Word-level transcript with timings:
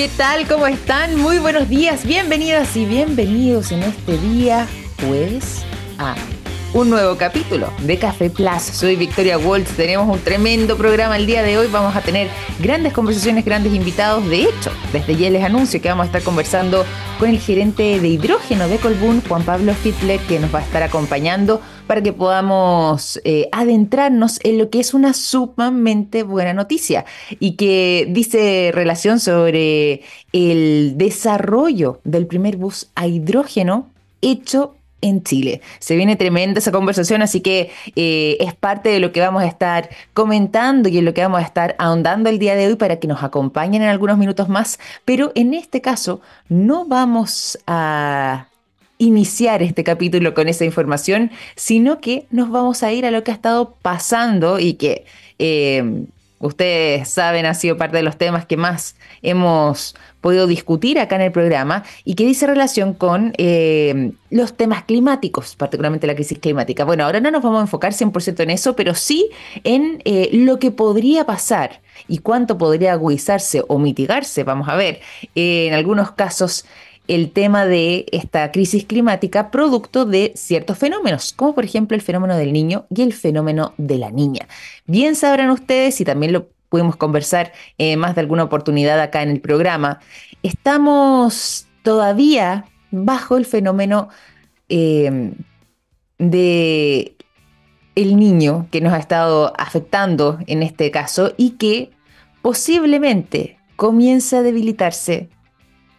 ¿Qué 0.00 0.08
tal? 0.16 0.48
¿Cómo 0.48 0.66
están? 0.66 1.14
Muy 1.16 1.38
buenos 1.38 1.68
días, 1.68 2.06
bienvenidas 2.06 2.74
y 2.74 2.86
bienvenidos 2.86 3.70
en 3.70 3.82
este 3.82 4.16
día 4.16 4.66
jueves 5.06 5.62
a 5.98 6.14
un 6.72 6.88
nuevo 6.88 7.18
capítulo 7.18 7.70
de 7.80 7.98
Café 7.98 8.30
Plus. 8.30 8.62
Soy 8.62 8.96
Victoria 8.96 9.36
Waltz, 9.36 9.76
tenemos 9.76 10.08
un 10.08 10.18
tremendo 10.24 10.78
programa 10.78 11.18
el 11.18 11.26
día 11.26 11.42
de 11.42 11.58
hoy, 11.58 11.66
vamos 11.70 11.94
a 11.94 12.00
tener 12.00 12.30
grandes 12.60 12.94
conversaciones, 12.94 13.44
grandes 13.44 13.74
invitados. 13.74 14.26
De 14.30 14.44
hecho, 14.44 14.72
desde 14.90 15.16
ya 15.16 15.28
les 15.28 15.44
anuncio 15.44 15.82
que 15.82 15.90
vamos 15.90 16.04
a 16.04 16.06
estar 16.06 16.22
conversando 16.22 16.86
con 17.18 17.28
el 17.28 17.38
gerente 17.38 18.00
de 18.00 18.08
hidrógeno 18.08 18.68
de 18.68 18.78
Colbún, 18.78 19.20
Juan 19.28 19.42
Pablo 19.42 19.74
Fitler, 19.74 20.18
que 20.20 20.38
nos 20.38 20.54
va 20.54 20.60
a 20.60 20.62
estar 20.62 20.82
acompañando 20.82 21.60
para 21.90 22.04
que 22.04 22.12
podamos 22.12 23.20
eh, 23.24 23.48
adentrarnos 23.50 24.38
en 24.44 24.58
lo 24.58 24.70
que 24.70 24.78
es 24.78 24.94
una 24.94 25.12
sumamente 25.12 26.22
buena 26.22 26.54
noticia 26.54 27.04
y 27.40 27.56
que 27.56 28.06
dice 28.08 28.70
relación 28.72 29.18
sobre 29.18 30.02
el 30.32 30.92
desarrollo 30.94 31.98
del 32.04 32.28
primer 32.28 32.58
bus 32.58 32.90
a 32.94 33.08
hidrógeno 33.08 33.88
hecho 34.22 34.76
en 35.00 35.24
Chile. 35.24 35.62
Se 35.80 35.96
viene 35.96 36.14
tremenda 36.14 36.60
esa 36.60 36.70
conversación, 36.70 37.22
así 37.22 37.40
que 37.40 37.72
eh, 37.96 38.36
es 38.38 38.54
parte 38.54 38.90
de 38.90 39.00
lo 39.00 39.10
que 39.10 39.18
vamos 39.18 39.42
a 39.42 39.46
estar 39.46 39.90
comentando 40.14 40.88
y 40.88 40.96
en 40.96 41.04
lo 41.04 41.12
que 41.12 41.22
vamos 41.22 41.40
a 41.40 41.44
estar 41.44 41.74
ahondando 41.80 42.30
el 42.30 42.38
día 42.38 42.54
de 42.54 42.68
hoy 42.68 42.76
para 42.76 43.00
que 43.00 43.08
nos 43.08 43.24
acompañen 43.24 43.82
en 43.82 43.88
algunos 43.88 44.16
minutos 44.16 44.48
más. 44.48 44.78
Pero 45.04 45.32
en 45.34 45.54
este 45.54 45.80
caso 45.80 46.20
no 46.48 46.84
vamos 46.84 47.58
a 47.66 48.46
iniciar 49.00 49.62
este 49.62 49.82
capítulo 49.82 50.34
con 50.34 50.46
esa 50.46 50.64
información, 50.64 51.30
sino 51.56 52.00
que 52.00 52.26
nos 52.30 52.50
vamos 52.50 52.82
a 52.82 52.92
ir 52.92 53.06
a 53.06 53.10
lo 53.10 53.24
que 53.24 53.30
ha 53.30 53.34
estado 53.34 53.74
pasando 53.82 54.60
y 54.60 54.74
que 54.74 55.06
eh, 55.38 56.04
ustedes 56.38 57.08
saben 57.08 57.46
ha 57.46 57.54
sido 57.54 57.78
parte 57.78 57.96
de 57.96 58.02
los 58.02 58.18
temas 58.18 58.44
que 58.44 58.58
más 58.58 58.96
hemos 59.22 59.94
podido 60.20 60.46
discutir 60.46 60.98
acá 60.98 61.16
en 61.16 61.22
el 61.22 61.32
programa 61.32 61.82
y 62.04 62.14
que 62.14 62.26
dice 62.26 62.46
relación 62.46 62.92
con 62.92 63.32
eh, 63.38 64.12
los 64.28 64.54
temas 64.54 64.84
climáticos, 64.84 65.56
particularmente 65.56 66.06
la 66.06 66.14
crisis 66.14 66.38
climática. 66.38 66.84
Bueno, 66.84 67.04
ahora 67.04 67.20
no 67.20 67.30
nos 67.30 67.42
vamos 67.42 67.60
a 67.60 67.62
enfocar 67.62 67.94
100% 67.94 68.40
en 68.40 68.50
eso, 68.50 68.76
pero 68.76 68.94
sí 68.94 69.30
en 69.64 70.02
eh, 70.04 70.28
lo 70.32 70.58
que 70.58 70.70
podría 70.70 71.24
pasar 71.24 71.80
y 72.06 72.18
cuánto 72.18 72.58
podría 72.58 72.92
agudizarse 72.92 73.62
o 73.66 73.78
mitigarse, 73.78 74.44
vamos 74.44 74.68
a 74.68 74.76
ver, 74.76 75.00
en 75.34 75.72
algunos 75.72 76.12
casos 76.12 76.66
el 77.10 77.32
tema 77.32 77.66
de 77.66 78.06
esta 78.12 78.52
crisis 78.52 78.84
climática 78.84 79.50
producto 79.50 80.04
de 80.04 80.32
ciertos 80.36 80.78
fenómenos, 80.78 81.32
como 81.32 81.56
por 81.56 81.64
ejemplo 81.64 81.96
el 81.96 82.02
fenómeno 82.02 82.36
del 82.36 82.52
niño 82.52 82.86
y 82.88 83.02
el 83.02 83.12
fenómeno 83.12 83.74
de 83.78 83.98
la 83.98 84.12
niña. 84.12 84.46
Bien 84.86 85.16
sabrán 85.16 85.50
ustedes, 85.50 86.00
y 86.00 86.04
también 86.04 86.32
lo 86.32 86.46
pudimos 86.68 86.94
conversar 86.94 87.52
en 87.78 87.98
más 87.98 88.14
de 88.14 88.20
alguna 88.20 88.44
oportunidad 88.44 89.00
acá 89.00 89.24
en 89.24 89.30
el 89.30 89.40
programa, 89.40 89.98
estamos 90.44 91.66
todavía 91.82 92.66
bajo 92.92 93.36
el 93.36 93.44
fenómeno 93.44 94.08
em, 94.68 95.34
de 96.18 97.16
el 97.96 98.16
niño 98.16 98.68
que 98.70 98.80
nos 98.80 98.92
ha 98.92 98.98
estado 98.98 99.52
afectando 99.58 100.38
en 100.46 100.62
este 100.62 100.92
caso 100.92 101.32
y 101.36 101.50
que 101.52 101.90
posiblemente 102.40 103.58
comience 103.74 104.36
a 104.36 104.42
debilitarse 104.42 105.28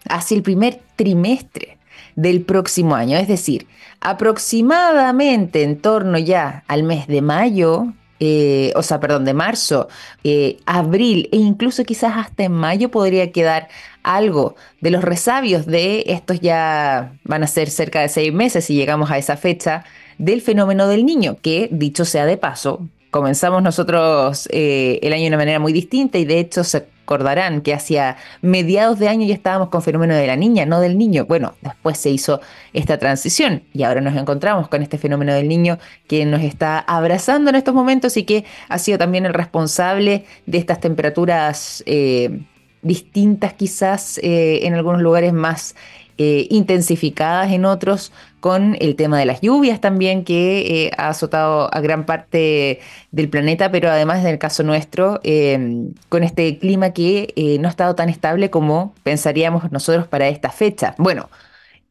hacia 0.10 0.36
el 0.36 0.44
primer 0.44 0.80
trimestre 0.96 1.78
del 2.16 2.42
próximo 2.42 2.96
año, 2.96 3.18
es 3.18 3.28
decir, 3.28 3.68
aproximadamente 4.00 5.64
en 5.64 5.78
torno 5.78 6.18
ya 6.18 6.64
al 6.68 6.84
mes 6.84 7.08
de 7.08 7.22
mayo, 7.22 7.94
eh, 8.20 8.72
o 8.76 8.84
sea, 8.84 9.00
perdón, 9.00 9.26
de 9.26 9.34
marzo, 9.34 9.88
eh, 10.24 10.58
abril 10.66 11.28
e 11.32 11.38
incluso 11.38 11.84
quizás 11.86 12.14
hasta 12.18 12.44
en 12.44 12.52
mayo 12.52 12.92
podría 12.92 13.32
quedar 13.32 13.68
algo 14.04 14.56
de 14.80 14.92
los 14.92 15.04
resabios 15.04 15.66
de 15.66 16.04
estos 16.08 16.40
ya 16.40 17.14
van 17.24 17.44
a 17.44 17.48
ser 17.48 17.70
cerca 17.70 18.02
de 18.02 18.10
seis 18.10 18.32
meses 18.32 18.66
si 18.66 18.76
llegamos 18.76 19.10
a 19.10 19.18
esa 19.18 19.38
fecha 19.38 19.86
del 20.18 20.42
fenómeno 20.42 20.88
del 20.88 21.06
niño, 21.06 21.38
que 21.42 21.68
dicho 21.72 22.06
sea 22.06 22.26
de 22.26 22.38
paso, 22.38 22.88
comenzamos 23.10 23.64
nosotros 23.64 24.48
eh, 24.52 25.00
el 25.02 25.14
año 25.14 25.24
de 25.24 25.30
una 25.30 25.38
manera 25.38 25.60
muy 25.60 25.74
distinta 25.74 26.20
y 26.20 26.26
de 26.26 26.40
hecho 26.40 26.64
se 26.64 26.86
acordarán 27.12 27.62
que 27.62 27.74
hacia 27.74 28.16
mediados 28.42 28.98
de 28.98 29.10
año 29.10 29.28
ya 29.28 29.34
estábamos 29.34 29.68
con 29.68 29.82
fenómeno 29.82 30.16
de 30.16 30.28
la 30.28 30.38
niña, 30.38 30.66
no 30.66 30.80
del 30.80 30.98
niño. 30.98 31.26
Bueno, 31.26 31.56
después 31.62 31.98
se 31.98 32.10
hizo 32.10 32.40
esta 32.72 32.98
transición 32.98 33.64
y 33.74 33.84
ahora 33.84 34.00
nos 34.00 34.16
encontramos 34.16 34.70
con 34.70 34.82
este 34.82 34.98
fenómeno 34.98 35.34
del 35.34 35.50
niño 35.50 35.78
que 36.08 36.26
nos 36.26 36.42
está 36.42 36.80
abrazando 36.80 37.50
en 37.50 37.58
estos 37.58 37.76
momentos 37.76 38.16
y 38.16 38.24
que 38.24 38.46
ha 38.70 38.78
sido 38.78 38.98
también 38.98 39.26
el 39.26 39.34
responsable 39.34 40.26
de 40.46 40.58
estas 40.58 40.80
temperaturas 40.80 41.84
eh, 41.86 42.40
distintas 42.82 43.54
quizás 43.56 44.18
eh, 44.20 44.66
en 44.66 44.74
algunos 44.74 45.02
lugares 45.02 45.34
más 45.34 45.76
eh, 46.18 46.48
intensificadas 46.50 47.52
en 47.52 47.66
otros, 47.66 48.14
con 48.42 48.76
el 48.82 48.96
tema 48.98 49.18
de 49.18 49.26
las 49.26 49.40
lluvias 49.40 49.80
también 49.80 50.26
que 50.26 50.88
eh, 50.88 50.92
ha 50.98 51.10
azotado 51.10 51.74
a 51.74 51.80
gran 51.80 52.06
parte 52.06 52.82
del 53.12 53.30
planeta, 53.30 53.72
pero 53.72 53.90
además 53.90 54.20
en 54.20 54.28
el 54.28 54.40
caso 54.40 54.64
nuestro, 54.64 55.22
em, 55.24 55.94
con 56.10 56.24
este 56.24 56.58
clima 56.58 56.90
que 56.92 57.34
eh, 57.36 57.58
no 57.60 57.68
ha 57.68 57.72
estado 57.72 57.96
tan 57.96 58.10
estable 58.10 58.50
como 58.50 58.94
pensaríamos 59.04 59.72
nosotros 59.72 60.08
para 60.08 60.28
esta 60.28 60.50
fecha. 60.50 60.96
Bueno, 60.98 61.30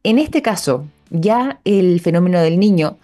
en 0.03 0.19
este 0.19 0.41
caso, 0.41 0.85
ya 1.09 1.59
el 1.65 1.99
fenómeno 2.01 2.41
del 2.41 2.59
niño 2.59 2.97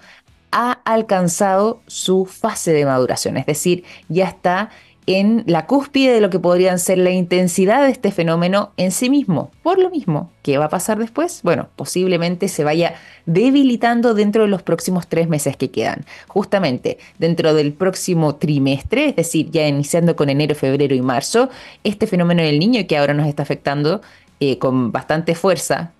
ha 0.52 0.80
alcanzado 0.86 1.82
su 1.88 2.26
fase 2.26 2.74
de 2.74 2.86
maduración, 2.86 3.38
es 3.38 3.46
decir, 3.46 3.84
ya 4.10 4.26
está 4.28 4.70
en 5.08 5.44
la 5.48 5.68
cúspide 5.68 6.14
de 6.14 6.20
lo 6.20 6.30
que 6.30 6.38
podrían 6.38 6.80
ser 6.80 6.98
la 6.98 7.12
intensidad 7.12 7.84
de 7.84 7.92
este 7.92 8.12
fenómeno 8.12 8.74
en 8.76 8.92
sí 8.92 9.10
mismo. 9.10 9.52
Por 9.64 9.80
lo 9.80 9.90
mismo, 9.90 10.30
¿qué 10.44 10.58
va 10.58 10.66
a 10.66 10.70
pasar 10.70 11.00
después? 11.00 11.40
Bueno, 11.44 11.70
posiblemente 11.78 12.50
se 12.50 12.66
vaya 12.66 12.96
debilitando 13.26 14.14
dentro 14.14 14.44
de 14.44 14.50
los 14.50 14.64
próximos 14.64 15.08
tres 15.08 15.30
meses 15.30 15.56
que 15.56 15.72
quedan. 15.72 16.06
Justamente 16.28 16.98
dentro 17.20 17.54
del 17.54 17.72
próximo 17.72 18.36
trimestre, 18.36 19.10
es 19.10 19.16
decir, 19.16 19.50
ya 19.50 19.66
iniciando 19.66 20.18
con 20.18 20.30
enero, 20.30 20.56
febrero 20.56 20.94
y 20.94 21.02
marzo, 21.02 21.50
este 21.86 22.06
fenómeno 22.06 22.44
del 22.44 22.60
niño 22.60 22.86
que 22.86 22.98
ahora 22.98 23.14
nos 23.14 23.28
está 23.28 23.44
afectando 23.44 24.02
eh, 24.42 24.58
con 24.58 24.92
bastante 24.92 25.36
fuerza, 25.36 25.94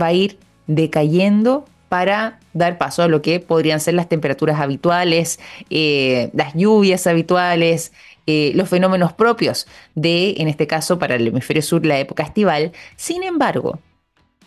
va 0.00 0.06
a 0.06 0.12
ir 0.12 0.38
decayendo 0.68 1.64
para 1.88 2.38
dar 2.52 2.78
paso 2.78 3.02
a 3.02 3.08
lo 3.08 3.22
que 3.22 3.40
podrían 3.40 3.80
ser 3.80 3.94
las 3.94 4.08
temperaturas 4.08 4.60
habituales, 4.60 5.38
eh, 5.70 6.30
las 6.32 6.54
lluvias 6.54 7.06
habituales, 7.06 7.92
eh, 8.26 8.52
los 8.54 8.68
fenómenos 8.68 9.12
propios 9.12 9.66
de, 9.94 10.34
en 10.38 10.48
este 10.48 10.66
caso, 10.66 10.98
para 10.98 11.14
el 11.14 11.26
hemisferio 11.26 11.62
sur, 11.62 11.86
la 11.86 11.98
época 11.98 12.22
estival. 12.22 12.72
Sin 12.96 13.22
embargo, 13.22 13.78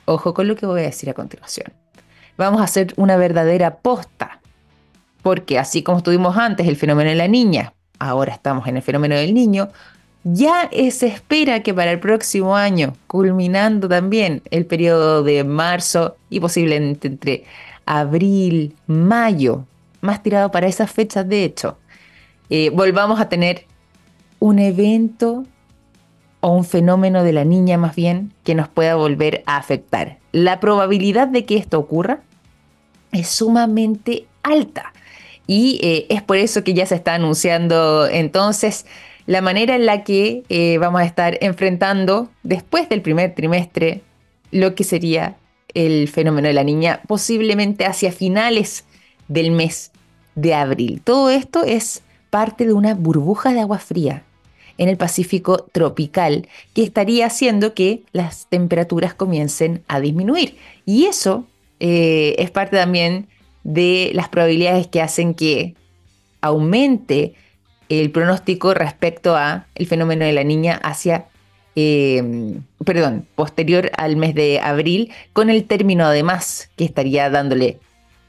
ojo 0.06 0.34
con 0.34 0.48
lo 0.48 0.56
que 0.56 0.66
voy 0.66 0.82
a 0.82 0.84
decir 0.84 1.10
a 1.10 1.14
continuación. 1.14 1.72
Vamos 2.38 2.62
a 2.62 2.66
hacer 2.66 2.94
una 2.98 3.18
verdadera 3.18 3.78
posta, 3.78 4.42
porque 5.22 5.60
así 5.60 5.84
como 5.84 6.00
estuvimos 6.00 6.38
antes 6.38 6.68
el 6.68 6.76
fenómeno 6.76 7.10
de 7.10 7.16
la 7.16 7.28
niña, 7.28 7.74
ahora 8.00 8.34
estamos 8.34 8.68
en 8.68 8.78
el 8.78 8.82
fenómeno 8.82 9.16
del 9.16 9.34
niño, 9.34 9.70
ya 10.24 10.70
se 10.92 11.08
espera 11.08 11.64
que 11.64 11.74
para 11.74 11.92
el 11.92 12.00
próximo 12.00 12.56
año, 12.56 12.94
culminando 13.08 13.88
también 13.88 14.42
el 14.52 14.66
periodo 14.66 15.24
de 15.24 15.44
marzo 15.44 16.18
y 16.30 16.40
posiblemente 16.40 17.08
entre 17.08 17.46
abril, 17.86 18.76
mayo, 18.88 19.66
más 20.02 20.22
tirado 20.22 20.52
para 20.52 20.68
esas 20.68 20.92
fechas 20.92 21.28
de 21.28 21.44
hecho, 21.44 21.78
eh, 22.50 22.70
volvamos 22.72 23.20
a 23.20 23.30
tener 23.30 23.66
un 24.40 24.60
evento 24.60 25.46
o 26.42 26.52
un 26.52 26.64
fenómeno 26.64 27.24
de 27.24 27.34
la 27.34 27.46
niña 27.46 27.78
más 27.78 27.96
bien 27.96 28.34
que 28.44 28.56
nos 28.56 28.70
pueda 28.70 28.96
volver 28.96 29.44
a 29.46 29.58
afectar. 29.58 30.18
La 30.32 30.60
probabilidad 30.60 31.28
de 31.28 31.46
que 31.46 31.58
esto 31.58 31.80
ocurra 31.80 32.22
es 33.12 33.28
sumamente 33.28 34.26
alta 34.44 34.94
y 35.48 35.80
eh, 35.84 36.06
es 36.10 36.22
por 36.22 36.38
eso 36.38 36.64
que 36.64 36.74
ya 36.74 36.86
se 36.86 36.96
está 36.96 37.16
anunciando 37.16 38.08
entonces 38.08 38.86
la 39.26 39.42
manera 39.42 39.76
en 39.76 39.86
la 39.86 40.04
que 40.04 40.44
eh, 40.50 40.78
vamos 40.80 41.02
a 41.02 41.06
estar 41.06 41.38
enfrentando 41.42 42.30
después 42.44 42.88
del 42.90 43.02
primer 43.02 43.36
trimestre 43.36 44.02
lo 44.52 44.76
que 44.76 44.84
sería 44.84 45.36
el 45.74 46.08
fenómeno 46.08 46.48
de 46.48 46.54
la 46.54 46.64
niña, 46.64 47.02
posiblemente 47.08 47.86
hacia 47.86 48.12
finales 48.12 48.86
del 49.28 49.52
mes 49.52 49.92
de 50.34 50.56
abril. 50.56 51.02
Todo 51.04 51.30
esto 51.30 51.64
es 51.64 52.02
parte 52.32 52.66
de 52.66 52.74
una 52.74 52.96
burbuja 52.96 53.54
de 53.54 53.60
agua 53.60 53.78
fría 53.78 54.24
en 54.80 54.88
el 54.88 54.98
Pacífico 54.98 55.68
tropical 55.72 56.48
que 56.74 56.84
estaría 56.84 57.28
haciendo 57.28 57.74
que 57.76 58.02
las 58.14 58.48
temperaturas 58.48 59.14
comiencen 59.14 59.84
a 59.88 60.00
disminuir. 60.00 60.58
Y 60.86 61.06
eso 61.06 61.46
eh, 61.82 62.36
es 62.40 62.50
parte 62.50 62.78
también 62.78 63.28
de 63.64 64.12
las 64.14 64.30
probabilidades 64.30 64.88
que 64.88 65.02
hacen 65.02 65.36
que 65.36 65.76
aumente 66.42 67.34
el 67.90 68.10
pronóstico 68.12 68.74
respecto 68.74 69.36
a 69.36 69.68
el 69.76 69.86
fenómeno 69.86 70.24
de 70.24 70.32
la 70.32 70.46
niña 70.46 70.80
hacia, 70.82 71.26
eh, 71.76 72.56
perdón, 72.86 73.28
posterior 73.36 73.92
al 73.98 74.16
mes 74.16 74.34
de 74.34 74.62
abril, 74.62 75.12
con 75.34 75.50
el 75.50 75.66
término 75.66 76.06
además 76.06 76.70
que 76.78 76.86
estaría 76.86 77.30
dándole 77.30 77.80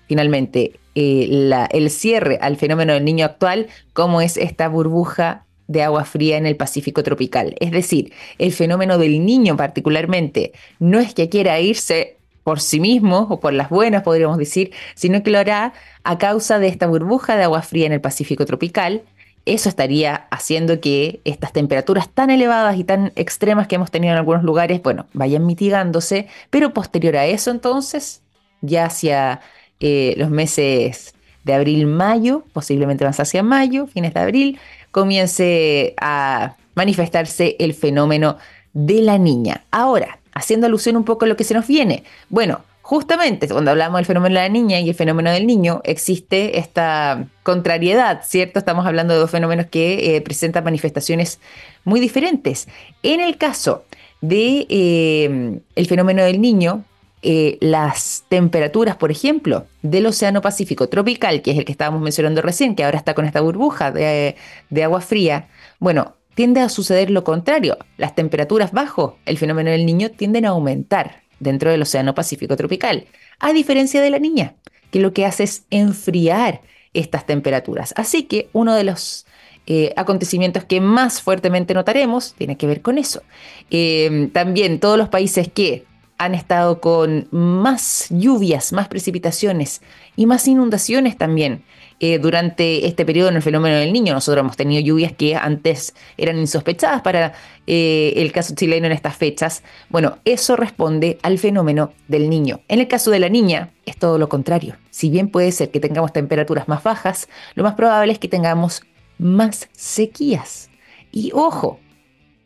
finalmente 0.08 0.80
eh, 0.96 1.52
el 1.70 1.90
cierre 1.90 2.40
al 2.42 2.56
fenómeno 2.56 2.94
del 2.94 3.04
niño 3.04 3.24
actual, 3.24 3.68
como 3.92 4.20
es 4.20 4.36
esta 4.36 4.66
burbuja 4.66 5.44
de 5.70 5.84
agua 5.84 6.04
fría 6.04 6.36
en 6.36 6.46
el 6.46 6.56
Pacífico 6.56 7.04
tropical. 7.04 7.54
Es 7.60 7.70
decir, 7.70 8.12
el 8.38 8.52
fenómeno 8.52 8.98
del 8.98 9.24
niño 9.24 9.56
particularmente 9.56 10.52
no 10.80 10.98
es 10.98 11.14
que 11.14 11.28
quiera 11.28 11.60
irse 11.60 12.16
por 12.42 12.60
sí 12.60 12.80
mismo 12.80 13.28
o 13.30 13.38
por 13.38 13.52
las 13.52 13.70
buenas, 13.70 14.02
podríamos 14.02 14.36
decir, 14.36 14.72
sino 14.96 15.22
que 15.22 15.30
lo 15.30 15.38
hará 15.38 15.72
a 16.02 16.18
causa 16.18 16.58
de 16.58 16.66
esta 16.66 16.88
burbuja 16.88 17.36
de 17.36 17.44
agua 17.44 17.62
fría 17.62 17.86
en 17.86 17.92
el 17.92 18.00
Pacífico 18.00 18.44
tropical. 18.46 19.02
Eso 19.46 19.68
estaría 19.68 20.26
haciendo 20.32 20.80
que 20.80 21.20
estas 21.24 21.52
temperaturas 21.52 22.08
tan 22.08 22.30
elevadas 22.30 22.76
y 22.76 22.82
tan 22.82 23.12
extremas 23.14 23.68
que 23.68 23.76
hemos 23.76 23.92
tenido 23.92 24.12
en 24.12 24.18
algunos 24.18 24.42
lugares, 24.42 24.82
bueno, 24.82 25.06
vayan 25.12 25.46
mitigándose, 25.46 26.26
pero 26.50 26.74
posterior 26.74 27.16
a 27.16 27.26
eso 27.26 27.52
entonces, 27.52 28.22
ya 28.60 28.86
hacia 28.86 29.40
eh, 29.78 30.14
los 30.16 30.30
meses 30.30 31.14
de 31.44 31.54
abril-mayo, 31.54 32.44
posiblemente 32.52 33.04
más 33.04 33.20
hacia 33.20 33.42
mayo, 33.42 33.86
fines 33.86 34.14
de 34.14 34.20
abril, 34.20 34.58
comience 34.90 35.94
a 36.00 36.56
manifestarse 36.74 37.56
el 37.58 37.74
fenómeno 37.74 38.38
de 38.72 39.02
la 39.02 39.18
niña. 39.18 39.64
Ahora, 39.70 40.18
haciendo 40.32 40.66
alusión 40.66 40.96
un 40.96 41.04
poco 41.04 41.24
a 41.24 41.28
lo 41.28 41.36
que 41.36 41.44
se 41.44 41.54
nos 41.54 41.66
viene. 41.66 42.04
Bueno, 42.28 42.60
justamente 42.82 43.48
cuando 43.48 43.70
hablamos 43.70 43.98
del 43.98 44.06
fenómeno 44.06 44.34
de 44.34 44.42
la 44.42 44.48
niña 44.48 44.80
y 44.80 44.88
el 44.88 44.94
fenómeno 44.94 45.30
del 45.30 45.46
niño, 45.46 45.80
existe 45.84 46.58
esta 46.58 47.26
contrariedad, 47.42 48.22
¿cierto? 48.24 48.58
Estamos 48.58 48.86
hablando 48.86 49.14
de 49.14 49.20
dos 49.20 49.30
fenómenos 49.30 49.66
que 49.66 50.16
eh, 50.16 50.20
presentan 50.20 50.64
manifestaciones 50.64 51.40
muy 51.84 52.00
diferentes. 52.00 52.68
En 53.02 53.20
el 53.20 53.36
caso 53.36 53.84
de 54.20 54.66
eh, 54.68 55.60
el 55.76 55.86
fenómeno 55.86 56.22
del 56.22 56.40
niño, 56.40 56.84
eh, 57.22 57.58
las 57.60 58.24
temperaturas, 58.28 58.96
por 58.96 59.10
ejemplo, 59.10 59.66
del 59.82 60.06
Océano 60.06 60.40
Pacífico 60.40 60.88
tropical, 60.88 61.42
que 61.42 61.50
es 61.50 61.58
el 61.58 61.66
que 61.66 61.72
estábamos 61.72 62.00
mencionando 62.00 62.40
recién, 62.40 62.74
que 62.74 62.82
ahora 62.84 62.96
está 62.96 63.12
con 63.12 63.26
esta 63.26 63.42
burbuja 63.42 63.90
de, 63.90 64.36
agua 64.82 65.02
fría, 65.02 65.48
bueno, 65.78 66.16
tiende 66.34 66.60
a 66.60 66.70
suceder 66.70 67.10
lo 67.10 67.22
contrario. 67.22 67.76
Las 67.98 68.14
temperaturas 68.14 68.72
bajo 68.72 69.18
el 69.26 69.36
fenómeno 69.36 69.70
del 69.70 69.84
niño 69.84 70.10
tienden 70.10 70.46
a 70.46 70.50
aumentar 70.50 71.22
dentro 71.40 71.70
del 71.70 71.82
Océano 71.82 72.14
Pacífico 72.14 72.56
tropical, 72.56 73.06
a 73.38 73.52
diferencia 73.52 74.00
de 74.00 74.10
la 74.10 74.18
niña, 74.18 74.54
que 74.90 75.00
lo 75.00 75.12
que 75.12 75.26
hace 75.26 75.44
es 75.44 75.64
enfriar 75.70 76.62
estas 76.94 77.26
temperaturas. 77.26 77.92
Así 77.96 78.22
que 78.22 78.48
uno 78.54 78.74
de 78.74 78.84
los 78.84 79.26
eh, 79.66 79.92
acontecimientos 79.96 80.64
que 80.64 80.80
más 80.80 81.20
fuertemente 81.20 81.74
notaremos 81.74 82.32
tiene 82.32 82.56
que 82.56 82.66
ver 82.66 82.80
con 82.80 82.96
eso. 82.96 83.22
Eh, 83.70 84.30
también 84.32 84.80
todos 84.80 84.96
los 84.96 85.10
países 85.10 85.48
que 85.52 85.84
han 86.20 86.34
estado 86.34 86.82
con 86.82 87.28
más 87.30 88.08
lluvias, 88.10 88.74
más 88.74 88.88
precipitaciones 88.88 89.80
y 90.16 90.26
más 90.26 90.46
inundaciones 90.46 91.16
también 91.16 91.64
eh, 91.98 92.18
durante 92.18 92.86
este 92.86 93.06
periodo 93.06 93.30
en 93.30 93.36
el 93.36 93.42
fenómeno 93.42 93.76
del 93.76 93.90
niño. 93.90 94.12
Nosotros 94.12 94.42
hemos 94.42 94.56
tenido 94.58 94.82
lluvias 94.82 95.12
que 95.12 95.34
antes 95.34 95.94
eran 96.18 96.38
insospechadas 96.38 97.00
para 97.00 97.32
eh, 97.66 98.12
el 98.16 98.32
caso 98.32 98.54
chileno 98.54 98.84
en 98.84 98.92
estas 98.92 99.16
fechas. 99.16 99.62
Bueno, 99.88 100.18
eso 100.26 100.56
responde 100.56 101.18
al 101.22 101.38
fenómeno 101.38 101.94
del 102.06 102.28
niño. 102.28 102.60
En 102.68 102.80
el 102.80 102.86
caso 102.86 103.10
de 103.10 103.18
la 103.18 103.30
niña 103.30 103.70
es 103.86 103.96
todo 103.96 104.18
lo 104.18 104.28
contrario. 104.28 104.76
Si 104.90 105.08
bien 105.08 105.30
puede 105.30 105.52
ser 105.52 105.70
que 105.70 105.80
tengamos 105.80 106.12
temperaturas 106.12 106.68
más 106.68 106.82
bajas, 106.82 107.30
lo 107.54 107.64
más 107.64 107.76
probable 107.76 108.12
es 108.12 108.18
que 108.18 108.28
tengamos 108.28 108.82
más 109.16 109.70
sequías. 109.72 110.68
Y 111.12 111.32
ojo, 111.32 111.80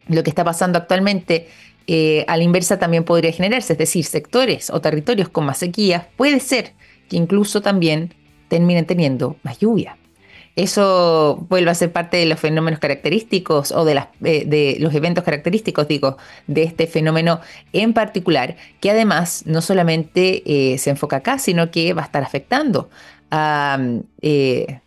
lo 0.06 0.23
que 0.23 0.31
está 0.31 0.44
pasando 0.44 0.79
actualmente 0.79 1.49
eh, 1.86 2.25
a 2.28 2.36
la 2.36 2.42
inversa 2.42 2.78
también 2.78 3.04
podría 3.04 3.32
generarse, 3.32 3.75
es 3.75 3.78
decir, 3.78 4.04
sectores 4.04 4.70
o 4.70 4.81
territorios 4.81 5.28
con 5.28 5.44
más 5.46 5.58
sequías, 5.58 6.06
puede 6.16 6.40
ser 6.40 6.72
que 7.08 7.16
incluso 7.16 7.60
también 7.60 8.14
terminen 8.48 8.86
teniendo 8.86 9.36
más 9.42 9.58
lluvia. 9.58 9.96
Eso 10.56 11.44
vuelve 11.48 11.70
a 11.70 11.75
ser 11.75 11.90
parte 11.90 12.16
de 12.16 12.26
los 12.26 12.38
fenómenos 12.38 12.78
característicos 12.78 13.72
o 13.72 13.84
de, 13.84 14.00
eh, 14.22 14.76
los 14.78 14.94
eventos 14.94 15.25
característicos, 15.25 15.88
digo, 15.88 16.16
de 16.46 16.62
este 16.62 16.86
fenómeno 16.86 17.40
en 17.72 17.92
particular, 17.92 18.56
que 18.80 18.90
además 18.90 19.42
no 19.46 19.60
solamente 19.60 20.42
eh, 20.46 20.78
se 20.78 20.90
enfoca 20.90 21.16
acá, 21.16 21.38
sino 21.38 21.72
que 21.72 21.92
va 21.92 22.02
a 22.02 22.04
estar 22.04 22.22
afectando 22.22 22.88
a 23.32 23.78
eh, 24.22 24.78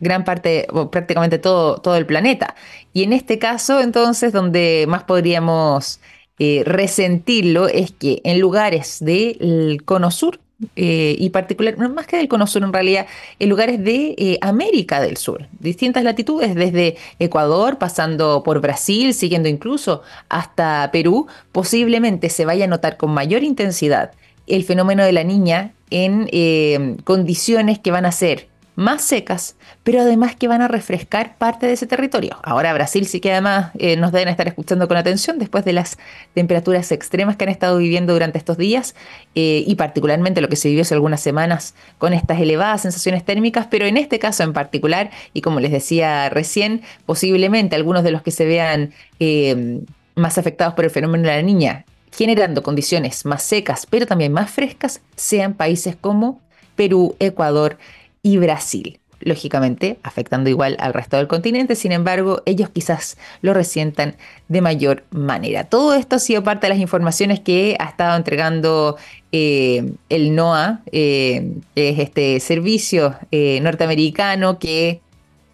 gran 0.00 0.24
parte, 0.24 0.66
o 0.70 0.90
prácticamente 0.90 1.38
todo, 1.38 1.78
todo 1.78 1.96
el 1.96 2.06
planeta. 2.06 2.54
Y 2.92 3.02
en 3.02 3.12
este 3.12 3.38
caso, 3.38 3.80
entonces, 3.80 4.32
donde 4.32 4.86
más 4.88 5.04
podríamos 5.04 6.00
resentirlo 6.38 7.66
es 7.66 7.92
que 7.92 8.20
en 8.22 8.40
lugares 8.40 8.98
del 9.00 9.82
cono 9.86 10.10
sur, 10.10 10.38
eh, 10.74 11.14
y 11.18 11.30
particular, 11.30 11.76
más 11.76 12.06
que 12.06 12.16
del 12.16 12.28
cono 12.28 12.46
sur 12.46 12.62
en 12.62 12.72
realidad, 12.72 13.06
en 13.38 13.48
lugares 13.50 13.82
de 13.84 14.14
eh, 14.16 14.38
América 14.40 15.02
del 15.02 15.18
Sur, 15.18 15.46
distintas 15.60 16.02
latitudes, 16.02 16.54
desde 16.54 16.96
Ecuador, 17.18 17.76
pasando 17.76 18.42
por 18.42 18.60
Brasil, 18.60 19.12
siguiendo 19.12 19.50
incluso 19.50 20.02
hasta 20.30 20.88
Perú, 20.92 21.26
posiblemente 21.52 22.30
se 22.30 22.46
vaya 22.46 22.64
a 22.64 22.68
notar 22.68 22.96
con 22.96 23.10
mayor 23.10 23.42
intensidad 23.42 24.12
el 24.46 24.64
fenómeno 24.64 25.04
de 25.04 25.12
la 25.12 25.24
niña 25.24 25.72
en 25.90 26.28
eh, 26.32 26.96
condiciones 27.04 27.78
que 27.78 27.90
van 27.90 28.06
a 28.06 28.12
ser 28.12 28.48
más 28.76 29.02
secas, 29.02 29.56
pero 29.82 30.02
además 30.02 30.36
que 30.36 30.48
van 30.48 30.62
a 30.62 30.68
refrescar 30.68 31.36
parte 31.36 31.66
de 31.66 31.72
ese 31.72 31.86
territorio. 31.86 32.38
Ahora 32.42 32.72
Brasil 32.74 33.06
sí 33.06 33.20
que 33.20 33.32
además 33.32 33.72
eh, 33.78 33.96
nos 33.96 34.12
deben 34.12 34.28
estar 34.28 34.46
escuchando 34.46 34.86
con 34.86 34.96
atención 34.96 35.38
después 35.38 35.64
de 35.64 35.72
las 35.72 35.98
temperaturas 36.34 36.92
extremas 36.92 37.36
que 37.36 37.44
han 37.44 37.50
estado 37.50 37.78
viviendo 37.78 38.12
durante 38.12 38.38
estos 38.38 38.58
días 38.58 38.94
eh, 39.34 39.64
y 39.66 39.74
particularmente 39.76 40.40
lo 40.40 40.48
que 40.48 40.56
se 40.56 40.68
vivió 40.68 40.82
hace 40.82 40.94
algunas 40.94 41.20
semanas 41.20 41.74
con 41.98 42.12
estas 42.12 42.38
elevadas 42.38 42.82
sensaciones 42.82 43.24
térmicas, 43.24 43.66
pero 43.70 43.86
en 43.86 43.96
este 43.96 44.18
caso 44.18 44.42
en 44.42 44.52
particular, 44.52 45.10
y 45.32 45.40
como 45.40 45.58
les 45.58 45.72
decía 45.72 46.28
recién, 46.28 46.82
posiblemente 47.06 47.76
algunos 47.76 48.04
de 48.04 48.10
los 48.10 48.22
que 48.22 48.30
se 48.30 48.44
vean 48.44 48.92
eh, 49.18 49.80
más 50.14 50.36
afectados 50.38 50.74
por 50.74 50.84
el 50.84 50.90
fenómeno 50.90 51.24
de 51.24 51.36
la 51.36 51.42
niña 51.42 51.86
generando 52.16 52.62
condiciones 52.62 53.26
más 53.26 53.42
secas, 53.42 53.86
pero 53.88 54.06
también 54.06 54.32
más 54.32 54.50
frescas, 54.50 55.02
sean 55.16 55.52
países 55.52 55.96
como 55.96 56.40
Perú, 56.74 57.14
Ecuador, 57.18 57.78
y 58.26 58.38
Brasil. 58.38 58.98
Lógicamente, 59.20 59.98
afectando 60.02 60.50
igual 60.50 60.76
al 60.80 60.92
resto 60.92 61.16
del 61.16 61.28
continente, 61.28 61.76
sin 61.76 61.92
embargo, 61.92 62.42
ellos 62.44 62.68
quizás 62.70 63.16
lo 63.40 63.54
resientan 63.54 64.16
de 64.48 64.60
mayor 64.60 65.04
manera. 65.10 65.64
Todo 65.64 65.94
esto 65.94 66.16
ha 66.16 66.18
sido 66.18 66.42
parte 66.42 66.66
de 66.66 66.70
las 66.74 66.80
informaciones 66.80 67.38
que 67.38 67.76
ha 67.78 67.84
estado 67.84 68.16
entregando 68.16 68.96
eh, 69.30 69.92
el 70.08 70.34
NOAA, 70.34 70.80
eh, 70.90 71.52
es 71.76 71.98
este 72.00 72.40
servicio 72.40 73.14
eh, 73.30 73.60
norteamericano 73.62 74.58
que 74.58 75.00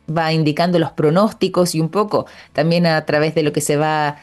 va 0.09 0.33
indicando 0.33 0.79
los 0.79 0.93
pronósticos 0.93 1.75
y 1.75 1.81
un 1.81 1.91
poco 1.91 2.25
también 2.55 2.87
a 2.87 3.05
través 3.05 3.35
de 3.35 3.43
lo 3.43 3.53
que 3.53 3.61
se 3.61 3.77
va 3.77 4.17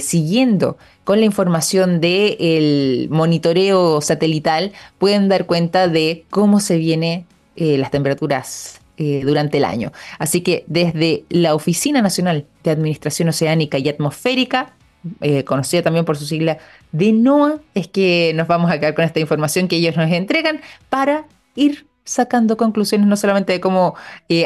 siguiendo 0.00 0.78
con 1.04 1.20
la 1.20 1.26
información 1.26 2.00
del 2.00 3.08
monitoreo 3.10 4.00
satelital, 4.00 4.72
pueden 4.96 5.28
dar 5.28 5.44
cuenta 5.44 5.88
de 5.88 6.24
cómo 6.30 6.58
se 6.58 6.78
viene 6.78 7.26
eh, 7.56 7.78
las 7.78 7.90
temperaturas 7.90 8.80
eh, 8.96 9.22
durante 9.24 9.58
el 9.58 9.64
año. 9.64 9.92
Así 10.18 10.40
que 10.40 10.64
desde 10.66 11.24
la 11.28 11.54
Oficina 11.54 12.02
Nacional 12.02 12.46
de 12.62 12.70
Administración 12.70 13.28
Oceánica 13.28 13.78
y 13.78 13.88
Atmosférica, 13.88 14.72
eh, 15.20 15.44
conocida 15.44 15.82
también 15.82 16.04
por 16.04 16.16
su 16.16 16.26
sigla 16.26 16.58
de 16.92 17.12
NOAA, 17.12 17.60
es 17.74 17.88
que 17.88 18.32
nos 18.34 18.48
vamos 18.48 18.70
a 18.70 18.78
quedar 18.78 18.94
con 18.94 19.04
esta 19.04 19.20
información 19.20 19.68
que 19.68 19.76
ellos 19.76 19.96
nos 19.96 20.10
entregan 20.10 20.60
para 20.88 21.26
ir 21.54 21.86
sacando 22.04 22.56
conclusiones 22.56 23.06
no 23.06 23.16
solamente 23.16 23.52
de 23.52 23.60
cómo 23.60 23.94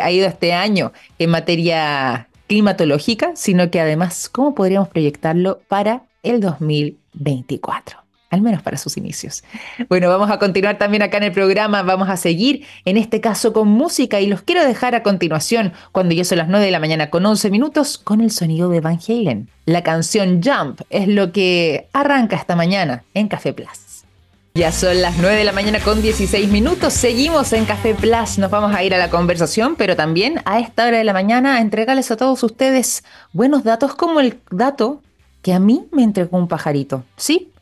ha 0.02 0.10
ido 0.10 0.26
este 0.26 0.52
año 0.52 0.92
en 1.18 1.30
materia 1.30 2.28
climatológica, 2.46 3.32
sino 3.34 3.70
que 3.70 3.80
además 3.80 4.28
cómo 4.28 4.54
podríamos 4.54 4.88
proyectarlo 4.88 5.60
para 5.68 6.02
el 6.22 6.40
2024 6.40 8.07
al 8.30 8.42
menos 8.42 8.62
para 8.62 8.76
sus 8.76 8.96
inicios. 8.96 9.42
Bueno, 9.88 10.08
vamos 10.08 10.30
a 10.30 10.38
continuar 10.38 10.78
también 10.78 11.02
acá 11.02 11.16
en 11.16 11.24
el 11.24 11.32
programa, 11.32 11.82
vamos 11.82 12.08
a 12.08 12.16
seguir 12.16 12.66
en 12.84 12.96
este 12.96 13.20
caso 13.20 13.52
con 13.52 13.68
música 13.68 14.20
y 14.20 14.26
los 14.26 14.42
quiero 14.42 14.64
dejar 14.64 14.94
a 14.94 15.02
continuación 15.02 15.72
cuando 15.92 16.14
ya 16.14 16.24
son 16.24 16.38
las 16.38 16.48
9 16.48 16.64
de 16.64 16.70
la 16.70 16.80
mañana 16.80 17.10
con 17.10 17.24
11 17.24 17.50
minutos 17.50 17.98
con 17.98 18.20
el 18.20 18.30
sonido 18.30 18.68
de 18.68 18.80
Van 18.80 18.98
Halen. 19.06 19.48
La 19.64 19.82
canción 19.82 20.40
Jump 20.42 20.80
es 20.90 21.08
lo 21.08 21.32
que 21.32 21.88
arranca 21.92 22.36
esta 22.36 22.56
mañana 22.56 23.04
en 23.14 23.28
Café 23.28 23.52
Plus. 23.52 23.88
Ya 24.54 24.72
son 24.72 25.00
las 25.00 25.16
9 25.18 25.36
de 25.36 25.44
la 25.44 25.52
mañana 25.52 25.78
con 25.78 26.02
16 26.02 26.48
minutos. 26.48 26.92
Seguimos 26.92 27.52
en 27.52 27.64
Café 27.64 27.94
Plus. 27.94 28.38
Nos 28.38 28.50
vamos 28.50 28.74
a 28.74 28.82
ir 28.82 28.92
a 28.92 28.98
la 28.98 29.08
conversación, 29.08 29.76
pero 29.76 29.94
también 29.94 30.40
a 30.46 30.58
esta 30.58 30.86
hora 30.86 30.98
de 30.98 31.04
la 31.04 31.12
mañana 31.12 31.56
a 31.56 31.60
entregarles 31.60 32.10
a 32.10 32.16
todos 32.16 32.42
ustedes 32.42 33.04
buenos 33.32 33.62
datos 33.62 33.94
como 33.94 34.18
el 34.18 34.40
dato 34.50 35.00
que 35.42 35.52
a 35.52 35.60
mí 35.60 35.86
me 35.92 36.02
entregó 36.02 36.38
un 36.38 36.48
pajarito. 36.48 37.04
Sí, 37.16 37.52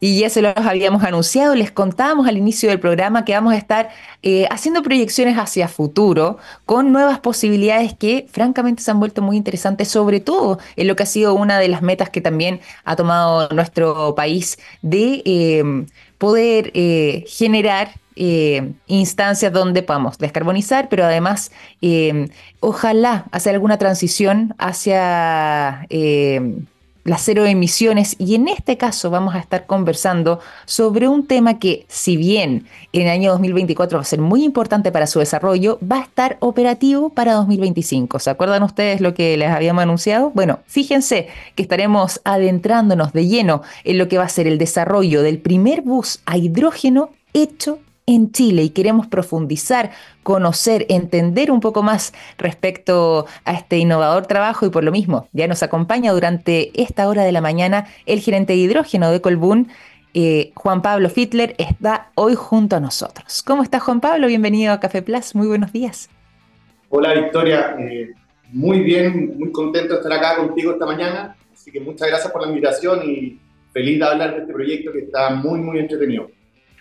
Y 0.00 0.20
ya 0.20 0.30
se 0.30 0.42
los 0.42 0.54
habíamos 0.56 1.02
anunciado, 1.04 1.54
les 1.54 1.70
contábamos 1.70 2.26
al 2.26 2.36
inicio 2.36 2.68
del 2.68 2.80
programa 2.80 3.24
que 3.24 3.32
vamos 3.32 3.54
a 3.54 3.56
estar 3.56 3.90
eh, 4.22 4.46
haciendo 4.50 4.82
proyecciones 4.82 5.36
hacia 5.36 5.68
futuro 5.68 6.38
con 6.66 6.92
nuevas 6.92 7.20
posibilidades 7.20 7.94
que 7.94 8.26
francamente 8.30 8.82
se 8.82 8.90
han 8.90 9.00
vuelto 9.00 9.22
muy 9.22 9.36
interesantes, 9.36 9.88
sobre 9.88 10.20
todo 10.20 10.58
en 10.76 10.88
lo 10.88 10.96
que 10.96 11.02
ha 11.02 11.06
sido 11.06 11.34
una 11.34 11.58
de 11.58 11.68
las 11.68 11.82
metas 11.82 12.10
que 12.10 12.20
también 12.20 12.60
ha 12.84 12.96
tomado 12.96 13.48
nuestro 13.50 14.14
país 14.14 14.58
de 14.82 15.22
eh, 15.24 15.86
poder 16.18 16.70
eh, 16.74 17.24
generar 17.28 17.92
instancias 18.86 19.52
donde 19.52 19.82
podamos 19.82 20.18
descarbonizar, 20.18 20.88
pero 20.88 21.04
además 21.04 21.50
ojalá 22.60 23.24
hacer 23.32 23.54
alguna 23.54 23.76
transición 23.76 24.54
hacia 24.56 25.84
las 27.04 27.22
cero 27.22 27.44
emisiones 27.44 28.16
y 28.18 28.34
en 28.34 28.48
este 28.48 28.76
caso 28.76 29.10
vamos 29.10 29.34
a 29.34 29.38
estar 29.38 29.66
conversando 29.66 30.40
sobre 30.64 31.06
un 31.06 31.26
tema 31.26 31.58
que 31.58 31.84
si 31.88 32.16
bien 32.16 32.66
en 32.92 33.02
el 33.02 33.08
año 33.08 33.30
2024 33.32 33.98
va 33.98 34.02
a 34.02 34.06
ser 34.06 34.20
muy 34.20 34.42
importante 34.42 34.90
para 34.90 35.06
su 35.06 35.18
desarrollo, 35.18 35.78
va 35.80 35.98
a 35.98 36.02
estar 36.02 36.38
operativo 36.40 37.10
para 37.10 37.34
2025. 37.34 38.18
¿Se 38.18 38.30
acuerdan 38.30 38.62
ustedes 38.62 39.00
lo 39.00 39.14
que 39.14 39.36
les 39.36 39.50
habíamos 39.50 39.82
anunciado? 39.82 40.30
Bueno, 40.34 40.60
fíjense 40.66 41.28
que 41.54 41.62
estaremos 41.62 42.20
adentrándonos 42.24 43.12
de 43.12 43.26
lleno 43.26 43.62
en 43.84 43.98
lo 43.98 44.08
que 44.08 44.18
va 44.18 44.24
a 44.24 44.28
ser 44.28 44.46
el 44.46 44.58
desarrollo 44.58 45.22
del 45.22 45.38
primer 45.38 45.82
bus 45.82 46.20
a 46.24 46.38
hidrógeno 46.38 47.10
hecho 47.34 47.78
en 48.06 48.32
Chile 48.32 48.62
y 48.62 48.70
queremos 48.70 49.06
profundizar, 49.06 49.90
conocer, 50.22 50.86
entender 50.88 51.50
un 51.50 51.60
poco 51.60 51.82
más 51.82 52.12
respecto 52.38 53.26
a 53.44 53.54
este 53.54 53.78
innovador 53.78 54.26
trabajo 54.26 54.66
y 54.66 54.70
por 54.70 54.84
lo 54.84 54.92
mismo 54.92 55.28
ya 55.32 55.46
nos 55.46 55.62
acompaña 55.62 56.12
durante 56.12 56.70
esta 56.80 57.08
hora 57.08 57.24
de 57.24 57.32
la 57.32 57.40
mañana 57.40 57.86
el 58.06 58.20
gerente 58.20 58.52
de 58.52 58.58
hidrógeno 58.58 59.10
de 59.10 59.20
Colbún, 59.20 59.68
eh, 60.12 60.52
Juan 60.54 60.82
Pablo 60.82 61.08
Fitler, 61.08 61.54
está 61.58 62.10
hoy 62.14 62.34
junto 62.36 62.76
a 62.76 62.80
nosotros. 62.80 63.42
¿Cómo 63.42 63.62
estás 63.62 63.82
Juan 63.82 64.00
Pablo? 64.00 64.28
Bienvenido 64.28 64.72
a 64.72 64.80
Café 64.80 65.02
Plus, 65.02 65.34
muy 65.34 65.46
buenos 65.46 65.72
días. 65.72 66.10
Hola 66.90 67.14
Victoria, 67.14 67.74
eh, 67.78 68.12
muy 68.52 68.80
bien, 68.80 69.36
muy 69.38 69.50
contento 69.50 69.94
de 69.94 70.00
estar 70.00 70.12
acá 70.12 70.36
contigo 70.36 70.72
esta 70.72 70.86
mañana, 70.86 71.36
así 71.52 71.72
que 71.72 71.80
muchas 71.80 72.08
gracias 72.08 72.30
por 72.30 72.42
la 72.42 72.48
invitación 72.48 73.00
y 73.08 73.40
feliz 73.72 73.98
de 73.98 74.04
hablar 74.04 74.34
de 74.34 74.42
este 74.42 74.52
proyecto 74.52 74.92
que 74.92 75.00
está 75.00 75.30
muy, 75.30 75.58
muy 75.58 75.78
entretenido. 75.80 76.30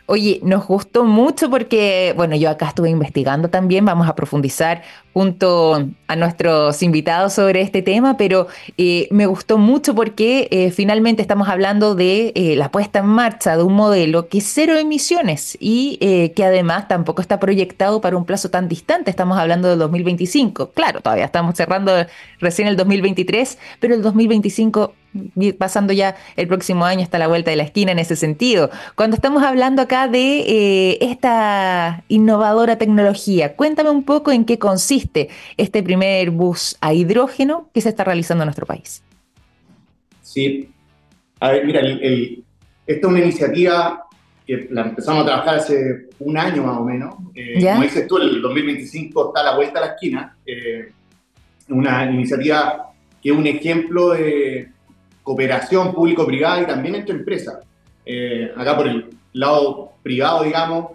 Oye, 0.06 0.42
nos 0.44 0.68
gustó 0.68 1.06
mucho 1.06 1.50
porque, 1.50 2.14
bueno, 2.18 2.36
yo 2.36 2.50
acá 2.50 2.68
estuve 2.68 2.90
investigando 2.90 3.50
también, 3.50 3.86
vamos 3.86 4.10
a 4.10 4.16
profundizar 4.16 4.82
junto 5.14 5.88
a 6.08 6.16
nuestros 6.18 6.84
invitados 6.84 7.32
sobre 7.34 7.62
este 7.62 7.82
tema, 7.82 8.18
pero 8.18 8.48
eh, 8.78 9.08
me 9.12 9.28
gustó 9.28 9.58
mucho 9.58 9.96
porque 9.96 10.50
eh, 10.52 10.72
finalmente 10.72 11.22
estamos 11.22 11.48
hablando 11.48 11.96
de 11.96 12.34
eh, 12.36 12.58
la 12.58 12.70
puesta 12.70 13.00
en 13.00 13.06
marcha 13.06 13.56
de 13.56 13.64
un 13.64 13.76
modelo 13.76 14.28
que 14.28 14.40
es 14.40 14.46
cero 14.46 14.78
emisiones 14.78 15.58
y 15.62 15.98
que 16.36 16.44
además 16.44 16.90
tampoco 16.90 17.22
está 17.22 17.40
proyectado 17.40 18.02
para 18.02 18.18
un 18.18 18.26
plazo 18.26 18.50
tan 18.50 18.68
distante, 18.68 19.10
estamos 19.10 19.38
hablando 19.38 19.70
del 19.70 19.80
2025. 19.80 20.72
Claro, 20.72 21.00
todavía 21.00 21.26
estamos 21.26 21.56
cerrando 21.56 21.94
recién 22.40 22.68
el 22.68 22.76
2023, 22.76 23.58
pero 23.80 23.96
el 23.96 24.02
2025 24.02 24.94
pasando 25.58 25.94
ya 25.94 26.16
el 26.36 26.48
próximo 26.48 26.86
año 26.86 27.02
está 27.02 27.18
la 27.18 27.28
vuelta 27.28 27.52
de 27.52 27.58
la 27.58 27.64
esquina 27.64 27.92
en 27.92 28.00
ese 28.00 28.16
sentido. 28.16 28.70
Cuando 28.96 29.16
estamos 29.16 29.44
hablando 29.44 29.82
acá 29.82 30.08
de 30.08 30.98
esta 31.02 32.04
innovadora 32.08 32.78
tecnología, 32.78 33.56
cuéntame 33.56 33.90
un 33.90 34.04
poco 34.04 34.32
en 34.32 34.46
qué 34.46 34.60
consiste 34.60 35.30
este 35.58 35.84
primer 35.84 36.32
bus 36.32 36.78
a 36.82 36.94
hidrógeno 36.94 37.70
que 37.74 37.82
se 37.82 37.90
está 37.90 38.04
realizando 38.04 38.44
en 38.44 38.48
nuestro 38.48 38.66
país. 38.66 39.04
Sí, 40.22 40.70
a 41.40 41.52
ver, 41.52 41.66
mira, 41.66 41.82
esta 41.82 43.08
es 43.08 43.14
una 43.14 43.20
iniciativa 43.20 44.06
que 44.46 44.68
la 44.72 44.82
empezamos 44.82 45.24
a 45.24 45.26
trabajar 45.26 45.56
hace 45.56 46.08
un 46.20 46.38
año 46.38 46.64
más 46.64 46.78
o 46.78 46.84
menos. 46.84 47.16
Eh, 47.36 47.64
como 47.64 47.84
dices 47.84 48.08
tú, 48.08 48.18
el 48.18 48.42
2025 48.42 49.28
está 49.28 49.42
a 49.42 49.52
la 49.52 49.56
vuelta 49.56 49.80
a 49.80 49.86
la 49.86 49.88
esquina. 49.94 50.38
Eh, 50.46 50.92
una 51.70 52.10
iniciativa 52.12 52.92
que 53.22 53.30
es 53.30 53.36
un 53.36 53.48
ejemplo 53.48 54.10
de 54.10 54.70
cooperación 55.24 55.94
público-privada 55.94 56.62
y 56.62 56.68
también 56.68 56.96
entre 56.96 57.16
empresas. 57.16 57.60
Eh, 58.06 58.52
acá 58.56 58.76
por 58.76 58.88
el 58.88 59.10
lado 59.34 59.94
privado, 60.04 60.44
digamos, 60.44 60.92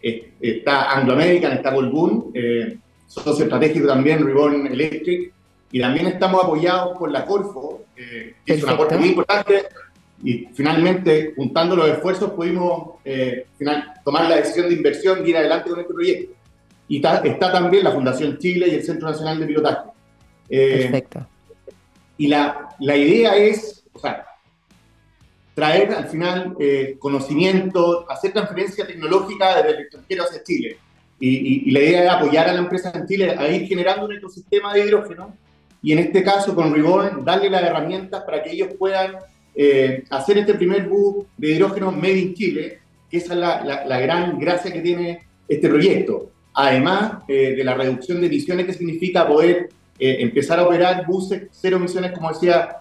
está 0.00 0.92
Anglo 0.92 1.12
American, 1.12 1.52
está 1.52 1.74
Colbún, 1.74 2.30
eh, 2.34 2.78
socio 3.06 3.44
estratégico 3.44 3.86
también, 3.86 4.24
Ribbon 4.24 4.66
Electric, 4.66 5.32
y 5.70 5.80
también 5.80 6.06
estamos 6.06 6.44
apoyados 6.44 6.96
por 6.98 7.10
la 7.10 7.24
Corfo, 7.24 7.82
que 7.94 8.34
es 8.46 8.62
un 8.62 8.70
aporte 8.70 8.96
muy 8.96 9.08
importante, 9.08 9.64
y 10.24 10.48
finalmente, 10.54 11.32
juntando 11.34 11.74
los 11.74 11.88
esfuerzos, 11.88 12.30
pudimos 12.30 12.94
eh, 13.04 13.46
final, 13.58 13.94
tomar 14.04 14.28
la 14.28 14.36
decisión 14.36 14.68
de 14.68 14.76
inversión 14.76 15.26
y 15.26 15.30
ir 15.30 15.36
adelante 15.36 15.70
con 15.70 15.80
este 15.80 15.92
proyecto. 15.92 16.34
Y 16.88 16.96
está, 16.96 17.16
está 17.18 17.50
también 17.50 17.82
la 17.82 17.90
Fundación 17.90 18.38
Chile 18.38 18.68
y 18.68 18.74
el 18.76 18.84
Centro 18.84 19.10
Nacional 19.10 19.40
de 19.40 19.46
Pilotaje. 19.46 19.90
Eh, 20.48 20.82
Perfecto. 20.82 21.26
Y 22.18 22.28
la, 22.28 22.68
la, 22.82 22.96
idea 22.96 23.36
es, 23.36 23.84
o 23.92 23.98
sea, 23.98 24.24
traer 25.54 25.92
al 25.92 26.08
final 26.08 26.54
eh, 26.58 26.96
conocimiento, 26.98 28.10
hacer 28.10 28.32
transferencia 28.32 28.86
tecnológica 28.86 29.56
desde 29.56 29.70
el 29.70 29.82
extranjero 29.82 30.24
hacia 30.24 30.42
Chile. 30.42 30.78
Y, 31.24 31.70
la 31.70 31.80
idea 31.80 32.04
es 32.04 32.10
apoyar 32.10 32.48
a 32.48 32.52
la 32.52 32.58
empresa 32.58 32.90
en 32.92 33.06
Chile 33.06 33.36
a 33.38 33.48
ir 33.48 33.68
generando 33.68 34.06
un 34.06 34.12
ecosistema 34.12 34.74
de 34.74 34.86
hidrógeno 34.86 35.36
y 35.80 35.92
en 35.92 36.00
este 36.00 36.24
caso 36.24 36.52
con 36.52 36.74
Reborn 36.74 37.24
darle 37.24 37.48
las 37.48 37.62
herramientas 37.62 38.24
para 38.24 38.42
que 38.42 38.50
ellos 38.50 38.70
puedan 38.76 39.16
eh, 39.54 40.02
hacer 40.10 40.38
este 40.38 40.54
primer 40.54 40.88
bus 40.88 41.26
de 41.36 41.52
hidrógeno 41.52 41.92
made 41.92 42.18
in 42.18 42.34
Chile, 42.34 42.80
que 43.08 43.18
esa 43.18 43.34
es 43.34 43.38
la, 43.38 43.84
la, 43.84 44.00
gran 44.00 44.36
gracia 44.38 44.72
que 44.72 44.80
tiene 44.80 45.20
este 45.46 45.68
proyecto. 45.68 46.30
Además 46.54 47.22
eh, 47.28 47.54
de 47.56 47.62
la 47.62 47.74
reducción 47.74 48.20
de 48.20 48.26
emisiones 48.26 48.66
que 48.66 48.74
significa 48.74 49.26
poder 49.26 49.68
eh, 50.04 50.16
empezar 50.20 50.58
a 50.58 50.64
operar 50.64 51.06
buses 51.06 51.48
cero 51.50 51.76
emisiones, 51.76 52.12
como 52.12 52.32
decía 52.32 52.78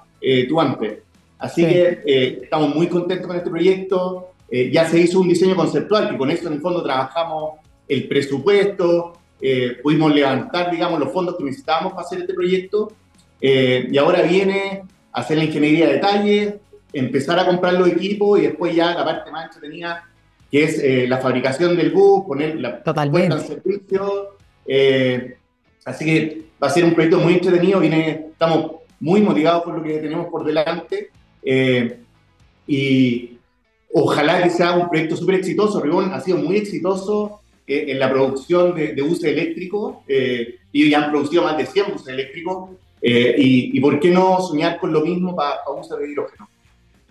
tú 0.47 0.61
antes. 0.61 0.99
Así 1.39 1.65
que 1.65 2.39
estamos 2.43 2.75
muy 2.75 2.87
contentos 2.87 3.25
con 3.25 3.35
este 3.35 3.49
proyecto. 3.49 4.33
ya 4.71 4.87
se 4.87 4.99
hizo 4.99 5.19
un 5.19 5.29
diseño 5.29 5.55
conceptual, 5.55 6.09
que 6.09 6.17
con 6.17 6.29
eso 6.29 6.47
en 6.47 6.53
el 6.53 6.61
fondo 6.61 6.83
trabajamos 6.83 7.61
el 7.87 8.07
presupuesto, 8.07 9.13
eh, 9.41 9.77
pudimos 9.83 10.13
levantar, 10.13 10.71
digamos, 10.71 10.99
los 10.99 11.11
fondos 11.11 11.35
que 11.35 11.43
necesitábamos 11.43 11.93
para 11.93 12.05
hacer 12.05 12.19
este 12.19 12.33
proyecto, 12.33 12.93
eh, 13.41 13.87
y 13.91 13.97
ahora 13.97 14.21
viene 14.21 14.83
hacer 15.11 15.37
la 15.37 15.43
ingeniería 15.43 15.87
de 15.87 15.93
detalle, 15.93 16.59
empezar 16.93 17.39
a 17.39 17.45
comprar 17.45 17.73
los 17.73 17.89
equipos 17.89 18.39
y 18.39 18.43
después 18.43 18.75
ya 18.75 18.93
la 18.93 19.03
parte 19.03 19.31
más 19.31 19.45
entretenida, 19.45 20.07
que 20.49 20.63
es 20.63 20.79
eh, 20.79 21.05
la 21.07 21.17
fabricación 21.17 21.75
del 21.75 21.91
bus, 21.91 22.25
poner 22.25 22.59
la 22.61 22.81
puesta 22.83 23.35
en 23.35 23.41
servicio. 23.41 24.37
Así 25.85 26.05
que 26.05 26.41
va 26.61 26.67
a 26.67 26.71
ser 26.71 26.85
un 26.85 26.93
proyecto 26.93 27.19
muy 27.19 27.33
entretenido, 27.33 27.79
viene, 27.79 28.27
estamos 28.31 28.71
muy 28.99 29.21
motivados 29.21 29.63
por 29.63 29.77
lo 29.77 29.83
que 29.83 29.97
tenemos 29.97 30.27
por 30.27 30.43
delante. 30.43 31.09
y 32.67 33.37
ojalá 33.93 34.43
que 34.43 34.49
sea 34.49 34.73
un 34.73 34.89
proyecto 34.89 35.15
súper 35.15 35.35
exitoso. 35.35 35.81
Ribón 35.81 36.13
ha 36.13 36.21
sido 36.21 36.37
muy 36.37 36.57
exitoso 36.57 37.41
en 37.67 37.99
la 37.99 38.09
producción 38.09 38.75
de, 38.75 38.93
de 38.93 39.01
buses 39.01 39.25
eléctricos, 39.25 39.97
eh, 40.07 40.55
y 40.71 40.89
ya 40.89 41.03
han 41.03 41.11
producido 41.11 41.43
más 41.43 41.57
de 41.57 41.65
100 41.65 41.91
buses 41.91 42.07
eléctricos, 42.07 42.71
eh, 43.01 43.35
y, 43.37 43.79
por 43.79 43.99
qué 43.99 44.11
no 44.11 44.39
soñar 44.41 44.77
con 44.79 44.93
lo 44.93 45.01
mismo 45.01 45.35
para, 45.35 45.63
para 45.63 45.77
buses 45.77 45.97
de 45.97 46.11
hidrógeno. 46.11 46.49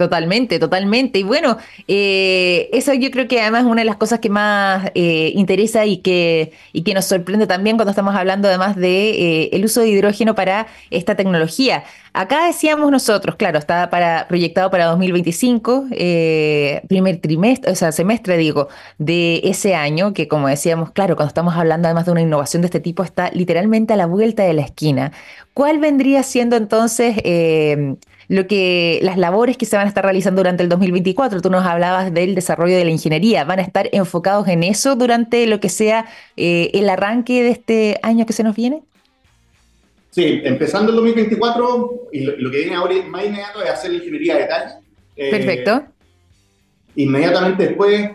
Totalmente, 0.01 0.59
totalmente. 0.59 1.19
Y 1.19 1.25
bueno, 1.25 1.59
eh, 1.87 2.71
eso 2.73 2.95
yo 2.95 3.11
creo 3.11 3.29
que 3.29 3.39
además 3.43 3.65
es 3.65 3.67
una 3.71 3.83
de 3.83 3.85
las 3.85 3.99
cosas 3.99 4.19
que 4.19 4.31
más 4.31 4.91
eh, 4.95 5.31
interesa 5.35 5.85
y 5.85 5.99
que, 5.99 6.53
y 6.73 6.85
que 6.85 6.95
nos 6.95 7.05
sorprende 7.05 7.47
también 7.47 7.77
cuando 7.77 7.91
estamos 7.91 8.15
hablando 8.15 8.49
además 8.49 8.77
de 8.77 9.11
eh, 9.11 9.51
el 9.53 9.63
uso 9.63 9.83
de 9.83 9.89
hidrógeno 9.89 10.35
para 10.35 10.69
esta 10.89 11.17
tecnología. 11.17 11.85
Acá 12.15 12.47
decíamos 12.47 12.91
nosotros, 12.91 13.37
claro, 13.37 13.59
está 13.59 13.91
para, 13.91 14.27
proyectado 14.27 14.71
para 14.71 14.87
2025, 14.87 15.89
primer 16.89 17.21
trimestre, 17.21 17.71
o 17.71 17.75
sea, 17.75 17.93
semestre, 17.93 18.39
digo, 18.39 18.69
de 18.97 19.43
ese 19.45 19.75
año, 19.75 20.15
que 20.15 20.29
como 20.29 20.49
decíamos, 20.49 20.93
claro, 20.93 21.15
cuando 21.15 21.29
estamos 21.29 21.55
hablando 21.57 21.89
además 21.89 22.07
de 22.07 22.13
una 22.13 22.23
innovación 22.23 22.63
de 22.63 22.67
este 22.69 22.81
tipo, 22.81 23.03
está 23.05 23.31
literalmente 23.33 23.93
a 23.93 23.97
la 23.97 24.07
vuelta 24.07 24.45
de 24.45 24.55
la 24.55 24.63
esquina. 24.63 25.13
¿Cuál 25.53 25.79
vendría 25.79 26.23
siendo 26.23 26.57
entonces 26.57 27.17
lo 28.31 28.47
que 28.47 29.01
las 29.03 29.19
labores 29.19 29.57
que 29.57 29.67
se 29.67 29.77
van 29.77 29.87
a 29.87 29.89
estar 29.89 30.05
realizando 30.05 30.39
durante 30.39 30.63
el 30.63 30.69
2024. 30.69 31.43
Tú 31.43 31.51
nos 31.51 31.67
hablabas 31.67 32.15
del 32.15 32.37
desarrollo 32.37 32.77
de 32.77 32.85
la 32.85 32.93
ingeniería. 32.93 33.43
¿Van 33.43 33.59
a 33.59 33.63
estar 33.63 33.89
enfocados 33.91 34.47
en 34.47 34.63
eso 34.63 34.95
durante 34.95 35.49
lo 35.49 35.59
que 35.59 35.69
sea 35.69 36.07
eh, 36.37 36.71
el 36.73 36.89
arranque 36.89 37.43
de 37.43 37.51
este 37.51 37.99
año 38.05 38.27
que 38.27 38.33
se 38.33 38.45
nos 38.45 38.55
viene? 38.55 38.85
Sí, 40.11 40.43
empezando 40.45 40.91
el 40.93 40.97
2024, 40.99 42.09
y 42.13 42.21
lo, 42.21 42.51
que 42.53 42.59
viene 42.59 42.77
ahora 42.77 42.95
más 43.09 43.27
inmediato 43.27 43.65
es 43.65 43.71
hacer 43.71 43.91
la 43.91 43.97
ingeniería 43.97 44.35
de 44.35 44.41
detalle. 44.43 44.75
Eh, 45.17 45.31
Perfecto. 45.33 45.85
Inmediatamente 46.95 47.67
después, 47.67 48.13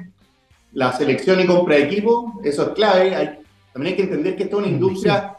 la 0.72 0.94
selección 0.94 1.42
y 1.42 1.46
compra 1.46 1.76
de 1.76 1.84
equipo, 1.84 2.40
eso 2.42 2.68
es 2.68 2.70
clave. 2.70 3.40
también 3.74 3.92
hay 3.92 3.98
que 3.98 4.04
entender 4.04 4.38
que 4.38 4.44
esto 4.44 4.62
es 4.62 4.66
una 4.66 4.74
industria 4.74 5.36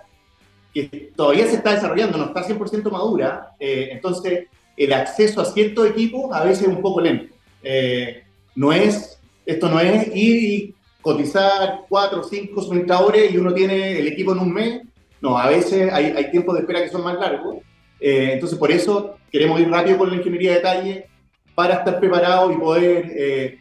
que 0.75 1.13
todavía 1.17 1.47
se 1.47 1.57
está 1.57 1.73
desarrollando, 1.73 2.19
no 2.19 2.27
está 2.27 2.47
100% 2.47 2.91
madura, 2.91 3.55
eh, 3.59 3.89
entonces 3.93 4.49
el 4.77 4.93
acceso 4.93 5.41
a 5.41 5.45
ciertos 5.45 5.89
equipos 5.89 6.33
a 6.33 6.45
veces 6.45 6.63
es 6.63 6.69
un 6.69 6.83
poco 6.83 7.01
lento. 7.01 7.35
Eh, 7.63 8.23
no 8.55 8.73
es, 8.73 9.19
esto 9.45 9.69
no 9.69 9.81
es 9.81 10.09
ir 10.15 10.43
y 10.43 10.75
cotizar 11.01 11.81
cuatro 11.89 12.21
o 12.21 12.25
cinco 12.25 12.63
suministradores 12.63 13.33
y 13.33 13.39
uno 13.39 13.55
tiene 13.55 13.99
el 13.99 14.09
equipo 14.09 14.33
en 14.33 14.39
un 14.41 14.53
mes. 14.53 14.83
No, 15.21 15.39
a 15.39 15.49
veces 15.49 15.93
hay, 15.93 16.07
hay 16.07 16.31
tiempos 16.31 16.55
de 16.55 16.61
espera 16.61 16.83
que 16.83 16.91
son 16.91 17.03
más 17.03 17.19
largos. 17.19 17.57
Eh, 18.01 18.31
entonces, 18.33 18.59
por 18.59 18.71
eso 18.71 19.17
queremos 19.33 19.61
ir 19.61 19.71
rápido 19.71 19.99
con 19.99 20.11
la 20.11 20.17
ingeniería 20.17 20.51
de 20.51 20.57
detalle 20.57 21.07
para 21.55 21.77
estar 21.77 21.99
preparados 21.99 22.55
y 22.55 22.59
poder 22.59 23.13
eh, 23.17 23.59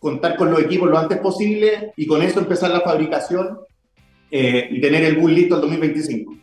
contar 0.00 0.36
con 0.36 0.50
los 0.50 0.60
equipos 0.60 0.90
lo 0.90 0.98
antes 0.98 1.18
posible 1.18 1.92
y 1.96 2.06
con 2.06 2.22
eso 2.22 2.40
empezar 2.40 2.70
la 2.70 2.80
fabricación 2.80 3.58
y 4.28 4.80
tener 4.80 5.04
el 5.04 5.16
bus 5.16 5.30
listo 5.30 5.54
el 5.54 5.62
2025. 5.62 6.35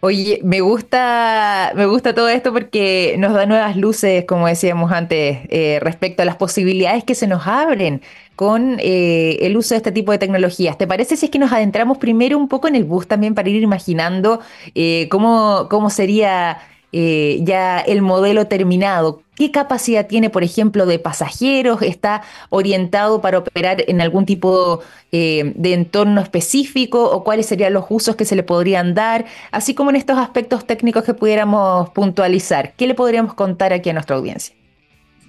Oye, 0.00 0.38
me 0.44 0.60
gusta, 0.60 1.72
me 1.74 1.84
gusta 1.86 2.14
todo 2.14 2.28
esto 2.28 2.52
porque 2.52 3.16
nos 3.18 3.32
da 3.34 3.46
nuevas 3.46 3.76
luces, 3.76 4.24
como 4.26 4.46
decíamos 4.46 4.92
antes, 4.92 5.40
eh, 5.50 5.80
respecto 5.82 6.22
a 6.22 6.24
las 6.24 6.36
posibilidades 6.36 7.02
que 7.02 7.16
se 7.16 7.26
nos 7.26 7.48
abren 7.48 8.00
con 8.36 8.76
eh, 8.78 9.38
el 9.40 9.56
uso 9.56 9.74
de 9.74 9.78
este 9.78 9.90
tipo 9.90 10.12
de 10.12 10.18
tecnologías. 10.18 10.78
¿Te 10.78 10.86
parece 10.86 11.16
si 11.16 11.26
es 11.26 11.32
que 11.32 11.40
nos 11.40 11.50
adentramos 11.50 11.98
primero 11.98 12.38
un 12.38 12.46
poco 12.46 12.68
en 12.68 12.76
el 12.76 12.84
bus 12.84 13.08
también 13.08 13.34
para 13.34 13.48
ir 13.48 13.60
imaginando 13.60 14.40
eh, 14.76 15.08
cómo, 15.10 15.66
cómo 15.68 15.90
sería 15.90 16.58
eh, 16.92 17.40
ya 17.42 17.80
el 17.80 18.02
modelo 18.02 18.46
terminado? 18.46 19.22
¿Qué 19.36 19.50
capacidad 19.50 20.06
tiene, 20.06 20.30
por 20.30 20.42
ejemplo, 20.42 20.86
de 20.86 20.98
pasajeros? 20.98 21.82
¿Está 21.82 22.22
orientado 22.50 23.20
para 23.20 23.38
operar 23.38 23.84
en 23.86 24.00
algún 24.00 24.26
tipo 24.26 24.80
eh, 25.12 25.52
de 25.54 25.74
entorno 25.74 26.20
específico? 26.20 27.10
¿O 27.10 27.22
cuáles 27.22 27.46
serían 27.46 27.72
los 27.72 27.84
usos 27.88 28.16
que 28.16 28.24
se 28.24 28.34
le 28.34 28.42
podrían 28.42 28.94
dar? 28.94 29.26
Así 29.52 29.74
como 29.74 29.90
en 29.90 29.96
estos 29.96 30.18
aspectos 30.18 30.66
técnicos 30.66 31.04
que 31.04 31.14
pudiéramos 31.14 31.90
puntualizar. 31.90 32.72
¿Qué 32.74 32.86
le 32.86 32.94
podríamos 32.94 33.34
contar 33.34 33.72
aquí 33.72 33.90
a 33.90 33.92
nuestra 33.92 34.16
audiencia? 34.16 34.56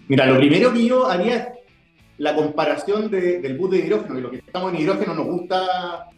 Mira, 0.07 0.25
lo 0.25 0.37
primero 0.37 0.73
que 0.73 0.85
yo 0.85 1.07
haría 1.07 1.35
es 1.35 1.47
la 2.17 2.35
comparación 2.35 3.11
de, 3.11 3.39
del 3.41 3.57
bus 3.57 3.71
de 3.71 3.77
hidrógeno, 3.79 4.15
que 4.15 4.21
lo 4.21 4.31
que 4.31 4.37
estamos 4.37 4.73
en 4.73 4.79
hidrógeno 4.79 5.13
nos 5.13 5.27
gusta 5.27 6.09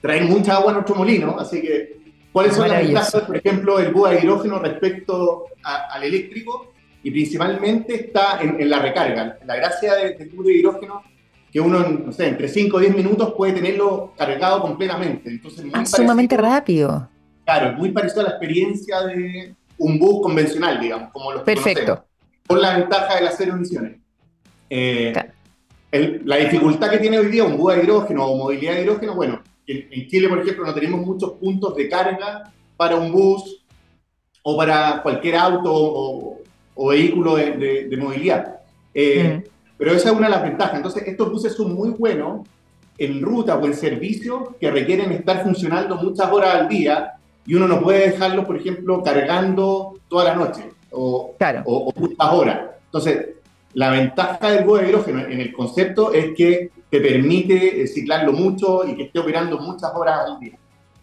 traer 0.00 0.24
mucha 0.24 0.56
agua 0.56 0.70
a 0.70 0.74
nuestro 0.74 0.94
molino, 0.94 1.36
así 1.38 1.60
que 1.60 1.96
¿cuáles 2.36 2.54
son 2.54 2.68
las 2.68 2.82
ventajas, 2.82 3.22
por 3.22 3.34
ejemplo, 3.38 3.78
del 3.78 3.94
bus 3.94 4.10
de 4.10 4.20
hidrógeno 4.20 4.58
respecto 4.58 5.46
a, 5.62 5.94
al 5.94 6.02
eléctrico? 6.04 6.74
Y 7.02 7.10
principalmente 7.10 7.94
está 7.94 8.38
en, 8.42 8.60
en 8.60 8.68
la 8.68 8.78
recarga. 8.80 9.38
La 9.46 9.56
gracia 9.56 9.94
del, 9.94 10.28
bus 10.34 10.44
de 10.44 10.52
hidrógeno 10.58 11.02
que 11.50 11.60
uno, 11.60 11.80
no 11.80 12.12
sé, 12.12 12.28
entre 12.28 12.46
5 12.48 12.76
o 12.76 12.80
10 12.80 12.94
minutos 12.94 13.32
puede 13.34 13.54
tenerlo 13.54 14.12
cargado 14.18 14.60
completamente. 14.60 15.30
Entonces, 15.30 15.64
muy 15.64 15.72
Ah, 15.72 15.86
sumamente 15.86 16.36
rápido. 16.36 17.08
Claro, 17.46 17.72
muy 17.78 17.90
parecido 17.92 18.20
a 18.20 18.24
la 18.24 18.30
experiencia 18.32 19.00
de 19.06 19.54
un 19.78 19.98
bus 19.98 20.20
convencional, 20.22 20.78
digamos, 20.78 21.10
como 21.12 21.32
los 21.32 21.42
Perfecto. 21.42 22.04
con 22.46 22.60
la 22.60 22.76
ventaja 22.76 23.14
de 23.16 23.22
las 23.22 23.34
cero 23.38 23.54
emisiones. 23.54 23.96
Eh, 24.68 25.10
Claro. 25.14 25.30
el- 25.92 26.20
la 26.26 26.36
dificultad 26.36 26.90
que 26.90 26.98
tiene 26.98 27.18
hoy 27.18 27.28
día 27.28 27.44
un 27.44 27.56
bus 27.56 27.74
de 27.74 27.84
hidrógeno 27.84 28.26
o 28.26 28.36
movilidad 28.36 28.74
de 28.74 28.82
hidrógeno, 28.82 29.14
bueno, 29.14 29.40
en, 29.66 29.88
en 29.90 30.08
Chile, 30.08 30.28
por 30.28 30.40
ejemplo, 30.40 30.64
no 30.64 30.74
tenemos 30.74 31.00
muchos 31.04 31.32
puntos 31.32 31.74
de 31.76 31.88
carga 31.88 32.52
para 32.76 32.96
un 32.96 33.10
bus 33.12 33.64
o 34.42 34.56
para 34.56 35.02
cualquier 35.02 35.36
auto 35.36 35.72
o, 35.72 36.38
o 36.74 36.88
vehículo 36.88 37.36
de, 37.36 37.52
de- 37.52 37.88
de 37.88 37.96
movilidad. 37.96 38.60
Eh, 38.94 39.42
Mm. 39.44 39.50
Pero 39.78 39.92
esa 39.92 40.08
es 40.10 40.16
una 40.16 40.28
de 40.28 40.32
las 40.32 40.42
ventajas. 40.42 40.76
Entonces, 40.76 41.02
estos 41.06 41.30
buses 41.30 41.52
son 41.52 41.74
muy 41.74 41.90
buenos 41.90 42.48
en 42.96 43.20
ruta 43.20 43.56
o 43.58 43.66
en 43.66 43.74
servicio 43.74 44.56
que 44.58 44.70
requieren 44.70 45.12
estar 45.12 45.42
funcionando 45.42 45.96
muchas 45.96 46.32
horas 46.32 46.54
al 46.54 46.66
día 46.68 47.12
y 47.44 47.54
uno 47.56 47.68
no 47.68 47.82
puede 47.82 48.10
dejarlos, 48.12 48.46
por 48.46 48.56
ejemplo, 48.56 49.02
cargando 49.02 49.92
toda 50.08 50.24
la 50.24 50.34
noche 50.34 50.62
o, 50.90 51.34
Claro. 51.36 51.60
o, 51.66 51.90
o 51.90 52.00
muchas 52.00 52.32
horas. 52.32 52.60
Entonces, 52.86 53.26
la 53.76 53.90
ventaja 53.90 54.50
del 54.52 54.64
bus 54.64 54.80
de 54.80 54.88
hidrógeno 54.88 55.20
en 55.20 55.38
el 55.38 55.52
concepto 55.52 56.10
es 56.14 56.34
que 56.34 56.70
te 56.90 56.98
permite 56.98 57.82
eh, 57.82 57.86
ciclarlo 57.86 58.32
mucho 58.32 58.88
y 58.88 58.96
que 58.96 59.02
esté 59.04 59.18
operando 59.18 59.58
muchas 59.58 59.90
horas 59.94 60.20
al 60.30 60.40
día. 60.40 60.58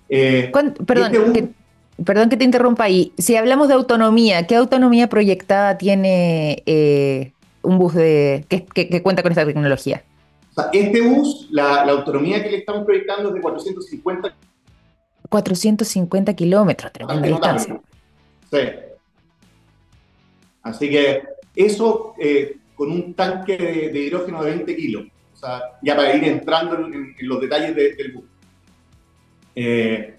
Eh, 0.09 0.49
¿Cuán- 0.51 0.73
Perdón, 0.73 1.05
este 1.05 1.19
bus- 1.19 1.33
que, 1.33 2.03
perdón 2.03 2.29
que 2.29 2.37
te 2.37 2.43
interrumpa 2.45 2.85
ahí. 2.85 3.13
Si 3.19 3.35
hablamos 3.35 3.67
de 3.67 3.75
autonomía, 3.75 4.47
¿qué 4.47 4.55
autonomía 4.55 5.07
proyectada 5.07 5.77
tiene 5.77 6.63
eh, 6.65 7.33
un 7.61 7.77
bus 7.77 7.93
de, 7.93 8.43
que, 8.49 8.65
que- 8.65 8.89
que 8.89 9.03
cuenta 9.03 9.21
con 9.21 9.31
esta 9.31 9.45
tecnología? 9.45 10.03
o 10.49 10.53
sea, 10.55 10.69
este 10.73 11.01
bus, 11.01 11.47
la, 11.51 11.85
la 11.85 11.91
autonomía 11.91 12.41
que 12.43 12.49
le 12.49 12.57
estamos 12.57 12.85
proyectando 12.85 13.29
es 13.29 13.35
de 13.35 13.41
450 13.41 14.35
450 15.29 16.33
kilómetros, 16.33 16.91
tremenda 16.91 17.27
distancia. 17.27 17.79
Sí. 18.51 18.59
Así 20.63 20.89
que 20.89 21.23
eso 21.55 22.13
eh, 22.19 22.57
con 22.75 22.91
un 22.91 23.13
tanque 23.13 23.57
de, 23.57 23.89
de 23.89 23.99
hidrógeno 23.99 24.43
de 24.43 24.51
20 24.51 24.75
kilos. 24.75 25.03
O 25.33 25.35
sea, 25.37 25.61
ya 25.81 25.95
para 25.95 26.15
ir 26.15 26.23
entrando 26.23 26.75
en, 26.77 26.93
en- 26.93 27.15
en 27.19 27.27
los 27.27 27.39
detalles 27.41 27.75
de- 27.75 27.93
del 27.95 28.11
bus. 28.13 28.23
Eh, 29.55 30.15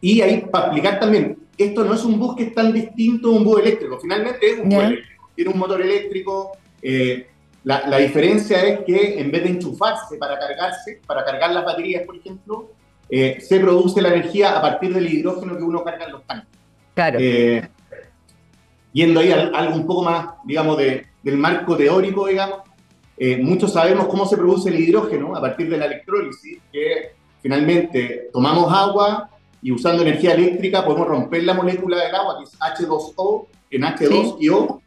y 0.00 0.20
ahí, 0.20 0.44
para 0.50 0.66
explicar 0.66 1.00
también, 1.00 1.38
esto 1.56 1.84
no 1.84 1.94
es 1.94 2.04
un 2.04 2.18
bus 2.18 2.36
que 2.36 2.44
es 2.44 2.54
tan 2.54 2.72
distinto 2.72 3.28
a 3.28 3.32
un 3.32 3.44
bus 3.44 3.60
eléctrico. 3.60 3.98
Finalmente 4.00 4.46
es 4.52 4.58
un 4.58 4.68
bus 4.68 4.84
eléctrico. 4.84 5.30
Tiene 5.34 5.50
un 5.50 5.58
motor 5.58 5.80
eléctrico. 5.82 6.52
eh, 6.82 7.26
la, 7.64 7.86
la 7.88 7.96
diferencia 7.96 8.62
es 8.62 8.80
que 8.80 9.18
en 9.18 9.30
vez 9.30 9.42
de 9.44 9.48
enchufarse 9.50 10.18
para 10.18 10.38
cargarse, 10.38 11.00
para 11.06 11.24
cargar 11.24 11.50
las 11.52 11.64
baterías, 11.64 12.04
por 12.04 12.14
ejemplo, 12.16 12.72
eh, 13.08 13.38
se 13.40 13.58
produce 13.58 14.02
la 14.02 14.08
energía 14.08 14.58
a 14.58 14.60
partir 14.60 14.92
del 14.92 15.10
hidrógeno 15.10 15.56
que 15.56 15.62
uno 15.62 15.82
carga 15.82 16.04
en 16.04 16.12
los 16.12 16.26
tanques. 16.26 16.48
Claro. 16.94 17.18
Eh, 17.20 17.66
yendo 18.92 19.20
ahí 19.20 19.30
a 19.32 19.44
algo 19.54 19.76
un 19.76 19.86
poco 19.86 20.02
más, 20.04 20.26
digamos, 20.44 20.76
de- 20.76 21.06
del 21.24 21.36
marco 21.38 21.76
teórico, 21.76 22.26
digamos, 22.26 22.58
eh, 23.16 23.38
muchos 23.38 23.72
sabemos 23.72 24.06
cómo 24.08 24.26
se 24.26 24.36
produce 24.36 24.68
el 24.68 24.78
hidrógeno 24.78 25.34
a 25.34 25.40
partir 25.40 25.68
de 25.70 25.78
la 25.78 25.86
electrólisis, 25.86 26.58
que 26.72 27.12
finalmente 27.40 28.28
tomamos 28.32 28.72
agua 28.72 29.30
y 29.62 29.72
usando 29.72 30.02
energía 30.02 30.34
eléctrica 30.34 30.84
podemos 30.84 31.08
romper 31.08 31.42
la 31.44 31.54
molécula 31.54 31.96
del 32.04 32.14
agua, 32.14 32.36
que 32.38 32.44
es 32.44 32.58
H2O, 32.58 33.46
en 33.70 33.82
H2 33.82 34.36
y 34.40 34.48
O. 34.50 34.80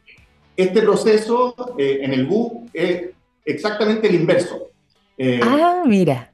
Este 0.56 0.82
proceso 0.82 1.54
eh, 1.78 1.98
en 2.02 2.12
el 2.12 2.26
BU 2.26 2.68
es 2.72 3.10
exactamente 3.44 4.08
el 4.08 4.14
inverso. 4.16 4.68
Eh, 5.16 5.40
ah, 5.42 5.82
mira. 5.86 6.32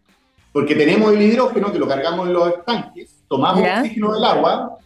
porque 0.53 0.75
tenemos 0.75 1.13
el 1.13 1.23
hidrógeno 1.23 1.73
que 1.73 1.79
lo 1.79 1.89
cargamos 1.89 2.27
en 2.29 2.35
los 2.35 2.65
tanques, 2.65 3.23
tomamos 3.29 3.63
Ya. 3.63 3.81
oxígeno 3.81 4.13
del 4.15 4.25
agua, 4.25 4.79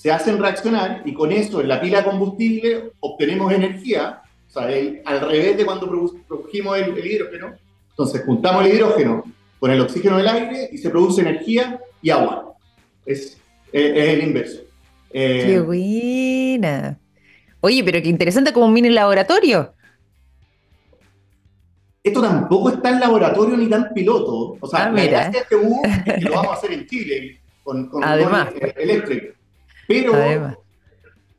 se 0.00 0.10
hacen 0.10 0.38
reaccionar 0.38 1.02
y 1.04 1.12
con 1.12 1.30
eso 1.30 1.60
en 1.60 1.68
la 1.68 1.78
pila 1.78 1.98
de 1.98 2.04
combustible 2.04 2.92
obtenemos 3.00 3.52
energía, 3.52 4.22
o 4.48 4.50
sea, 4.50 4.70
el- 4.72 5.02
al 5.04 5.20
revés 5.20 5.58
de 5.58 5.66
cuando 5.66 5.86
produ- 5.90 6.22
produjimos 6.26 6.78
el, 6.78 6.96
el 6.96 7.06
hidrógeno. 7.06 7.52
Entonces 7.90 8.22
juntamos 8.24 8.64
el 8.64 8.72
hidrógeno 8.76 9.24
con 9.58 9.70
el 9.70 9.78
oxígeno 9.82 10.16
del 10.16 10.28
aire 10.28 10.70
y 10.72 10.78
se 10.78 10.88
produce 10.88 11.20
energía 11.20 11.78
y 12.00 12.08
agua. 12.08 12.54
Es, 13.04 13.36
es- 13.72 13.96
es 13.96 14.08
el 14.08 14.22
inverso. 14.22 14.60
Eh, 15.12 15.42
Qué 15.46 15.60
buena. 15.60 16.98
Oye, 17.60 17.84
pero 17.84 18.00
qué 18.00 18.08
interesante 18.08 18.54
como 18.54 18.64
un 18.66 18.72
mini 18.72 18.88
laboratorio. 18.88 19.74
esto 22.02 22.22
tampoco 22.22 22.70
está 22.70 22.88
en 22.88 23.00
laboratorio 23.00 23.54
ni 23.58 23.68
tan 23.68 23.92
piloto. 23.92 24.56
O 24.60 24.66
sea, 24.66 24.84
Ah, 24.84 24.86
la 24.86 24.92
mira. 24.92 25.10
gracia 25.24 25.40
este 25.42 25.56
bus 25.56 25.76
es 25.84 26.14
que 26.14 26.20
lo 26.22 26.30
vamos 26.36 26.52
a 26.52 26.54
hacer 26.54 26.72
en 26.72 26.86
Chile 26.86 27.38
con, 27.62 27.86
con 27.90 28.02
Además. 28.02 28.46
motores 28.46 28.74
eléctricos. 28.78 29.36
Pero 29.90 30.14
Además. 30.14 30.56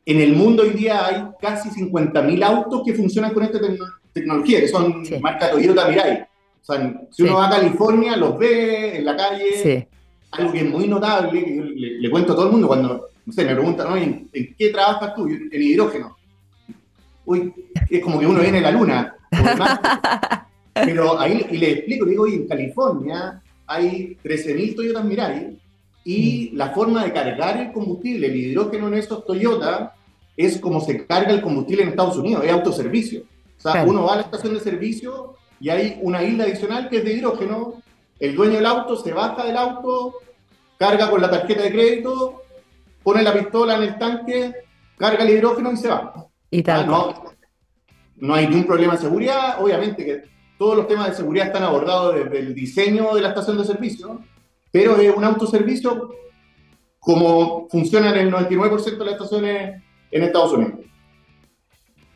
en 0.04 0.20
el 0.20 0.36
mundo 0.36 0.62
hoy 0.62 0.70
día 0.70 1.06
hay 1.06 1.24
casi 1.40 1.70
50.000 1.70 2.42
autos 2.44 2.82
que 2.84 2.92
funcionan 2.92 3.32
con 3.32 3.44
esta 3.44 3.58
tecno- 3.58 3.90
tecnología, 4.12 4.60
que 4.60 4.68
son 4.68 5.06
Sí. 5.06 5.16
marca 5.20 5.50
Toyota 5.50 5.88
Mirai. 5.88 6.20
O 6.20 6.64
sea, 6.64 6.76
si 7.10 7.22
uno 7.22 7.32
Sí. 7.32 7.36
va 7.38 7.46
a 7.46 7.50
California, 7.50 8.14
los 8.18 8.36
ve 8.38 8.98
en 8.98 9.04
la 9.06 9.16
calle, 9.16 9.44
Sí. 9.62 9.86
algo 10.32 10.52
que 10.52 10.58
es 10.58 10.68
muy 10.70 10.86
notable, 10.86 11.42
que 11.42 11.56
yo 11.56 11.64
le, 11.64 11.98
le 11.98 12.10
cuento 12.10 12.34
a 12.34 12.36
todo 12.36 12.46
el 12.46 12.52
mundo 12.52 12.66
cuando, 12.68 13.06
no 13.24 13.32
sé, 13.32 13.42
me 13.46 13.54
preguntan, 13.54 13.88
¿no? 13.88 13.96
¿en, 13.96 14.28
en 14.34 14.54
qué 14.58 14.68
trabajas 14.68 15.14
tú? 15.14 15.26
En 15.28 15.62
hidrógeno. 15.62 16.14
Uy, 17.24 17.52
es 17.88 18.00
como 18.02 18.20
que 18.20 18.26
uno 18.26 18.40
viene 18.40 18.58
a 18.58 18.62
la 18.62 18.70
luna. 18.72 19.14
Pero 20.74 21.18
ahí 21.18 21.46
y 21.50 21.56
le 21.56 21.70
explico, 21.72 22.04
le 22.04 22.10
digo, 22.10 22.24
oye, 22.24 22.36
en 22.36 22.48
California 22.48 23.40
hay 23.66 24.16
13.000 24.22 24.74
Toyotas 24.76 25.04
Mirai 25.04 25.58
y 26.04 26.50
la 26.52 26.70
forma 26.70 27.04
de 27.04 27.12
cargar 27.12 27.56
el 27.58 27.72
combustible, 27.72 28.26
el 28.26 28.36
hidrógeno 28.36 28.88
en 28.88 28.94
esos 28.94 29.24
Toyota, 29.24 29.94
es 30.36 30.58
como 30.58 30.80
se 30.80 31.06
carga 31.06 31.30
el 31.30 31.42
combustible 31.42 31.82
en 31.82 31.90
Estados 31.90 32.16
Unidos, 32.16 32.44
es 32.44 32.52
autoservicio. 32.52 33.22
O 33.58 33.60
sea, 33.60 33.72
Claro. 33.72 33.90
uno 33.90 34.04
va 34.04 34.14
a 34.14 34.16
la 34.16 34.22
estación 34.22 34.54
de 34.54 34.60
servicio 34.60 35.34
y 35.60 35.68
hay 35.68 35.98
una 36.02 36.22
isla 36.22 36.44
adicional 36.44 36.88
que 36.88 36.98
es 36.98 37.04
de 37.04 37.12
hidrógeno, 37.14 37.74
el 38.18 38.34
dueño 38.34 38.54
del 38.56 38.66
auto 38.66 38.96
se 38.96 39.12
baja 39.12 39.44
del 39.44 39.56
auto, 39.56 40.14
carga 40.78 41.08
con 41.10 41.20
la 41.20 41.30
tarjeta 41.30 41.62
de 41.62 41.70
crédito, 41.70 42.42
pone 43.02 43.22
la 43.22 43.32
pistola 43.32 43.76
en 43.76 43.82
el 43.84 43.98
tanque, 43.98 44.52
carga 44.96 45.22
el 45.24 45.30
hidrógeno 45.30 45.70
y 45.72 45.76
se 45.76 45.88
va. 45.88 46.26
Y 46.50 46.60
Ah, 46.60 46.64
tal. 46.64 46.86
cual. 46.86 47.14
no, 48.16 48.28
no 48.28 48.34
hay 48.34 48.46
ningún 48.48 48.64
problema 48.64 48.94
de 48.94 49.00
seguridad. 49.00 49.62
Obviamente 49.62 50.04
que 50.04 50.22
todos 50.58 50.76
los 50.76 50.86
temas 50.88 51.08
de 51.08 51.14
seguridad 51.14 51.48
están 51.48 51.62
abordados 51.64 52.14
desde 52.14 52.38
el 52.38 52.54
diseño 52.54 53.14
de 53.14 53.20
la 53.20 53.28
estación 53.28 53.58
de 53.58 53.64
servicio. 53.64 54.20
Pero 54.72 54.96
es 54.96 55.14
un 55.14 55.22
autoservicio 55.22 56.10
como 56.98 57.68
funciona 57.68 58.10
en 58.10 58.28
el 58.28 58.32
99% 58.32 58.96
de 58.96 59.04
las 59.04 59.14
estaciones 59.14 59.82
en 60.10 60.22
Estados 60.22 60.52
Unidos. 60.52 60.80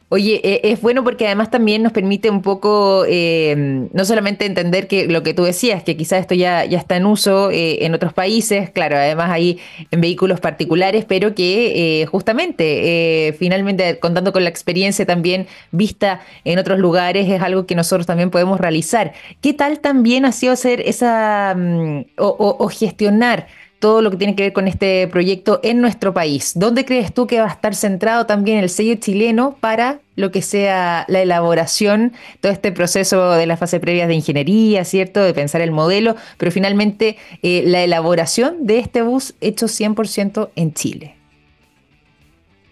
Oye, 0.09 0.41
eh, 0.45 0.61
es 0.63 0.81
bueno 0.81 1.03
porque 1.03 1.27
además 1.27 1.51
también 1.51 1.83
nos 1.83 1.91
permite 1.91 2.31
un 2.31 2.41
poco, 2.41 3.05
eh, 3.09 3.89
no 3.93 4.05
solamente 4.05 4.47
entender 4.47 4.87
que 4.87 5.09
lo 5.09 5.25
que 5.25 5.35
tú 5.35 5.43
decías, 5.43 5.83
que 5.83 5.97
quizás 5.97 6.21
esto 6.21 6.37
ya, 6.37 6.65
ya 6.65 6.79
está 6.79 6.97
en 6.97 7.07
uso 7.07 7.51
eh, 7.51 7.85
en 7.85 7.93
otros 7.93 8.13
países, 8.13 8.71
claro, 8.71 8.97
además 8.97 9.31
ahí 9.31 9.59
en 9.91 10.01
vehículos 10.01 10.39
particulares, 10.39 11.05
pero 11.05 11.35
que 11.35 12.07
justamente, 12.09 13.35
finalmente, 13.37 13.99
contando 13.99 14.33
con 14.33 14.45
la 14.45 14.51
experiencia 14.51 15.05
también 15.05 15.49
vista 15.73 16.21
en 16.45 16.61
otros 16.61 16.79
lugares, 16.79 17.29
es 17.29 17.43
algo 17.43 17.67
que 17.67 17.75
nosotros 17.75 18.07
también 18.07 18.31
podemos 18.31 18.61
realizar. 18.61 19.13
¿Qué 19.41 19.55
tal 19.55 19.81
también 19.81 20.25
ha 20.25 20.31
sido 20.31 20.53
hacer 20.53 20.83
esa 20.87 21.53
mm, 21.57 22.03
o 22.17 22.69
gestionar? 22.69 23.49
Todo 23.87 24.03
lo 24.03 24.11
que 24.11 24.17
tiene 24.17 24.35
que 24.35 24.43
ver 24.43 24.53
con 24.53 24.67
este 24.67 25.07
proyecto 25.07 25.61
en 25.63 25.81
nuestro 25.81 26.13
país. 26.13 26.55
¿Dónde 26.57 26.85
crees 26.85 27.15
tú 27.15 27.29
que 27.29 27.39
va 27.39 27.47
a 27.47 27.53
estar 27.53 27.73
centrado 27.73 28.27
también 28.27 28.59
el 28.59 28.69
sello 28.69 28.97
chileno 28.97 29.57
para 29.61 30.01
lo 30.17 30.33
que 30.33 30.43
sea 30.43 31.05
la 31.07 31.23
elaboración, 31.23 32.13
todo 32.41 32.51
este 32.51 32.73
proceso 32.73 33.35
de 33.35 33.47
la 33.47 33.57
fase 33.57 33.79
previa 33.79 34.09
de 34.09 34.15
ingeniería, 34.15 34.85
¿cierto? 34.85 35.23
De 35.23 35.33
pensar 35.33 35.61
el 35.61 35.71
modelo, 35.71 36.17
pero 36.37 36.51
finalmente 36.51 37.17
eh, 37.45 37.63
la 37.65 37.85
elaboración 37.85 38.67
de 38.67 38.81
este 38.81 39.03
bus 39.03 39.35
hecho 39.41 39.67
100% 39.67 40.51
en 40.57 40.75
Chile. 40.75 41.15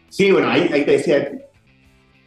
Sí, 0.08 0.32
bueno, 0.32 0.50
ahí, 0.50 0.68
te 0.68 0.84
decía, 0.84 1.30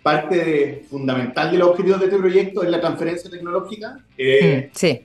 parte 0.02 0.86
fundamental 0.90 1.52
de 1.52 1.58
los 1.58 1.72
objetivos 1.72 2.00
de 2.00 2.06
este 2.06 2.20
proyecto 2.20 2.64
es 2.64 2.70
la 2.70 2.80
transferencia 2.80 3.30
tecnológica. 3.30 4.00
Eh, 4.18 4.70
mm, 4.70 4.78
sí 4.78 5.02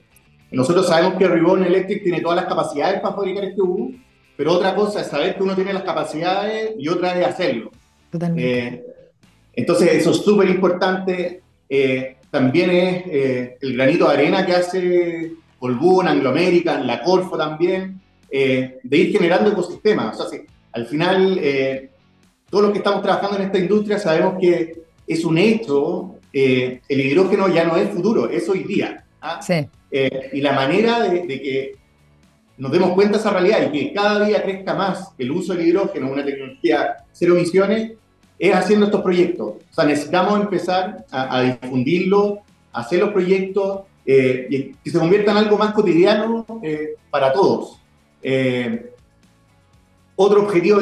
nosotros 0.53 0.87
sabemos 0.87 1.15
que 1.15 1.27
Ribbon 1.27 1.63
Electric 1.63 2.03
tiene 2.03 2.21
todas 2.21 2.35
las 2.35 2.45
capacidades 2.45 3.01
para 3.01 3.15
fabricar 3.15 3.43
este 3.43 3.61
bus, 3.61 3.95
pero 4.37 4.53
otra 4.53 4.75
cosa 4.75 5.01
es 5.01 5.07
saber 5.07 5.35
que 5.35 5.43
uno 5.43 5.55
tiene 5.55 5.73
las 5.73 5.83
capacidades 5.83 6.75
y 6.77 6.87
otra 6.87 7.19
es 7.19 7.25
hacerlo. 7.25 7.71
Totalmente. 8.11 8.67
Eh, 8.67 8.83
entonces, 9.53 9.93
eso 9.93 10.11
es 10.11 10.17
súper 10.17 10.49
importante. 10.49 11.41
Eh, 11.67 12.17
también 12.29 12.69
es 12.69 13.03
eh, 13.07 13.57
el 13.61 13.73
granito 13.73 14.07
de 14.07 14.13
arena 14.13 14.45
que 14.45 14.53
hace 14.53 15.33
Colbún, 15.57 16.07
Anglo 16.07 16.29
American, 16.29 16.85
la 16.85 17.01
Corfo 17.01 17.35
también, 17.35 17.99
de 18.29 18.97
ir 18.97 19.11
generando 19.11 19.51
ecosistemas. 19.51 20.19
O 20.19 20.27
sea, 20.27 20.39
al 20.71 20.85
final, 20.87 21.39
todos 22.49 22.63
los 22.63 22.71
que 22.71 22.79
estamos 22.79 23.03
trabajando 23.03 23.37
en 23.37 23.43
esta 23.43 23.59
industria 23.59 23.99
sabemos 23.99 24.35
que 24.39 24.83
es 25.05 25.23
un 25.23 25.37
hecho, 25.37 26.15
el 26.31 26.81
hidrógeno 26.89 27.47
ya 27.47 27.63
no 27.63 27.77
es 27.77 27.89
futuro, 27.89 28.29
es 28.29 28.49
hoy 28.49 28.63
día. 28.63 29.05
¿ah? 29.21 29.39
Sí. 29.39 29.67
Eh, 29.95 30.31
y 30.33 30.41
la 30.41 30.53
manera 30.53 31.01
de, 31.01 31.27
que 31.27 31.75
nos 32.57 32.71
demos 32.71 32.93
cuenta 32.93 33.13
de 33.13 33.19
esa 33.19 33.29
realidad 33.29 33.71
y 33.71 33.71
que 33.71 33.93
cada 33.93 34.25
día 34.25 34.41
crezca 34.41 34.73
más 34.73 35.13
el 35.19 35.29
uso 35.29 35.53
del 35.53 35.67
hidrógeno, 35.67 36.11
una 36.11 36.25
tecnología 36.25 36.95
cero 37.11 37.35
emisiones, 37.35 37.91
es 38.39 38.55
haciendo 38.55 38.87
estos 38.87 39.03
proyectos. 39.03 39.47
O 39.47 39.73
sea, 39.73 39.85
necesitamos 39.85 40.41
empezar 40.41 41.05
a, 41.11 41.43
difundirlo, 41.43 42.39
hacer 42.71 43.01
los 43.01 43.11
proyectos 43.11 43.81
eh, 44.03 44.47
y 44.49 44.73
que 44.73 44.89
se 44.89 44.97
conviertan 44.97 45.37
en 45.37 45.43
algo 45.43 45.59
más 45.59 45.75
cotidiano 45.75 46.43
eh, 46.63 46.95
para 47.11 47.31
todos. 47.31 47.79
otro 50.15 50.41
objetivo 50.41 50.79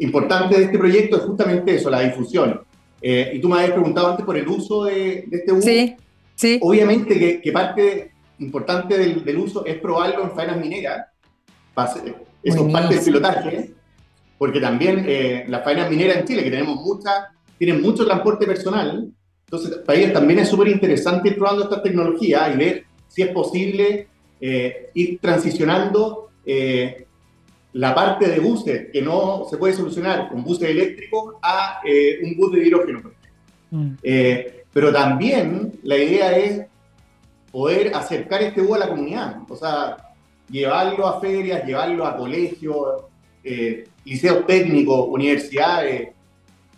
importante 0.00 0.58
de 0.58 0.64
este 0.64 0.78
proyecto 0.78 1.18
es 1.18 1.22
justamente 1.22 1.76
eso, 1.76 1.88
la 1.88 2.00
difusión. 2.00 2.62
y 3.00 3.38
tú 3.38 3.48
me 3.48 3.58
habías 3.58 3.72
preguntado 3.74 4.08
antes 4.08 4.26
por 4.26 4.36
el 4.36 4.48
uso 4.48 4.86
de, 4.86 5.24
de 5.28 5.36
este 5.36 5.62
Sí. 5.62 5.96
Obviamente 6.60 7.40
que, 7.42 7.52
parte 7.52 8.12
importante 8.38 8.96
del, 8.96 9.38
uso 9.38 9.66
es 9.66 9.76
probarlo 9.78 10.24
en 10.24 10.30
faenas 10.32 10.58
mineras. 10.58 11.06
Eso 12.42 12.66
es 12.66 12.72
parte 12.72 12.94
del 12.94 13.04
pilotaje, 13.04 13.70
porque 14.38 14.60
también 14.60 15.04
eh, 15.06 15.44
las 15.48 15.64
faenas 15.64 15.90
mineras 15.90 16.18
en 16.18 16.26
Chile, 16.26 16.44
que 16.44 16.50
tenemos 16.50 16.76
muchas, 16.76 17.26
tienen 17.58 17.82
mucho 17.82 18.06
transporte 18.06 18.46
personal, 18.46 19.10
entonces 19.44 19.78
para 19.78 19.98
ellos 19.98 20.12
también 20.12 20.38
es 20.40 20.48
súper 20.48 20.68
interesante 20.68 21.30
ir 21.30 21.36
probando 21.36 21.64
esta 21.64 21.82
tecnología 21.82 22.52
y 22.52 22.56
ver 22.56 22.84
si 23.08 23.22
es 23.22 23.28
posible 23.28 24.06
eh, 24.40 24.90
ir 24.94 25.18
transicionando 25.20 26.30
eh, 26.44 27.06
la 27.72 27.94
parte 27.94 28.28
de 28.28 28.38
buses 28.38 28.88
que 28.92 29.02
no 29.02 29.46
se 29.50 29.56
puede 29.56 29.74
solucionar 29.74 30.28
con 30.28 30.44
buses 30.44 30.68
eléctricos 30.68 31.34
a 31.42 31.80
un 32.22 32.36
bus 32.36 32.52
de 32.52 32.66
hidrógeno. 32.66 33.12
Mm. 33.70 33.94
Pero 34.78 34.92
también 34.92 35.72
la 35.82 35.96
idea 35.96 36.38
es 36.38 36.62
poder 37.50 37.92
acercar 37.96 38.42
este 38.42 38.60
búho 38.60 38.76
a 38.76 38.78
la 38.78 38.88
comunidad, 38.88 39.38
o 39.48 39.56
sea, 39.56 39.96
llevarlo 40.48 41.08
a 41.08 41.20
ferias, 41.20 41.64
llevarlo 41.64 42.06
a 42.06 42.16
colegios, 42.16 43.02
eh, 43.42 43.88
liceos 44.04 44.46
técnicos, 44.46 45.08
universidades, 45.08 46.10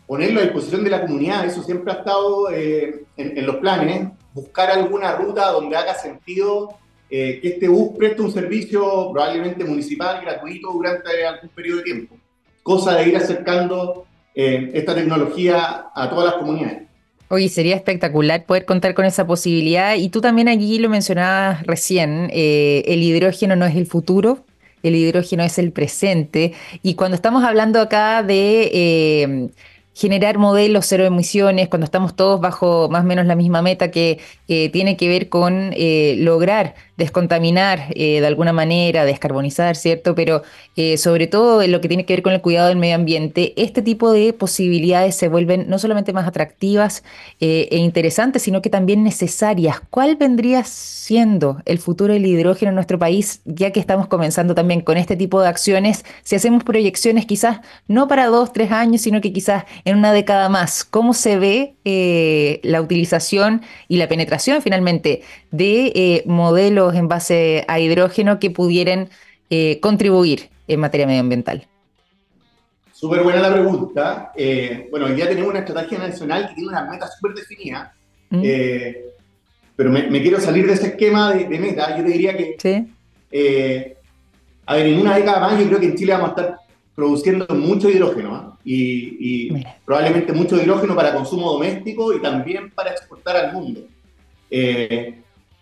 ponerlo 0.07 0.41
a 0.41 0.45
disposición 0.45 0.83
de 0.83 0.89
la 0.89 1.03
comunidad, 1.03 1.45
eso 1.45 1.63
siempre 1.63 1.93
ha 1.93 1.97
estado 1.97 2.51
eh, 2.51 3.05
en, 3.19 3.45
los 3.47 3.57
planes, 3.57 4.09
buscar 4.33 4.71
alguna 4.71 5.17
ruta 5.17 5.53
donde 5.53 5.77
haga 5.77 5.93
sentido 5.93 6.71
eh, 7.11 7.39
que 7.43 7.49
este 7.49 7.69
bus 7.69 7.99
preste 7.99 8.23
un 8.23 8.33
servicio 8.33 9.13
probablemente 9.13 9.63
municipal, 9.63 10.23
gratuito, 10.23 10.73
durante 10.73 11.27
algún 11.27 11.51
periodo 11.51 11.77
de 11.77 11.85
tiempo, 11.85 12.17
cosa 12.63 12.95
de 12.95 13.11
ir 13.11 13.17
acercando 13.19 14.07
esta 14.33 14.95
tecnología 14.95 15.89
a 15.95 16.09
todas 16.09 16.25
las 16.25 16.35
comunidades. 16.37 16.90
Oye, 17.33 17.49
sería 17.49 17.77
espectacular 17.77 18.45
poder 18.45 18.65
contar 18.65 18.93
con 18.93 19.05
esa 19.05 19.25
posibilidad. 19.25 19.95
Y 19.95 20.09
tú 20.09 20.21
también 20.21 20.49
allí 20.49 20.81
lo 20.81 20.89
mencionabas 20.89 21.65
recién, 21.65 22.29
eh, 22.33 22.83
el 22.87 23.05
hidrógeno 23.05 23.55
no 23.55 23.67
es 23.67 23.77
el 23.77 23.87
futuro, 23.87 24.45
el 24.83 24.97
hidrógeno 24.97 25.45
es 25.45 25.57
el 25.57 25.71
presente. 25.71 26.55
Y 26.83 26.95
cuando 26.95 27.15
estamos 27.15 27.45
hablando 27.45 27.81
acá 27.81 28.25
de... 28.25 28.71
Eh, 28.75 29.51
generar 29.93 30.39
modelos 30.39 30.87
cero 30.87 31.05
emisiones, 31.05 31.69
cuando 31.69 31.85
estamos 31.85 32.17
todos 32.17 32.41
bajo 32.41 32.89
más 32.89 33.03
o 33.05 33.07
menos 33.07 33.27
la 33.27 33.35
misma 33.35 33.61
meta 33.61 33.91
que 33.91 34.19
tiene 34.47 34.97
que 34.97 35.09
ver 35.09 35.29
con 35.29 35.73
eh, 35.77 36.15
lograr 36.19 36.75
descontaminar 37.01 37.87
eh, 37.95 38.21
de 38.21 38.27
alguna 38.27 38.53
manera, 38.53 39.05
descarbonizar, 39.05 39.75
¿cierto? 39.75 40.15
Pero 40.15 40.43
eh, 40.77 40.99
sobre 40.99 41.27
todo 41.27 41.63
en 41.63 41.73
lo 41.73 41.81
que 41.81 41.89
tiene 41.89 42.05
que 42.05 42.13
ver 42.13 42.23
con 42.23 42.33
el 42.33 42.41
cuidado 42.41 42.69
del 42.69 42.77
medio 42.77 42.95
ambiente, 42.95 43.55
este 43.57 43.83
tipo 43.83 44.13
de 44.13 44.33
posibilidades 44.33 45.17
se 45.17 45.29
vuelven 45.29 45.65
no 45.69 45.79
solamente 45.79 46.13
más 46.13 46.29
atractivas 46.29 47.03
e 47.41 47.79
interesantes, 47.79 48.43
sino 48.43 48.61
que 48.63 48.71
también 48.71 49.03
necesarias. 49.03 49.81
¿Cuál 49.89 50.17
vendría 50.17 50.63
siendo 50.65 51.63
el 51.65 51.79
futuro 51.79 52.13
del 52.13 52.27
hidrógeno 52.27 52.69
en 52.69 52.75
nuestro 52.75 52.99
país, 52.99 53.41
ya 53.47 53.73
que 53.73 53.81
estamos 53.81 54.07
comenzando 54.07 54.55
también 54.55 54.83
con 54.83 54.99
este 54.99 55.17
tipo 55.17 55.41
de 55.41 55.49
acciones? 55.49 56.05
Si 56.23 56.37
hacemos 56.37 56.63
proyecciones 56.65 57.25
quizás 57.25 57.61
no 57.89 58.09
para 58.09 58.27
dos, 58.27 58.53
tres 58.53 58.71
años, 58.73 59.01
sino 59.01 59.21
que 59.23 59.33
quizás 59.33 59.65
en 59.87 59.97
una 59.97 60.13
década 60.13 60.49
más, 60.51 60.85
¿cómo 60.85 61.15
se 61.15 61.39
ve 61.39 61.75
la 62.63 62.81
utilización 62.83 63.63
y 63.89 63.97
la 63.97 64.07
penetración 64.07 64.61
finalmente 64.61 65.23
de 65.51 66.23
modelos 66.27 66.90
en 66.95 67.09
base 67.09 67.65
a 67.69 67.79
hidrógeno 67.81 68.39
que 68.39 68.51
pudieran 68.51 69.09
eh, 69.53 69.81
contribuir 69.81 70.49
en 70.69 70.81
materia 70.81 71.07
medioambiental? 71.07 71.67
Súper 72.93 73.23
buena 73.23 73.41
la 73.41 73.53
pregunta. 73.53 74.33
Eh, 74.37 74.87
bueno, 74.91 75.07
hoy 75.07 75.15
día 75.15 75.29
tenemos 75.29 75.51
una 75.51 75.59
estrategia 75.61 75.99
nacional 75.99 76.49
que 76.49 76.55
tiene 76.55 76.69
una 76.69 76.85
meta 76.85 77.09
súper 77.09 77.35
definida, 77.35 77.93
mm. 78.31 78.43
eh, 78.45 79.05
pero 79.75 79.91
me, 79.91 80.23
quiero 80.23 80.39
salir 80.39 80.67
de 80.67 80.75
ese 80.75 80.89
esquema 80.89 81.33
de, 81.33 81.59
meta. 81.59 81.97
Yo 81.97 82.05
te 82.05 82.11
diría 82.11 82.37
que, 82.37 82.57
¿Sí? 82.59 82.95
a 84.67 84.75
ver, 84.75 84.87
en 84.87 85.01
una 85.01 85.17
década 85.17 85.41
más 85.41 85.59
yo 85.59 85.67
creo 85.67 85.81
que 85.81 85.87
en 85.87 85.97
Chile 85.97 86.13
vamos 86.13 86.29
a 86.29 86.31
estar 86.31 86.57
produciendo 86.95 87.47
mucho 87.55 87.89
hidrógeno 87.89 88.59
y, 88.63 89.51
probablemente 89.85 90.33
mucho 90.33 90.63
hidrógeno 90.63 90.95
para 90.95 91.15
consumo 91.15 91.51
doméstico 91.53 92.13
y 92.13 92.21
también 92.21 92.71
para 92.71 92.91
exportar 92.93 93.37
al 93.37 93.53
mundo. 93.53 93.81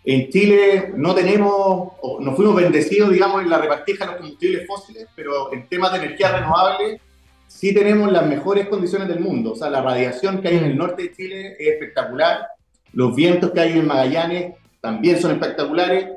En 0.03 0.29
Chile 0.29 0.93
no 0.95 1.13
tenemos, 1.13 1.93
nos 2.19 2.35
fuimos 2.35 2.55
bendecidos, 2.55 3.11
digamos, 3.11 3.41
en 3.43 3.49
la 3.49 3.57
repartija 3.57 4.05
de 4.05 4.11
los 4.11 4.21
combustibles 4.21 4.65
fósiles, 4.65 5.07
pero 5.15 5.53
en 5.53 5.67
temas 5.67 5.91
de 5.91 5.99
energía 5.99 6.31
renovable 6.31 7.01
sí 7.47 7.73
tenemos 7.73 8.11
las 8.11 8.25
mejores 8.25 8.67
condiciones 8.67 9.07
del 9.07 9.19
mundo. 9.19 9.51
O 9.51 9.55
sea, 9.55 9.69
la 9.69 9.81
radiación 9.81 10.41
que 10.41 10.47
hay 10.47 10.57
en 10.57 10.65
el 10.65 10.77
norte 10.77 11.03
de 11.03 11.13
Chile 11.13 11.55
es 11.59 11.67
espectacular, 11.73 12.47
los 12.93 13.15
vientos 13.15 13.51
que 13.51 13.59
hay 13.59 13.73
en 13.73 13.87
Magallanes 13.87 14.55
también 14.81 15.19
son 15.19 15.31
espectaculares, 15.31 16.07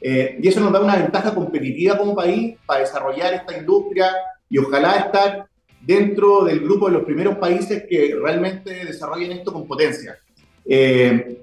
eh, 0.00 0.38
y 0.40 0.48
eso 0.48 0.60
nos 0.60 0.72
da 0.72 0.80
una 0.80 0.96
ventaja 0.96 1.34
competitiva 1.34 1.96
como 1.96 2.14
país 2.14 2.56
para 2.66 2.80
desarrollar 2.80 3.34
esta 3.34 3.56
industria 3.56 4.12
y 4.48 4.58
ojalá 4.58 4.92
estar 4.94 5.46
dentro 5.80 6.44
del 6.44 6.60
grupo 6.60 6.86
de 6.86 6.92
los 6.92 7.04
primeros 7.04 7.36
países 7.38 7.84
que 7.88 8.16
realmente 8.20 8.84
desarrollen 8.84 9.32
esto 9.32 9.52
con 9.52 9.66
potencia. 9.66 10.16
Eh, 10.64 11.42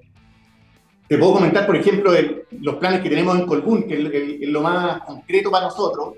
te 1.10 1.18
puedo 1.18 1.34
comentar, 1.34 1.66
por 1.66 1.76
ejemplo, 1.76 2.12
los 2.62 2.76
planes 2.76 3.02
que 3.02 3.10
tenemos 3.10 3.38
en 3.38 3.48
Colbún, 3.48 3.88
que 3.88 3.96
es, 3.96 4.48
lo 4.48 4.62
más 4.62 5.02
concreto 5.02 5.50
para 5.50 5.66
nosotros. 5.66 6.14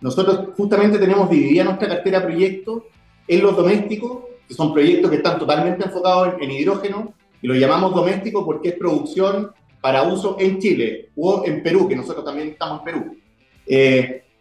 Nosotros 0.00 0.50
justamente 0.56 1.00
tenemos 1.00 1.28
dividida 1.28 1.64
nuestra 1.64 1.88
cartera 1.88 2.20
de 2.20 2.26
proyectos 2.26 2.84
en 3.26 3.42
los 3.42 3.56
domésticos, 3.56 4.18
que 4.46 4.54
son 4.54 4.72
proyectos 4.72 5.10
que 5.10 5.16
están 5.16 5.40
totalmente 5.40 5.84
enfocados 5.84 6.34
en, 6.40 6.48
hidrógeno, 6.48 7.12
y 7.42 7.48
lo 7.48 7.54
llamamos 7.56 7.92
doméstico 7.92 8.44
porque 8.44 8.68
es 8.68 8.74
producción 8.76 9.50
para 9.80 10.04
uso 10.04 10.36
en 10.38 10.60
Chile 10.60 11.10
o 11.16 11.42
en 11.44 11.64
Perú, 11.64 11.88
que 11.88 11.96
nosotros 11.96 12.24
también 12.24 12.50
estamos 12.50 12.78
en 12.78 12.84
Perú. 12.84 13.16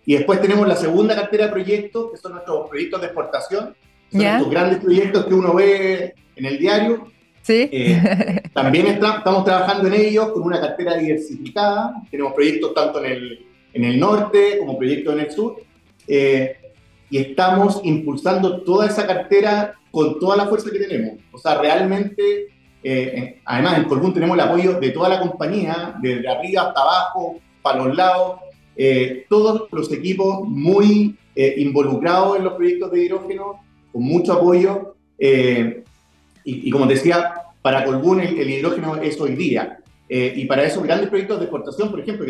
y 0.05 0.13
después 0.13 0.39
tenemos 0.39 0.67
la 0.67 0.75
segunda 0.75 1.15
cartera 1.15 1.47
de 1.47 1.51
proyectos, 1.51 2.11
que 2.11 2.17
son 2.17 2.33
nuestros 2.33 2.69
proyectos 2.69 3.01
de 3.01 3.07
exportación, 3.07 3.75
son 4.11 4.21
estos 4.21 4.51
grandes 4.51 4.77
proyectos 4.81 5.25
que 5.25 5.33
uno 5.33 5.55
ve 5.55 6.13
en 6.35 6.45
el 6.45 6.59
diario. 6.59 7.14
Sí. 7.45 7.69
también 8.53 8.87
estamos 8.87 9.45
trabajando 9.45 9.87
en 9.87 9.93
ellos 9.93 10.31
con 10.31 10.43
una 10.43 10.59
cartera 10.59 10.97
diversificada. 10.97 12.01
Tenemos 12.09 12.33
proyectos 12.33 12.73
tanto 12.73 13.03
en 13.03 13.11
el, 13.11 13.45
en 13.73 13.83
el 13.83 13.99
norte 13.99 14.57
como 14.59 14.77
proyectos 14.77 15.13
en 15.13 15.19
el 15.19 15.31
sur. 15.31 15.61
y 16.07 17.17
estamos 17.17 17.81
impulsando 17.83 18.63
toda 18.63 18.87
esa 18.87 19.05
cartera 19.05 19.75
con 19.95 20.19
toda 20.19 20.35
la 20.35 20.47
fuerza 20.47 20.69
que 20.71 20.79
tenemos. 20.79 21.13
O 21.31 21.37
sea, 21.37 21.57
realmente, 21.57 22.49
eh, 22.83 23.39
además 23.45 23.77
en 23.77 23.85
Colbún 23.85 24.13
tenemos 24.13 24.35
el 24.35 24.41
apoyo 24.41 24.73
de 24.77 24.89
toda 24.89 25.07
la 25.07 25.21
compañía, 25.21 25.95
desde 26.01 26.27
arriba 26.27 26.63
hasta 26.63 26.81
abajo, 26.81 27.39
para 27.61 27.85
los 27.85 27.95
lados, 27.95 28.41
eh, 28.75 29.25
todos 29.29 29.69
los 29.71 29.89
equipos 29.93 30.45
muy 30.49 31.15
eh, 31.33 31.55
involucrados 31.59 32.37
en 32.37 32.43
los 32.43 32.55
proyectos 32.55 32.91
de 32.91 33.05
hidrógeno, 33.05 33.63
con 33.93 34.03
mucho 34.03 34.33
apoyo. 34.33 34.95
Y, 36.47 36.69
como 36.69 36.85
decía, 36.85 37.33
para 37.61 37.83
Colbún 37.83 38.19
el, 38.19 38.49
hidrógeno 38.49 38.97
es 38.97 39.19
hoy 39.19 39.35
día. 39.35 39.79
y 40.07 40.45
para 40.45 40.63
esos 40.63 40.83
grandes 40.83 41.09
proyectos 41.09 41.39
de 41.39 41.45
exportación, 41.45 41.89
por 41.89 41.99
ejemplo, 41.99 42.25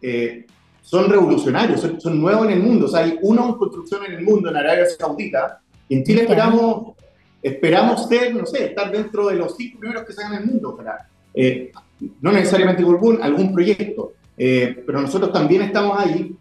que 0.00 0.46
son 0.80 1.10
revolucionarios, 1.10 1.80
son, 1.80 2.00
son, 2.00 2.20
nuevos 2.20 2.46
en 2.46 2.52
el 2.52 2.60
mundo. 2.60 2.86
O 2.86 2.88
sea, 2.88 3.00
hay 3.00 3.18
uno 3.20 3.48
en 3.48 3.54
construcción 3.54 4.04
en 4.06 4.12
el 4.12 4.22
mundo, 4.22 4.48
en 4.48 4.56
Arabia 4.56 4.86
Saudita, 4.86 5.60
y 5.88 5.96
en 5.96 6.04
Chile 6.04 6.22
esperamos 6.22 6.94
esperamos 7.42 8.08
ser, 8.08 8.34
no 8.34 8.46
sé, 8.46 8.66
estar 8.66 8.90
dentro 8.90 9.28
de 9.28 9.36
los 9.36 9.56
cinco 9.56 9.78
primeros 9.78 10.04
que 10.04 10.12
salgan 10.12 10.34
en 10.34 10.42
el 10.42 10.46
mundo, 10.46 10.76
para, 10.76 11.08
eh, 11.34 11.72
no 12.20 12.32
necesariamente 12.32 12.82
Gorbun, 12.82 13.22
algún 13.22 13.52
proyecto, 13.52 14.12
eh, 14.36 14.82
pero 14.84 15.00
nosotros 15.00 15.32
también 15.32 15.62
estamos 15.62 15.98
ahí 15.98 16.34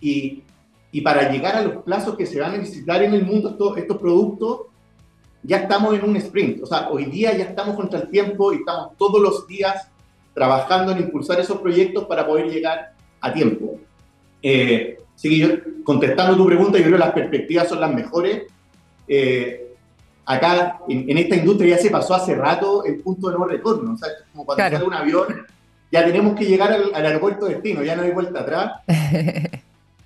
y, 0.00 0.42
y, 0.92 1.00
para 1.00 1.30
llegar 1.30 1.56
a 1.56 1.62
los 1.62 1.82
plazos 1.82 2.16
que 2.16 2.26
se 2.26 2.40
van 2.40 2.54
a 2.54 2.58
necesitar 2.58 3.02
en 3.02 3.14
el 3.14 3.24
mundo 3.24 3.50
estos, 3.50 3.76
estos 3.76 3.98
productos, 3.98 4.60
ya 5.42 5.58
estamos 5.58 5.94
en 5.94 6.04
un 6.04 6.16
sprint, 6.16 6.62
o 6.62 6.66
sea, 6.66 6.88
hoy 6.90 7.06
día 7.06 7.36
ya 7.36 7.44
estamos 7.44 7.76
contra 7.76 8.00
el 8.00 8.08
tiempo 8.08 8.52
y 8.52 8.56
estamos 8.56 8.96
todos 8.96 9.20
los 9.20 9.46
días 9.46 9.88
trabajando 10.34 10.92
en 10.92 10.98
impulsar 10.98 11.40
esos 11.40 11.58
proyectos 11.58 12.04
para 12.06 12.26
poder 12.26 12.48
llegar 12.48 12.92
a 13.20 13.32
tiempo. 13.32 13.78
Eh, 14.42 14.98
así 15.14 15.28
que 15.28 15.38
yo, 15.38 15.48
contestando 15.84 16.36
tu 16.36 16.46
pregunta, 16.46 16.78
yo 16.78 16.84
creo 16.84 16.96
que 16.96 17.04
las 17.04 17.12
perspectivas 17.12 17.68
son 17.68 17.80
las 17.80 17.92
mejores. 17.92 18.44
Eh, 19.06 19.74
acá 20.24 20.80
en, 20.88 21.16
esta 21.16 21.36
industria 21.36 21.76
ya 21.76 21.82
se 21.82 21.90
pasó 21.90 22.14
hace 22.14 22.34
rato 22.34 22.84
el 22.84 23.00
punto 23.00 23.30
de 23.30 23.38
no 23.38 23.44
retorno. 23.46 23.94
O 23.94 23.96
sea, 23.96 24.08
es 24.08 24.24
como 24.32 24.44
cuando 24.44 24.62
sale 24.62 24.84
un 24.84 24.94
avión, 24.94 25.26
ya 25.90 26.04
tenemos 26.04 26.36
que 26.36 26.44
llegar 26.44 26.72
al, 26.72 26.94
aeropuerto 26.94 27.46
de 27.46 27.54
destino, 27.54 27.82
ya 27.82 27.96
no 27.96 28.02
hay 28.02 28.10
vuelta 28.10 28.40
atrás. 28.40 28.72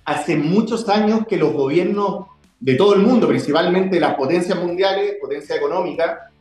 hace 0.05 0.35
muchos 0.35 0.89
años 0.89 1.25
que 1.27 1.37
los 1.37 1.53
gobiernos 1.53 2.25
de 2.63 2.75
todo 2.75 2.95
el 2.95 3.01
mundo, 3.01 3.27
principalmente 3.27 3.99
las 3.99 4.15
potencias 4.15 4.57
mundiales, 4.57 5.15
potencia 5.19 5.57
económica, 5.57 6.31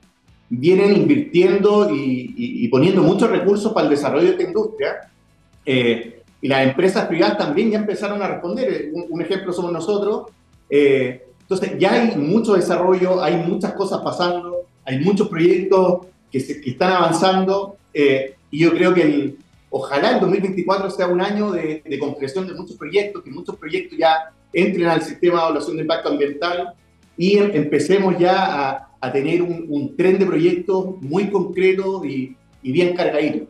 vienen 0.49 0.95
invirtiendo 0.95 1.91
y, 1.93 2.69
poniendo 2.69 3.03
muchos 3.03 3.29
recursos 3.29 3.73
para 3.73 3.87
el 3.87 3.91
desarrollo 3.91 4.27
de 4.27 4.31
esta 4.31 4.45
industria. 4.45 5.11
Eh, 5.67 6.23
y 6.41 6.47
las 6.47 6.65
empresas 6.65 7.07
privadas 7.07 7.39
también 7.39 7.73
ya 7.73 7.79
empezaron 7.79 8.23
a 8.23 8.29
responder. 8.29 8.93
Un, 8.93 9.21
ejemplo 9.21 9.53
somos 9.53 9.73
nosotros. 9.73 10.31
Eh, 10.71 11.27
entonces, 11.41 11.77
ya 11.77 11.95
hay 11.95 12.17
mucho 12.17 12.55
desarrollo, 12.55 13.21
hay 13.21 13.39
muchas 13.39 13.73
cosas 13.73 14.01
pasando, 14.03 14.67
hay 14.85 15.01
muchos 15.01 15.27
proyectos 15.27 16.07
que, 16.31 16.39
se, 16.39 16.61
están 16.65 16.93
avanzando 16.93 17.79
eh, 17.93 18.37
y 18.49 18.61
yo 18.61 18.71
creo 18.71 18.95
que 18.95 19.03
el, 19.03 19.39
ojalá 19.71 20.13
el 20.13 20.21
2024 20.21 20.89
sea 20.89 21.09
un 21.09 21.21
año 21.21 21.51
de, 21.51 21.83
de, 21.85 21.99
concreción 21.99 22.47
de 22.47 22.55
muchos 22.55 22.77
proyectos, 22.77 23.25
que 23.25 23.31
muchos 23.31 23.57
proyectos 23.57 23.99
ya 23.99 24.33
entren 24.53 24.89
al 24.89 25.03
sistema 25.03 25.39
de 25.39 25.43
evaluación 25.43 25.77
de 25.77 25.83
impacto 25.83 26.09
ambiental 26.09 26.75
y 27.17 27.39
em, 27.39 27.51
empecemos 27.55 28.19
ya 28.19 28.71
a, 28.71 28.89
a 29.01 29.13
tener 29.13 29.43
un, 29.43 29.67
un, 29.69 29.97
tren 29.97 30.19
de 30.19 30.27
proyectos 30.27 31.01
muy 31.01 31.31
concreto 31.31 32.05
y, 32.05 32.37
y 32.63 32.73
bien 32.73 32.95
cargadito. 32.95 33.47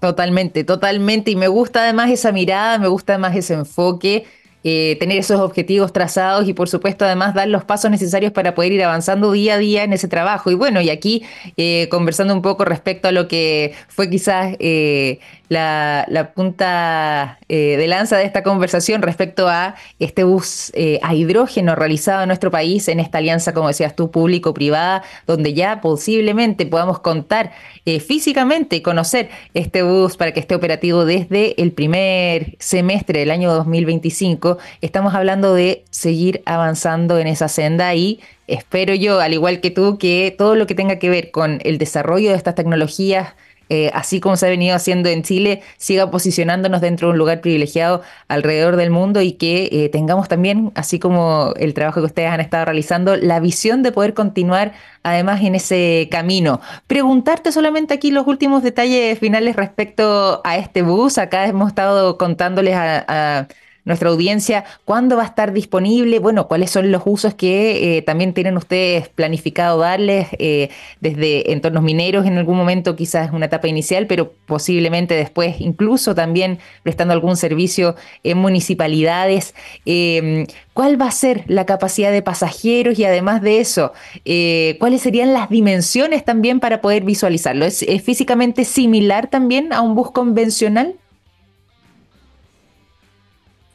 Totalmente, 0.00 0.64
totalmente. 0.64 1.30
Y 1.30 1.36
me 1.36 1.48
gusta 1.48 1.82
además 1.82 2.10
esa 2.10 2.30
mirada, 2.30 2.78
me 2.78 2.88
gusta 2.88 3.14
además 3.14 3.34
ese 3.36 3.54
enfoque 3.54 4.24
eh, 4.66 4.96
tener 4.98 5.18
esos 5.18 5.40
objetivos 5.40 5.92
trazados 5.92 6.48
y 6.48 6.54
por 6.54 6.70
supuesto 6.70 7.04
además 7.04 7.34
dar 7.34 7.48
los 7.48 7.64
pasos 7.64 7.90
necesarios 7.90 8.32
para 8.32 8.54
poder 8.54 8.72
ir 8.72 8.82
avanzando 8.82 9.30
día 9.30 9.56
a 9.56 9.58
día 9.58 9.84
en 9.84 9.92
ese 9.92 10.08
trabajo. 10.08 10.50
Y 10.50 10.54
bueno, 10.54 10.80
y 10.80 10.88
aquí 10.88 11.22
eh, 11.58 11.86
conversando 11.90 12.32
un 12.32 12.40
poco 12.40 12.64
respecto 12.64 13.08
a 13.08 13.12
lo 13.12 13.28
que 13.28 13.74
fue 13.88 14.08
quizás 14.08 14.56
eh, 14.60 15.20
la, 15.50 16.32
punta 16.34 17.38
de 17.46 17.86
lanza 17.86 18.16
de 18.16 18.24
esta 18.24 18.42
conversación 18.42 19.02
respecto 19.02 19.48
a 19.48 19.76
este 20.00 20.24
bus 20.24 20.72
a 21.02 21.14
hidrógeno 21.14 21.76
realizado 21.76 22.22
en 22.22 22.28
nuestro 22.28 22.50
país 22.50 22.88
en 22.88 22.98
esta 22.98 23.18
alianza, 23.18 23.52
como 23.52 23.68
decías 23.68 23.94
tú, 23.94 24.10
público-privada, 24.10 25.04
donde 25.26 25.54
ya 25.54 25.80
posiblemente 25.80 26.66
podamos 26.66 26.98
contar 26.98 27.52
físicamente 27.84 28.76
y 28.76 28.80
conocer 28.80 29.28
este 29.52 29.82
bus 29.82 30.16
para 30.16 30.32
que 30.32 30.40
esté 30.40 30.56
operativo 30.56 31.04
desde 31.04 31.60
el 31.62 31.70
primer 31.70 32.56
semestre 32.58 33.20
del 33.20 33.30
año 33.30 33.52
2025 33.52 34.53
estamos 34.80 35.14
hablando 35.14 35.54
de 35.54 35.84
seguir 35.90 36.42
avanzando 36.46 37.18
en 37.18 37.26
esa 37.26 37.48
senda 37.48 37.94
y 37.94 38.20
espero 38.46 38.94
yo, 38.94 39.20
al 39.20 39.32
igual 39.32 39.60
que 39.60 39.70
tú, 39.70 39.98
que 39.98 40.34
todo 40.36 40.54
lo 40.54 40.66
que 40.66 40.74
tenga 40.74 40.98
que 40.98 41.10
ver 41.10 41.30
con 41.30 41.60
el 41.64 41.78
desarrollo 41.78 42.30
de 42.30 42.36
estas 42.36 42.54
tecnologías, 42.54 43.34
eh, 43.70 43.90
así 43.94 44.20
como 44.20 44.36
se 44.36 44.46
ha 44.46 44.50
venido 44.50 44.76
haciendo 44.76 45.08
en 45.08 45.22
Chile, 45.22 45.62
siga 45.78 46.10
posicionándonos 46.10 46.80
dentro 46.82 47.08
de 47.08 47.12
un 47.12 47.18
lugar 47.18 47.40
privilegiado 47.40 48.02
alrededor 48.28 48.76
del 48.76 48.90
mundo 48.90 49.22
y 49.22 49.32
que 49.32 49.68
eh, 49.72 49.88
tengamos 49.88 50.28
también, 50.28 50.70
así 50.74 50.98
como 50.98 51.54
el 51.56 51.72
trabajo 51.72 52.00
que 52.00 52.06
ustedes 52.06 52.30
han 52.30 52.40
estado 52.40 52.66
realizando, 52.66 53.16
la 53.16 53.40
visión 53.40 53.82
de 53.82 53.92
poder 53.92 54.12
continuar 54.12 54.72
además 55.02 55.42
en 55.42 55.54
ese 55.54 56.08
camino. 56.10 56.60
Preguntarte 56.86 57.52
solamente 57.52 57.94
aquí 57.94 58.10
los 58.10 58.26
últimos 58.26 58.62
detalles 58.62 59.18
finales 59.18 59.56
respecto 59.56 60.42
a 60.44 60.58
este 60.58 60.82
bus. 60.82 61.16
Acá 61.18 61.46
hemos 61.46 61.68
estado 61.68 62.18
contándoles 62.18 62.74
a 62.76 63.48
nuestra 63.84 64.08
audiencia, 64.08 64.64
cuándo 64.84 65.16
va 65.16 65.22
a 65.22 65.26
estar 65.26 65.52
disponible, 65.52 66.18
bueno, 66.18 66.48
cuáles 66.48 66.70
son 66.70 66.90
los 66.90 67.02
usos 67.04 67.34
que 67.34 67.98
eh, 67.98 68.02
también 68.02 68.32
tienen 68.32 68.56
ustedes 68.56 69.08
planificado 69.08 69.78
darles 69.78 70.28
eh, 70.38 70.70
desde 71.00 71.52
entornos 71.52 71.82
mineros 71.82 72.26
en 72.26 72.38
algún 72.38 72.56
momento, 72.56 72.96
quizás 72.96 73.30
una 73.32 73.46
etapa 73.46 73.68
inicial, 73.68 74.06
pero 74.06 74.32
posiblemente 74.46 75.14
después, 75.14 75.60
incluso 75.60 76.14
también 76.14 76.58
prestando 76.82 77.12
algún 77.12 77.36
servicio 77.36 77.94
en 78.22 78.38
municipalidades. 78.38 79.54
Em, 79.84 80.46
¿Cuál 80.72 81.00
va 81.00 81.06
a 81.06 81.12
ser 81.12 81.44
la 81.46 81.66
capacidad 81.66 82.10
de 82.10 82.22
pasajeros 82.22 82.98
y 82.98 83.04
además 83.04 83.42
de 83.42 83.60
eso, 83.60 83.92
eh, 84.24 84.76
cuáles 84.80 85.02
serían 85.02 85.32
las 85.32 85.48
dimensiones 85.48 86.24
también 86.24 86.58
para 86.58 86.80
poder 86.80 87.04
visualizarlo? 87.04 87.64
¿Es, 87.64 87.82
¿Es, 87.82 88.02
físicamente 88.02 88.64
similar 88.64 89.28
también 89.28 89.72
a 89.72 89.82
un 89.82 89.94
bus 89.94 90.10
convencional? 90.10 90.96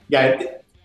Ya, 0.10 0.38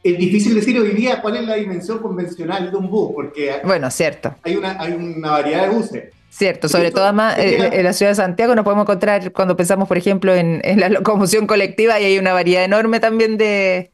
es 0.05 0.19
difícil 0.19 0.55
decir 0.55 0.79
hoy 0.79 0.91
día 0.91 1.23
cuál 1.23 1.37
es 1.37 1.47
la 1.47 1.55
dimensión 1.55 1.99
convencional 1.99 2.71
de 2.71 2.77
un 2.77 2.91
bus, 2.91 3.11
porque 3.15 3.61
bueno, 3.65 3.91
cierto. 3.91 4.35
Hay, 4.43 4.55
una, 4.55 4.79
hay 4.79 4.93
una 4.93 5.31
variedad 5.31 5.67
de 5.67 5.75
buses. 5.75 6.05
Cierto, 6.29 6.69
sobre 6.69 6.91
todo 6.91 7.05
además 7.05 7.39
eh, 7.39 7.71
en 7.73 7.85
la 7.85 7.93
ciudad 7.93 8.11
de 8.11 8.17
Santiago 8.17 8.55
nos 8.55 8.65
podemos 8.65 8.83
encontrar 8.83 9.33
cuando 9.33 9.57
pensamos, 9.57 9.89
por 9.89 9.97
ejemplo, 9.97 10.35
en, 10.35 10.61
la 10.79 10.89
locomoción 10.89 11.47
colectiva 11.47 11.99
y 12.01 12.05
hay 12.05 12.19
una 12.19 12.33
variedad 12.33 12.65
enorme 12.65 13.01
también 13.01 13.39
de. 13.39 13.93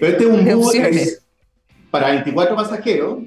pero 0.00 0.06
este 0.06 0.24
es 0.24 0.30
un 0.30 0.44
bus 0.56 0.74
para 1.90 2.10
24 2.10 2.56
pasajeros. 2.56 3.18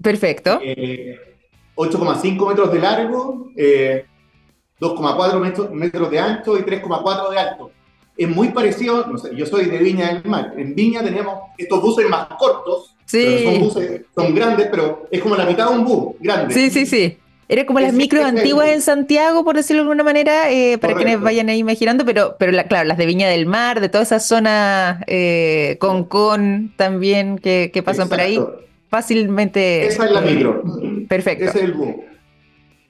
Perfecto. 0.00 0.60
8,5 0.60 0.64
eh, 0.64 2.48
metros 2.48 2.72
de 2.72 2.78
largo, 2.78 3.50
2,4 3.54 5.40
metros, 5.40 5.70
metros 5.72 6.10
de 6.10 6.18
ancho 6.18 6.56
y 6.56 6.62
3,4 6.62 7.30
de 7.30 7.38
alto 7.38 7.72
es 8.16 8.28
muy 8.28 8.48
parecido, 8.48 9.06
no 9.06 9.18
sé, 9.18 9.34
yo 9.34 9.46
soy 9.46 9.66
de 9.66 9.78
Viña 9.78 10.14
del 10.14 10.24
Mar, 10.24 10.54
en 10.56 10.74
Viña 10.74 11.02
tenemos 11.02 11.38
estos 11.58 11.80
buses 11.82 12.08
más 12.08 12.28
cortos, 12.38 12.94
sí. 13.04 13.44
son 13.44 13.60
buses, 13.60 14.02
son 14.14 14.34
grandes, 14.34 14.68
pero 14.70 15.06
es 15.10 15.20
como 15.20 15.36
la 15.36 15.44
mitad 15.44 15.68
de 15.68 15.76
un 15.76 15.84
bus, 15.84 16.14
grande. 16.20 16.54
Sí, 16.54 16.70
sí, 16.70 16.86
sí. 16.86 17.18
Era 17.48 17.64
como 17.64 17.78
las 17.78 17.92
micros 17.92 18.24
antiguas 18.24 18.70
en 18.70 18.82
Santiago, 18.82 19.44
por 19.44 19.54
decirlo 19.54 19.82
de 19.82 19.88
alguna 19.90 20.02
manera, 20.02 20.50
eh, 20.50 20.78
para 20.78 20.96
quienes 20.96 21.20
vayan 21.20 21.48
ahí 21.48 21.58
imaginando, 21.58 22.04
pero, 22.04 22.34
pero 22.40 22.50
la, 22.50 22.64
claro, 22.64 22.88
las 22.88 22.98
de 22.98 23.06
Viña 23.06 23.28
del 23.28 23.46
Mar, 23.46 23.80
de 23.80 23.88
toda 23.88 24.02
esa 24.02 24.18
zona 24.18 25.04
eh, 25.06 25.76
con 25.78 26.04
con 26.04 26.72
también 26.76 27.38
que, 27.38 27.70
que 27.72 27.84
pasan 27.84 28.08
por 28.08 28.20
ahí, 28.20 28.40
fácilmente. 28.88 29.86
Esa 29.86 30.06
es 30.06 30.10
la 30.10 30.22
micro. 30.22 30.60
Perfecto. 31.08 31.44
Ese 31.44 31.58
es 31.58 31.64
el 31.64 31.72
bus. 31.74 31.94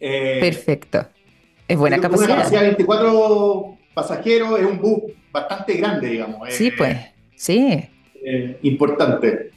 Eh, 0.01 0.39
Perfecto. 0.41 1.07
Es 1.69 1.77
buena 1.77 1.99
capacidad. 1.99 2.29
Una 2.29 2.37
capacidad 2.37 2.61
de 2.61 2.67
24 2.69 3.76
pasajeros, 3.97 4.61
es 4.61 4.67
un 4.67 4.79
bus 4.79 5.05
bastante 5.33 5.73
grande, 5.73 6.09
digamos. 6.09 6.47
Sí, 6.51 6.71
pues, 6.71 6.99
sí. 7.35 7.89
Eh, 8.23 8.59
importante. 8.63 9.51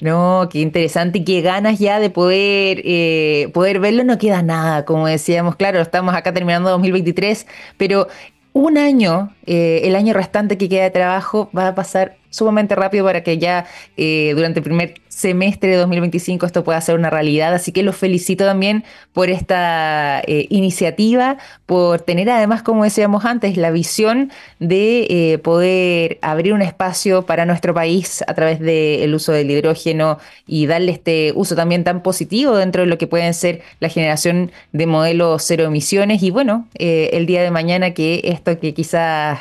No, 0.00 0.48
qué 0.50 0.60
interesante 0.60 1.18
y 1.18 1.24
qué 1.24 1.42
ganas 1.42 1.78
ya 1.78 2.00
de 2.00 2.08
poder, 2.08 2.80
eh, 2.84 3.50
poder 3.52 3.78
verlo. 3.78 4.02
No 4.02 4.16
queda 4.16 4.42
nada, 4.42 4.86
como 4.86 5.06
decíamos, 5.06 5.56
claro, 5.56 5.78
estamos 5.78 6.14
acá 6.14 6.32
terminando 6.32 6.70
2023, 6.70 7.46
pero 7.76 8.08
un 8.54 8.78
año 8.78 9.30
eh, 9.52 9.80
el 9.88 9.96
año 9.96 10.14
restante 10.14 10.56
que 10.56 10.68
queda 10.68 10.84
de 10.84 10.90
trabajo 10.90 11.50
va 11.52 11.66
a 11.66 11.74
pasar 11.74 12.20
sumamente 12.30 12.74
rápido 12.74 13.04
para 13.04 13.22
que 13.22 13.38
ya 13.38 13.66
eh, 13.96 14.32
durante 14.34 14.60
el 14.60 14.64
primer 14.64 14.94
semestre 15.08 15.70
de 15.70 15.76
2025 15.76 16.46
esto 16.46 16.64
pueda 16.64 16.80
ser 16.80 16.94
una 16.94 17.10
realidad. 17.10 17.52
Así 17.52 17.72
que 17.72 17.82
los 17.82 17.96
felicito 17.96 18.44
también 18.44 18.84
por 19.12 19.28
esta 19.28 20.20
eh, 20.20 20.46
iniciativa, 20.48 21.36
por 21.66 22.00
tener 22.00 22.30
además, 22.30 22.62
como 22.62 22.84
decíamos 22.84 23.24
antes, 23.24 23.56
la 23.56 23.70
visión 23.70 24.30
de 24.60 25.06
eh, 25.10 25.38
poder 25.38 26.18
abrir 26.22 26.54
un 26.54 26.62
espacio 26.62 27.26
para 27.26 27.44
nuestro 27.44 27.74
país 27.74 28.22
a 28.26 28.34
través 28.34 28.60
del 28.60 29.12
uso 29.14 29.32
del 29.32 29.50
hidrógeno 29.50 30.18
y 30.46 30.66
darle 30.66 30.92
este 30.92 31.32
uso 31.34 31.56
también 31.56 31.84
tan 31.84 32.02
positivo 32.02 32.56
dentro 32.56 32.82
de 32.82 32.88
lo 32.88 32.96
que 32.96 33.06
pueden 33.06 33.34
ser 33.34 33.62
la 33.80 33.88
generación 33.88 34.52
de 34.72 34.86
modelos 34.86 35.42
cero 35.44 35.64
emisiones. 35.64 36.22
Y 36.22 36.30
bueno, 36.30 36.68
el 36.74 37.26
día 37.26 37.42
de 37.42 37.50
mañana 37.50 37.92
que 37.92 38.20
esto 38.24 38.58
que 38.60 38.72
quizás 38.74 39.39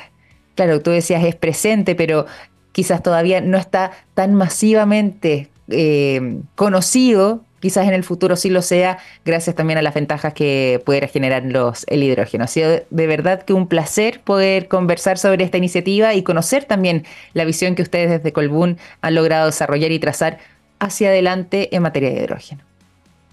claro, 0.59 0.81
tú 0.81 0.91
decías 0.91 1.23
es 1.23 1.35
presente, 1.35 1.95
pero 1.95 2.25
quizás 2.73 3.01
todavía 3.01 3.39
no 3.39 3.57
está 3.57 3.91
tan 4.13 4.35
masivamente 4.35 5.47
eh, 5.69 6.41
conocido, 6.55 7.45
quizás 7.61 7.87
en 7.87 7.93
el 7.93 8.03
futuro 8.03 8.35
sí 8.35 8.49
lo 8.49 8.61
sea, 8.61 8.97
gracias 9.23 9.55
también 9.55 9.79
a 9.79 9.81
las 9.81 9.93
ventajas 9.93 10.33
que 10.33 10.81
pudiera 10.85 11.07
generar 11.07 11.43
el 11.45 12.03
hidrógeno. 12.03 12.43
Ha 12.43 12.47
sido 12.47 12.81
de 12.89 13.07
verdad 13.07 13.43
que 13.43 13.53
un 13.53 13.67
placer 13.67 14.19
poder 14.19 14.67
conversar 14.67 15.17
sobre 15.17 15.45
esta 15.45 15.55
iniciativa 15.55 16.13
y 16.13 16.23
conocer 16.23 16.65
también 16.65 17.05
la 17.31 17.45
visión 17.45 17.73
que 17.73 17.81
ustedes 17.81 18.09
desde 18.09 18.33
Colbún 18.33 18.79
han 18.99 19.15
logrado 19.15 19.45
desarrollar 19.45 19.93
y 19.93 19.99
trazar 19.99 20.39
hacia 20.79 21.07
adelante 21.07 21.73
en 21.73 21.83
materia 21.83 22.09
de 22.09 22.17
hidrógeno. 22.21 22.63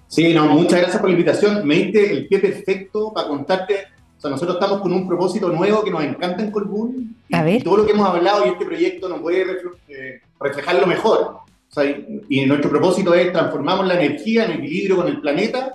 Sí, 0.07 0.33
no, 0.33 0.47
muchas 0.47 0.79
gracias 0.79 1.01
por 1.01 1.11
la 1.11 1.17
invitación. 1.17 1.67
Me 1.67 1.75
diste 1.75 2.12
el 2.12 2.29
pie 2.29 2.39
perfecto 2.39 3.12
para 3.12 3.27
contarte 3.27 3.95
sea, 4.27 4.31
nosotros 4.31 4.57
estamos 4.57 4.81
con 4.81 4.93
un 4.93 5.07
propósito 5.07 5.49
nuevo 5.49 5.83
que 5.83 5.91
nos 5.91 6.03
encanta 6.03 6.43
en 6.43 6.51
Colbún. 6.51 7.17
Y 7.29 7.62
todo 7.62 7.79
lo 7.79 7.87
que 7.87 7.93
hemos 7.93 8.09
hablado 8.09 8.47
y 8.47 8.51
este 8.51 8.65
proyecto 8.65 9.09
nos 9.09 9.21
puede 9.21 9.45
eh, 9.89 10.21
reflejar 10.41 10.81
lo 10.81 10.87
mejor. 10.87 11.39
O 11.69 11.75
sea, 11.75 11.85
y, 12.29 12.47
nuestro 12.47 12.71
propósito 12.71 13.15
es 13.15 13.33
transformar 13.33 13.85
la 13.85 13.95
energía 13.95 14.45
en 14.45 14.53
equilibrio 14.53 14.97
con 14.97 15.09
el 15.09 15.21
planeta 15.21 15.73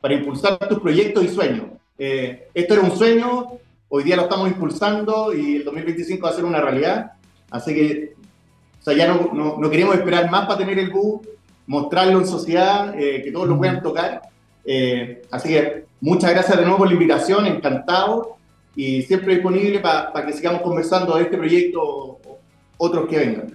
para 0.00 0.14
impulsar 0.14 0.58
tus 0.68 0.80
proyectos 0.80 1.24
y 1.24 1.28
sueños. 1.28 1.66
Eh, 1.98 2.48
esto 2.54 2.74
era 2.74 2.82
un 2.82 2.96
sueño, 2.96 3.46
hoy 3.88 4.02
día 4.04 4.16
lo 4.16 4.22
estamos 4.22 4.48
impulsando 4.48 5.34
y 5.34 5.56
el 5.56 5.64
2025 5.64 6.24
va 6.24 6.30
a 6.30 6.34
ser 6.34 6.44
una 6.44 6.60
realidad. 6.60 7.12
Así 7.50 7.74
que 7.74 8.14
o 8.82 8.84
sea, 8.84 8.94
ya 8.94 9.06
no, 9.06 9.56
no, 9.58 9.70
queremos 9.70 9.94
esperar 9.94 10.28
más 10.28 10.46
para 10.46 10.58
tener 10.58 10.76
el 10.76 10.90
bus, 10.90 11.20
mostrarlo 11.68 12.18
en 12.18 12.26
sociedad, 12.26 12.98
eh, 12.98 13.22
que 13.22 13.30
todos 13.30 13.46
lo 13.48 13.56
puedan 13.56 13.80
tocar. 13.80 14.22
Así 15.30 15.48
que 15.48 15.92
Muchas 16.02 16.32
gracias 16.32 16.58
de 16.58 16.64
nuevo 16.64 16.78
por 16.78 16.88
la 16.88 16.94
invitación, 16.94 17.46
encantado 17.46 18.36
y 18.74 19.02
siempre 19.02 19.34
disponible 19.34 19.78
para 19.78 20.26
que 20.26 20.32
sigamos 20.32 20.60
conversando 20.62 21.14
de 21.14 21.22
este 21.22 21.38
proyecto 21.38 22.18
otros 22.76 23.08
que 23.08 23.18
vengan. 23.18 23.54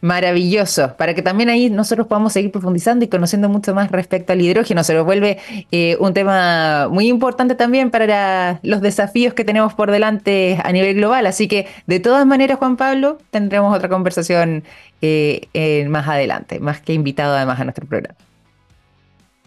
Maravilloso, 0.00 0.94
para 0.96 1.12
que 1.12 1.22
también 1.22 1.48
ahí 1.48 1.70
nosotros 1.70 2.06
podamos 2.06 2.32
seguir 2.32 2.52
profundizando 2.52 3.04
y 3.04 3.08
conociendo 3.08 3.48
mucho 3.48 3.74
más 3.74 3.90
respecto 3.90 4.32
al 4.32 4.40
hidrógeno. 4.40 4.84
Se 4.84 4.94
nos 4.94 5.04
vuelve 5.04 5.38
eh, 5.72 5.96
un 5.98 6.14
tema 6.14 6.86
muy 6.88 7.08
importante 7.08 7.56
también 7.56 7.90
para 7.90 8.60
los 8.62 8.80
desafíos 8.80 9.34
que 9.34 9.44
tenemos 9.44 9.74
por 9.74 9.90
delante 9.90 10.60
a 10.62 10.70
nivel 10.70 10.94
global. 10.94 11.26
Así 11.26 11.48
que, 11.48 11.66
de 11.88 11.98
todas 11.98 12.24
maneras, 12.26 12.58
Juan 12.58 12.76
Pablo, 12.76 13.18
tendremos 13.32 13.76
otra 13.76 13.88
conversación 13.88 14.62
eh, 15.02 15.86
más 15.88 16.06
adelante, 16.06 16.60
más 16.60 16.80
que 16.80 16.92
invitado 16.92 17.34
además 17.34 17.58
a 17.58 17.64
nuestro 17.64 17.88
programa. 17.88 18.27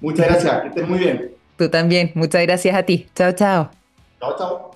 Muchas 0.02 0.28
gracias, 0.28 0.62
que 0.62 0.68
estén 0.68 0.90
muy 0.90 1.00
bien. 1.00 1.32
Tú 1.58 1.70
también. 1.70 2.12
Muchas 2.16 2.42
gracias 2.42 2.76
a 2.76 2.84
ti. 2.84 3.08
Chao, 3.16 3.32
chao. 3.34 3.70
Chao, 4.20 4.36
chao. 4.38 4.72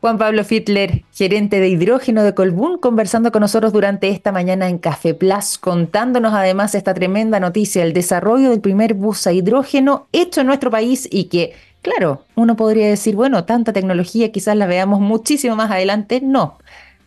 Juan 0.00 0.18
Pablo 0.18 0.44
Fittler, 0.44 1.02
gerente 1.12 1.58
de 1.58 1.68
hidrógeno 1.68 2.22
de 2.22 2.32
Colbún, 2.34 2.78
conversando 2.78 3.32
con 3.32 3.40
nosotros 3.40 3.72
durante 3.72 4.08
esta 4.08 4.30
mañana 4.30 4.68
en 4.68 4.78
Café 4.78 5.14
Plus, 5.14 5.58
contándonos 5.58 6.32
además 6.32 6.76
esta 6.76 6.94
tremenda 6.94 7.40
noticia, 7.40 7.82
el 7.82 7.92
desarrollo 7.92 8.50
del 8.50 8.60
primer 8.60 8.94
bus 8.94 9.26
a 9.26 9.32
hidrógeno 9.32 10.06
hecho 10.12 10.42
en 10.42 10.46
nuestro 10.46 10.70
país 10.70 11.08
y 11.10 11.24
que, 11.24 11.54
claro, 11.82 12.22
uno 12.36 12.54
podría 12.56 12.86
decir, 12.86 13.16
bueno, 13.16 13.44
tanta 13.46 13.72
tecnología 13.72 14.30
quizás 14.30 14.54
la 14.54 14.66
veamos 14.66 15.00
muchísimo 15.00 15.56
más 15.56 15.72
adelante. 15.72 16.20
No, 16.22 16.58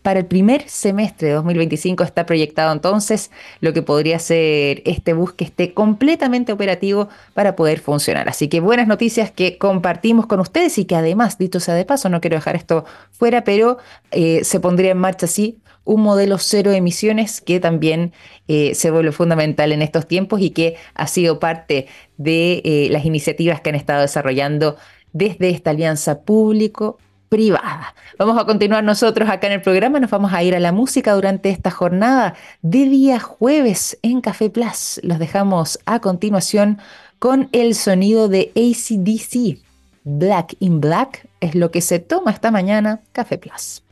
para 0.10 0.22
el 0.22 0.26
primer 0.26 0.68
semestre 0.68 1.28
de 1.28 1.34
2025 1.36 2.04
está 2.04 2.26
proyectado 2.26 2.74
entonces 2.74 3.30
lo 3.62 3.74
que 3.74 3.84
podría 3.84 4.18
ser 4.18 4.82
este 4.84 5.14
bus 5.14 5.34
que 5.34 5.44
esté 5.44 5.76
completamente 5.76 6.52
operativo 6.52 7.10
para 7.36 7.56
poder 7.56 7.80
funcionar. 7.80 8.28
Así 8.28 8.48
que 8.48 8.60
buenas 8.60 8.88
noticias 8.88 9.30
que 9.30 9.60
compartimos 9.60 10.26
con 10.26 10.40
ustedes 10.40 10.80
y 10.80 10.86
que 10.86 10.96
además, 10.96 11.38
dicho 11.38 11.60
sea 11.60 11.76
de 11.76 11.86
paso, 11.86 12.10
no 12.10 12.22
quiero 12.22 12.38
dejar 12.38 12.56
esto 12.56 12.86
fuera, 13.12 13.44
pero 13.44 13.78
eh, 14.10 14.44
se 14.44 14.60
pondría 14.60 14.94
en 14.94 14.98
marcha 14.98 15.28
así 15.28 15.60
un 15.84 16.02
modelo 16.02 16.40
cero 16.40 16.72
emisiones 16.72 17.40
que 17.40 17.60
también 17.60 18.12
eh, 18.48 18.74
se 18.74 18.90
vuelve 18.90 19.12
fundamental 19.12 19.72
en 19.72 19.84
estos 19.84 20.08
tiempos 20.08 20.42
y 20.42 20.50
que 20.50 20.76
ha 20.96 21.06
sido 21.06 21.38
parte 21.40 21.86
de 22.18 22.64
eh, 22.66 22.88
las 22.90 23.06
iniciativas 23.06 23.62
que 23.62 23.70
han 23.70 23.76
estado 23.76 24.02
desarrollando 24.02 24.76
desde 25.14 25.50
esta 25.50 25.70
alianza 25.70 26.22
público 26.24 26.98
privada. 27.30 27.94
Vamos 28.18 28.38
a 28.38 28.46
continuar 28.46 28.84
nosotros 28.84 29.30
acá 29.30 29.48
en 29.48 29.54
el 29.54 29.62
programa, 29.62 30.00
nos 30.00 30.10
vamos 30.10 30.34
a 30.34 30.44
ir 30.44 30.56
a 30.56 30.60
la 30.60 30.72
música 30.72 31.14
durante 31.14 31.50
esta 31.50 31.72
jornada 31.72 32.36
de 32.62 32.86
día 32.86 33.20
jueves 33.20 33.98
en 34.02 34.22
Café 34.22 34.50
Plus. 34.50 35.00
Los 35.04 35.20
dejamos 35.20 35.80
a 35.86 36.00
continuación 36.00 36.80
con 37.20 37.50
el 37.52 37.76
sonido 37.76 38.28
de 38.28 38.52
ACDC. 38.56 39.60
Black 40.04 40.56
in 40.60 40.82
Black 40.82 41.28
es 41.40 41.56
lo 41.56 41.72
que 41.72 41.82
se 41.82 42.00
toma 42.00 42.32
esta 42.32 42.52
mañana 42.52 43.02
Café 43.12 43.38
Plus. 43.38 43.84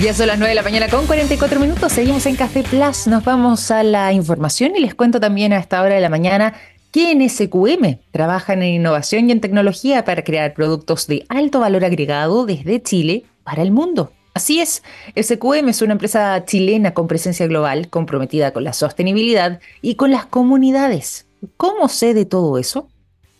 Ya 0.00 0.14
son 0.14 0.28
las 0.28 0.38
9 0.38 0.50
de 0.50 0.54
la 0.54 0.62
mañana 0.62 0.88
con 0.88 1.06
44 1.06 1.60
minutos, 1.60 1.92
seguimos 1.92 2.24
en 2.24 2.36
Café 2.36 2.62
Plus, 2.62 3.06
nos 3.06 3.22
vamos 3.22 3.70
a 3.70 3.82
la 3.82 4.12
información 4.12 4.72
y 4.74 4.80
les 4.80 4.94
cuento 4.94 5.20
también 5.20 5.52
a 5.52 5.58
esta 5.58 5.82
hora 5.82 5.94
de 5.94 6.00
la 6.00 6.08
mañana 6.08 6.54
que 6.90 7.12
en 7.12 7.28
SQM 7.28 7.98
trabajan 8.10 8.62
en 8.62 8.74
innovación 8.74 9.28
y 9.28 9.32
en 9.32 9.40
tecnología 9.40 10.04
para 10.04 10.24
crear 10.24 10.54
productos 10.54 11.06
de 11.06 11.24
alto 11.28 11.60
valor 11.60 11.84
agregado 11.84 12.46
desde 12.46 12.82
Chile 12.82 13.24
para 13.44 13.62
el 13.62 13.70
mundo. 13.70 14.12
Así 14.34 14.60
es, 14.60 14.82
SQM 15.20 15.68
es 15.68 15.82
una 15.82 15.92
empresa 15.92 16.44
chilena 16.44 16.94
con 16.94 17.08
presencia 17.08 17.46
global, 17.46 17.88
comprometida 17.88 18.52
con 18.52 18.64
la 18.64 18.72
sostenibilidad 18.72 19.60
y 19.82 19.96
con 19.96 20.10
las 20.10 20.26
comunidades. 20.26 21.26
¿Cómo 21.56 21.88
sé 21.88 22.14
de 22.14 22.26
todo 22.26 22.58
eso? 22.58 22.88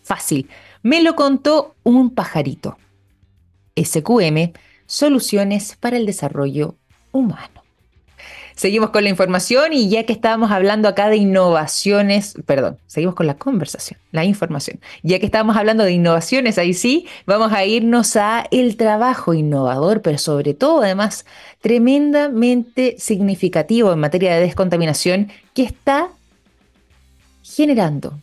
Fácil, 0.03 0.49
me 0.83 1.01
lo 1.01 1.15
contó 1.15 1.75
un 1.83 2.13
pajarito. 2.13 2.77
SQM, 3.81 4.51
soluciones 4.85 5.77
para 5.79 5.97
el 5.97 6.05
desarrollo 6.05 6.75
humano. 7.11 7.60
Seguimos 8.55 8.89
con 8.91 9.03
la 9.03 9.09
información 9.09 9.73
y 9.73 9.89
ya 9.89 10.05
que 10.05 10.13
estábamos 10.13 10.51
hablando 10.51 10.87
acá 10.87 11.09
de 11.09 11.17
innovaciones, 11.17 12.35
perdón, 12.45 12.77
seguimos 12.87 13.15
con 13.15 13.27
la 13.27 13.35
conversación, 13.35 13.99
la 14.11 14.25
información. 14.25 14.79
Ya 15.03 15.19
que 15.19 15.25
estábamos 15.25 15.57
hablando 15.57 15.83
de 15.83 15.93
innovaciones, 15.93 16.57
ahí 16.57 16.73
sí, 16.73 17.07
vamos 17.25 17.51
a 17.53 17.65
irnos 17.65 18.15
a 18.15 18.45
el 18.51 18.77
trabajo 18.77 19.33
innovador, 19.33 20.01
pero 20.01 20.17
sobre 20.17 20.53
todo 20.53 20.81
además 20.83 21.25
tremendamente 21.61 22.95
significativo 22.97 23.93
en 23.93 23.99
materia 23.99 24.35
de 24.35 24.41
descontaminación 24.41 25.31
que 25.53 25.63
está 25.63 26.09
generando 27.43 28.13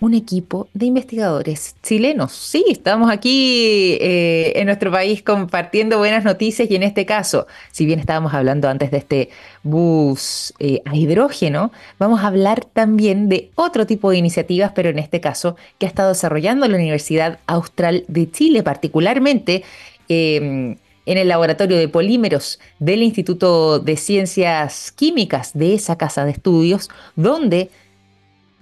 un 0.00 0.14
equipo 0.14 0.68
de 0.74 0.86
investigadores 0.86 1.76
chilenos. 1.82 2.32
Sí, 2.32 2.64
estamos 2.68 3.10
aquí 3.10 3.96
eh, 4.00 4.52
en 4.56 4.66
nuestro 4.66 4.90
país 4.90 5.22
compartiendo 5.22 5.98
buenas 5.98 6.24
noticias 6.24 6.70
y 6.70 6.76
en 6.76 6.82
este 6.82 7.06
caso, 7.06 7.46
si 7.70 7.86
bien 7.86 8.00
estábamos 8.00 8.34
hablando 8.34 8.68
antes 8.68 8.90
de 8.90 8.98
este 8.98 9.28
bus 9.62 10.52
eh, 10.58 10.82
a 10.84 10.96
hidrógeno, 10.96 11.72
vamos 11.98 12.20
a 12.20 12.26
hablar 12.26 12.64
también 12.64 13.28
de 13.28 13.50
otro 13.54 13.86
tipo 13.86 14.10
de 14.10 14.18
iniciativas, 14.18 14.72
pero 14.74 14.90
en 14.90 14.98
este 14.98 15.20
caso 15.20 15.56
que 15.78 15.86
ha 15.86 15.88
estado 15.88 16.10
desarrollando 16.10 16.66
la 16.68 16.76
Universidad 16.76 17.38
Austral 17.46 18.04
de 18.08 18.30
Chile, 18.30 18.62
particularmente. 18.62 19.62
Em, 20.08 20.76
en 21.06 21.18
el 21.18 21.28
laboratorio 21.28 21.76
de 21.76 21.88
polímeros 21.88 22.58
del 22.78 23.02
Instituto 23.02 23.78
de 23.78 23.96
Ciencias 23.96 24.90
Químicas 24.92 25.52
de 25.54 25.74
esa 25.74 25.98
casa 25.98 26.24
de 26.24 26.30
estudios, 26.30 26.88
donde 27.14 27.70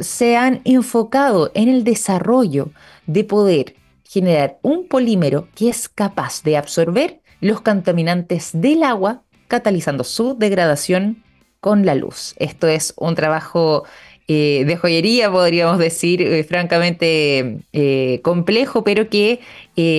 se 0.02 0.36
han 0.36 0.60
enfocado 0.64 1.50
en 1.54 1.68
el 1.68 1.84
desarrollo 1.84 2.70
de 3.06 3.24
poder 3.24 3.76
generar 4.04 4.58
un 4.62 4.86
polímero 4.88 5.48
que 5.54 5.68
es 5.68 5.88
capaz 5.88 6.42
de 6.42 6.56
absorber 6.56 7.20
los 7.40 7.60
contaminantes 7.60 8.50
del 8.52 8.82
agua, 8.82 9.22
catalizando 9.48 10.04
su 10.04 10.36
degradación 10.36 11.22
con 11.60 11.86
la 11.86 11.94
luz. 11.94 12.34
Esto 12.38 12.68
es 12.68 12.94
un 12.96 13.14
trabajo 13.14 13.84
eh, 14.28 14.64
de 14.66 14.76
joyería, 14.76 15.30
podríamos 15.30 15.78
decir, 15.78 16.22
eh, 16.22 16.44
francamente 16.44 17.58
eh, 17.72 18.20
complejo, 18.22 18.84
pero 18.84 19.08
que 19.08 19.40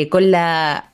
con 0.09 0.31
la 0.31 0.93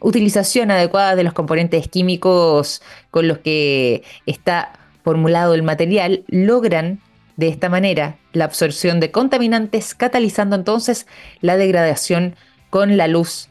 utilización 0.00 0.70
adecuada 0.70 1.16
de 1.16 1.24
los 1.24 1.32
componentes 1.32 1.88
químicos 1.88 2.82
con 3.10 3.28
los 3.28 3.38
que 3.38 4.02
está 4.26 4.72
formulado 5.02 5.54
el 5.54 5.62
material, 5.62 6.24
logran 6.28 7.00
de 7.36 7.48
esta 7.48 7.68
manera 7.68 8.18
la 8.32 8.44
absorción 8.46 9.00
de 9.00 9.10
contaminantes, 9.10 9.94
catalizando 9.94 10.56
entonces 10.56 11.06
la 11.40 11.56
degradación 11.56 12.36
con 12.70 12.96
la 12.96 13.08
luz. 13.08 13.48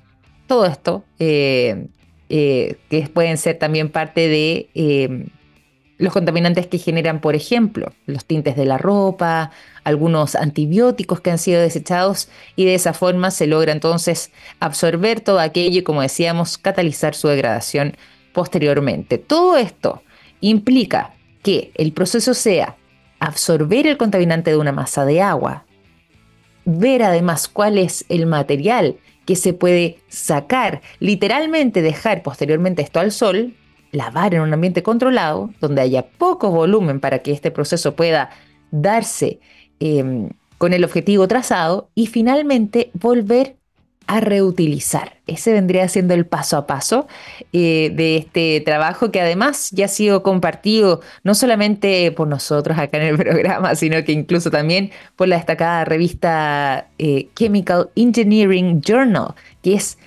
Todo 0.47 0.65
esto 0.65 1.03
eh, 1.19 1.87
eh, 2.29 2.77
que 2.89 3.07
pueden 3.07 3.37
ser 3.37 3.57
también 3.57 3.89
parte 3.89 4.27
de 4.27 4.69
eh, 4.75 5.27
los 5.97 6.11
contaminantes 6.11 6.67
que 6.67 6.77
generan, 6.77 7.21
por 7.21 7.35
ejemplo, 7.35 7.93
los 8.05 8.25
tintes 8.25 8.55
de 8.55 8.65
la 8.65 8.77
ropa, 8.77 9.51
algunos 9.83 10.35
antibióticos 10.35 11.21
que 11.21 11.31
han 11.31 11.37
sido 11.37 11.61
desechados 11.61 12.29
y 12.55 12.65
de 12.65 12.75
esa 12.75 12.93
forma 12.93 13.31
se 13.31 13.47
logra 13.47 13.71
entonces 13.71 14.31
absorber 14.59 15.21
todo 15.21 15.39
aquello 15.39 15.79
y, 15.79 15.83
como 15.83 16.01
decíamos, 16.01 16.57
catalizar 16.57 17.15
su 17.15 17.27
degradación 17.27 17.95
posteriormente. 18.33 19.17
Todo 19.17 19.55
esto 19.55 20.03
implica 20.41 21.13
que 21.43 21.71
el 21.75 21.93
proceso 21.93 22.33
sea 22.33 22.75
absorber 23.25 23.87
el 23.87 23.97
contaminante 23.97 24.51
de 24.51 24.57
una 24.57 24.71
masa 24.71 25.05
de 25.05 25.21
agua, 25.21 25.65
ver 26.65 27.03
además 27.03 27.47
cuál 27.47 27.77
es 27.77 28.05
el 28.09 28.25
material 28.25 28.97
que 29.25 29.35
se 29.35 29.53
puede 29.53 29.99
sacar, 30.07 30.81
literalmente 30.99 31.81
dejar 31.81 32.21
posteriormente 32.23 32.81
esto 32.81 32.99
al 32.99 33.11
sol, 33.11 33.53
lavar 33.91 34.33
en 34.33 34.41
un 34.41 34.53
ambiente 34.53 34.83
controlado, 34.83 35.49
donde 35.61 35.81
haya 35.81 36.05
poco 36.07 36.51
volumen 36.51 36.99
para 36.99 37.19
que 37.19 37.31
este 37.31 37.51
proceso 37.51 37.95
pueda 37.95 38.29
darse 38.71 39.39
em, 39.79 40.29
con 40.57 40.73
el 40.73 40.83
objetivo 40.83 41.27
trazado 41.27 41.89
y 41.95 42.07
finalmente 42.07 42.91
volver 42.93 43.57
a 44.07 44.19
reutilizar. 44.19 45.13
Ese 45.27 45.53
vendría 45.53 45.87
siendo 45.87 46.13
el 46.13 46.25
paso 46.25 46.57
a 46.57 46.67
paso 46.67 47.07
eh, 47.53 47.91
de 47.93 48.17
este 48.17 48.61
trabajo 48.61 49.11
que 49.11 49.21
además 49.21 49.71
ya 49.71 49.85
ha 49.85 49.87
sido 49.87 50.21
compartido 50.21 51.01
no 51.23 51.33
solamente 51.33 52.11
por 52.11 52.27
nosotros 52.27 52.77
acá 52.77 52.97
en 52.97 53.03
el 53.03 53.17
programa, 53.23 53.75
sino 53.75 54.03
que 54.03 54.11
incluso 54.11 54.51
también 54.51 54.91
por 55.15 55.27
la 55.27 55.37
destacada 55.37 55.85
revista 55.85 56.87
eh, 56.99 57.27
Chemical 57.35 57.89
Engineering 57.95 58.81
Journal, 58.81 59.33
que 59.61 59.73
es 59.73 59.97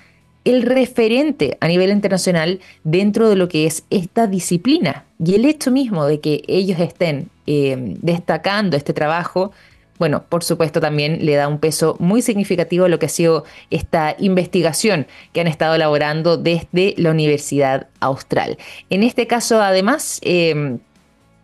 el 0.45 0.63
referente 0.63 1.57
a 1.59 1.67
nivel 1.67 1.91
internacional 1.91 2.59
dentro 2.83 3.29
de 3.29 3.35
lo 3.35 3.49
que 3.49 3.65
es 3.65 3.83
esta 3.89 4.27
disciplina. 4.27 5.05
Y 5.23 5.35
el 5.35 5.45
hecho 5.45 5.69
mismo 5.69 6.05
de 6.05 6.21
que 6.21 6.43
ellos 6.47 6.79
estén 6.79 7.29
eh, 7.45 7.75
destacando 8.01 8.77
este 8.77 8.93
trabajo, 8.93 9.51
bueno, 9.99 10.23
por 10.27 10.43
supuesto 10.43 10.81
también 10.81 11.25
le 11.25 11.35
da 11.35 11.47
un 11.47 11.59
peso 11.59 11.97
muy 11.99 12.21
significativo 12.21 12.85
a 12.85 12.89
lo 12.89 12.97
que 12.97 13.05
ha 13.05 13.09
sido 13.09 13.43
esta 13.69 14.15
investigación 14.17 15.05
que 15.33 15.41
han 15.41 15.47
estado 15.47 15.75
elaborando 15.75 16.37
desde 16.37 16.95
la 16.97 17.11
Universidad 17.11 17.87
Austral. 17.99 18.57
En 18.89 19.03
este 19.03 19.27
caso, 19.27 19.61
además, 19.61 20.19
eh, 20.23 20.77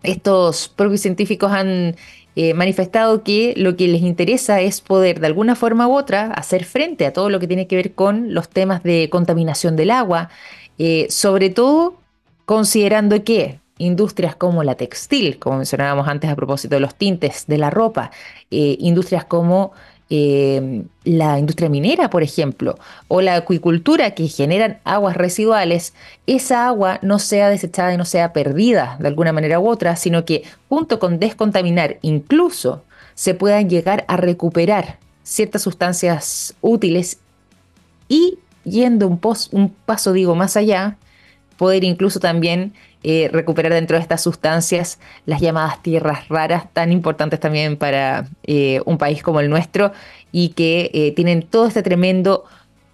estos 0.03 0.69
propios 0.69 1.01
científicos 1.01 1.51
han 1.51 1.95
eh, 2.37 2.53
manifestado 2.53 3.23
que 3.23 3.53
lo 3.57 3.75
que 3.75 3.87
les 3.87 4.01
interesa 4.01 4.61
es 4.61 4.81
poder 4.81 5.19
de 5.19 5.27
alguna 5.27 5.55
forma 5.55 5.87
u 5.87 5.97
otra 5.97 6.31
hacer 6.31 6.65
frente 6.65 7.05
a 7.05 7.13
todo 7.13 7.29
lo 7.29 7.39
que 7.39 7.47
tiene 7.47 7.67
que 7.67 7.75
ver 7.75 7.93
con 7.93 8.33
los 8.33 8.49
temas 8.49 8.83
de 8.83 9.09
contaminación 9.09 9.75
del 9.75 9.91
agua, 9.91 10.29
eh, 10.77 11.07
sobre 11.09 11.49
todo 11.49 11.97
considerando 12.45 13.23
que 13.23 13.59
industrias 13.77 14.35
como 14.35 14.63
la 14.63 14.75
textil, 14.75 15.37
como 15.39 15.57
mencionábamos 15.57 16.07
antes 16.07 16.29
a 16.29 16.35
propósito 16.35 16.75
de 16.75 16.81
los 16.81 16.95
tintes 16.95 17.45
de 17.47 17.57
la 17.57 17.69
ropa, 17.69 18.11
eh, 18.51 18.77
industrias 18.79 19.25
como 19.25 19.73
eh, 20.09 20.83
la 21.03 21.39
industria 21.39 21.67
minera, 21.67 22.09
por 22.09 22.21
ejemplo, 22.21 22.77
o 23.07 23.21
la 23.21 23.35
acuicultura 23.35 24.11
que 24.11 24.27
generan 24.27 24.79
aguas 24.83 25.17
residuales, 25.17 25.93
esa 26.27 26.67
agua 26.67 26.99
no 27.01 27.17
sea 27.19 27.49
desechada 27.49 27.93
y 27.93 27.97
no 27.97 28.05
sea 28.05 28.31
perdida 28.31 28.97
de 28.99 29.07
alguna 29.07 29.33
manera 29.33 29.59
u 29.59 29.67
otra, 29.67 29.95
sino 29.95 30.23
que 30.23 30.43
junto 30.69 30.99
con 30.99 31.19
descontaminar 31.19 31.97
incluso 32.01 32.83
se 33.15 33.33
puedan 33.33 33.69
llegar 33.69 34.05
a 34.07 34.17
recuperar 34.17 34.99
ciertas 35.23 35.63
sustancias 35.63 36.53
útiles 36.61 37.19
y 38.07 38.37
yendo 38.63 39.07
un, 39.07 39.19
un 39.51 39.69
paso, 39.69 40.13
digo, 40.13 40.35
más 40.35 40.55
allá, 40.55 40.97
poder 41.57 41.83
incluso 41.83 42.19
también 42.19 42.73
eh, 43.07 43.29
recuperar 43.31 43.71
dentro 43.71 43.97
de 43.97 44.01
estas 44.01 44.23
sustancias 44.23 44.97
las 45.27 45.39
llamadas 45.39 45.83
tierras 45.83 46.27
raras, 46.27 46.73
tan 46.73 46.91
importantes 46.91 47.39
también 47.39 47.77
para 47.77 48.27
eh, 48.47 48.81
un 48.85 48.97
país 48.97 49.21
como 49.21 49.39
el 49.41 49.47
nuestro 49.47 49.91
y 50.31 50.49
que 50.49 50.89
eh, 50.91 51.11
tienen 51.11 51.43
todo 51.43 51.67
este 51.67 51.83
tremendo 51.83 52.45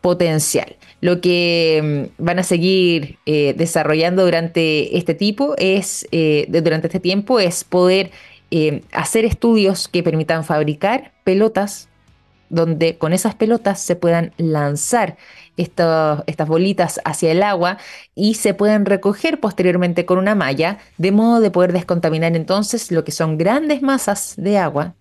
potencial. 0.02 0.76
Lo 1.00 1.22
que 1.22 2.10
mm, 2.18 2.24
van 2.26 2.40
a 2.40 2.44
seguir 2.44 3.20
desarrollando 3.26 4.26
durante 4.26 4.98
este 4.98 5.14
tipo 5.14 5.56
es, 5.58 6.06
durante 6.50 6.88
este 6.88 7.00
tiempo, 7.00 7.40
es 7.40 7.64
poder 7.64 8.12
hacer 8.92 9.24
estudios 9.24 9.88
que 9.88 10.04
permitan 10.04 10.44
fabricar 10.44 11.14
pelotas 11.24 11.88
donde 12.52 12.98
con 12.98 13.14
esas 13.14 13.34
pelotas 13.34 13.80
se 13.80 13.96
puedan 13.96 14.34
lanzar 14.38 15.18
estas 15.58 16.48
bolitas 16.48 17.00
hacia 17.06 17.32
el 17.32 17.44
agua 17.44 17.78
y 18.14 18.36
se 18.36 18.54
pueden 18.54 18.86
recoger 18.86 19.40
posteriormente 19.40 20.06
con 20.06 20.18
una 20.18 20.36
malla, 20.36 20.80
de 20.98 21.12
modo 21.12 21.40
de 21.40 21.50
poder 21.50 21.74
descontaminar 21.74 22.36
entonces 22.36 22.92
lo 22.92 23.04
que 23.04 23.12
son 23.12 23.38
grandes 23.38 23.82
masas 23.82 24.34
de 24.38 24.58
agua, 24.58 24.94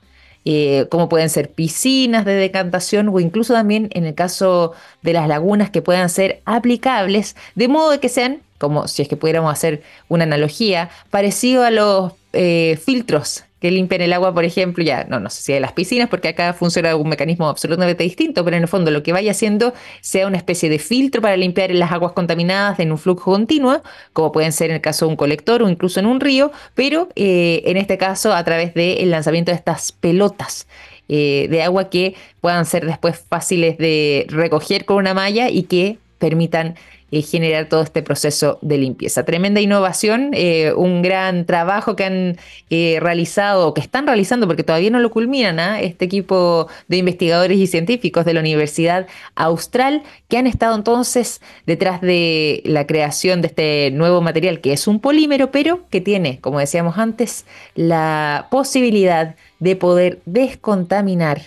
eh, 0.45 0.87
como 0.91 1.09
pueden 1.09 1.29
ser 1.29 1.51
piscinas 1.51 2.25
de 2.25 2.35
decantación 2.35 3.09
o 3.09 3.21
incluso 3.21 3.53
también 3.53 3.91
en 3.93 4.07
el 4.07 4.15
caso 4.15 4.73
de 5.03 5.13
las 5.13 5.29
lagunas 5.29 5.71
que 5.71 5.83
puedan 5.83 6.09
ser 6.09 6.41
aplicables, 6.45 7.37
de 7.55 7.69
modo 7.69 7.91
de 7.91 8.01
que 8.01 8.09
sean, 8.09 8.43
como 8.59 8.87
si 8.87 9.03
es 9.03 9.09
que 9.09 9.17
pudiéramos 9.17 9.53
hacer 9.53 9.83
una 10.09 10.25
analogía, 10.25 10.91
parecido 11.11 11.65
a 11.65 11.71
los 11.71 12.13
eh, 12.33 12.79
filtros 12.85 13.45
que 13.61 13.71
limpian 13.71 14.01
el 14.01 14.13
agua, 14.13 14.35
por 14.35 14.45
ejemplo, 14.45 14.83
ya 14.83 15.05
no, 15.05 15.21
no 15.21 15.31
sé 15.31 15.43
si 15.43 15.53
de 15.53 15.61
las 15.61 15.73
piscinas, 15.73 16.09
porque 16.09 16.29
acá 16.29 16.55
funciona 16.55 16.97
un 16.97 17.09
mecanismo 17.09 17.49
absolutamente 17.49 18.03
distinto, 18.03 18.45
pero 18.45 18.57
en 18.57 18.63
el 18.63 18.69
fondo 18.69 18.91
lo 18.91 19.03
que 19.03 19.13
vaya 19.13 19.31
haciendo 19.31 19.75
sea 20.01 20.27
una 20.27 20.39
especie 20.39 20.69
de 20.71 20.79
filtro 20.79 21.21
para 21.21 21.37
limpiar 21.37 21.71
las 21.73 21.93
aguas 21.93 22.13
contaminadas 22.13 22.81
en 22.81 22.91
un 22.91 22.99
flujo 22.99 23.33
continuo, 23.33 23.83
como 24.13 24.33
pueden 24.33 24.53
ser 24.53 24.71
en 24.71 24.77
el 24.77 24.83
caso 24.83 25.07
de 25.07 25.11
un 25.11 25.17
colector 25.17 25.63
o 25.63 25.69
incluso 25.69 26.01
en 26.01 26.07
un 26.07 26.21
río, 26.21 26.53
pero 26.75 27.09
eh, 27.17 27.63
en 27.67 27.77
este 27.77 27.99
caso 27.99 28.33
a 28.33 28.43
través 28.45 28.75
del 28.75 29.11
lanzamiento 29.11 29.53
de 29.53 29.57
estas 29.57 29.93
pelotas. 29.93 30.67
Eh, 31.13 31.49
de 31.51 31.61
agua 31.65 31.91
que 31.91 32.15
puedan 32.41 32.65
ser 32.65 32.87
después 32.87 33.19
fáciles 33.29 33.77
de 33.79 34.27
recoger 34.29 34.85
con 34.85 34.97
una 34.99 35.13
malla 35.13 35.51
y 35.51 35.65
que 35.65 35.99
permitan 36.19 36.77
eh, 37.13 37.23
generar 37.23 37.69
todo 37.69 37.83
este 37.83 38.03
proceso 38.03 38.59
de 38.63 38.79
limpieza. 38.79 39.25
Tremenda 39.25 39.61
innovación, 39.61 40.31
eh, 40.33 40.73
un 40.77 41.03
gran 41.03 41.45
trabajo 41.45 41.97
que 41.97 42.05
han 42.05 42.37
eh, 42.71 42.99
realizado, 43.01 43.75
que 43.75 43.81
están 43.81 44.07
realizando, 44.07 44.47
porque 44.47 44.63
todavía 44.63 44.91
no 44.91 45.01
lo 45.01 45.11
culminan, 45.11 45.59
¿ah? 45.59 45.81
este 45.81 46.05
equipo 46.05 46.69
de 46.87 46.99
investigadores 46.99 47.59
y 47.59 47.67
científicos 47.67 48.25
de 48.25 48.35
la 48.35 48.41
Universidad 48.41 49.09
Austral, 49.35 50.05
que 50.29 50.39
han 50.39 50.47
estado 50.47 50.77
entonces 50.77 51.41
detrás 51.67 52.01
de 52.01 52.63
la 52.65 52.87
creación 52.87 53.41
de 53.43 53.49
este 53.49 53.91
nuevo 53.91 54.21
material, 54.21 54.61
que 54.61 54.73
es 54.73 54.87
un 54.87 55.01
polímero, 55.01 55.51
pero 55.51 55.81
que 55.91 56.01
tiene, 56.01 56.39
como 56.41 56.61
decíamos 56.61 56.97
antes, 56.97 57.45
la 57.75 58.47
posibilidad 58.53 59.35
de 59.59 59.75
poder 59.75 60.21
descontaminar 60.27 61.43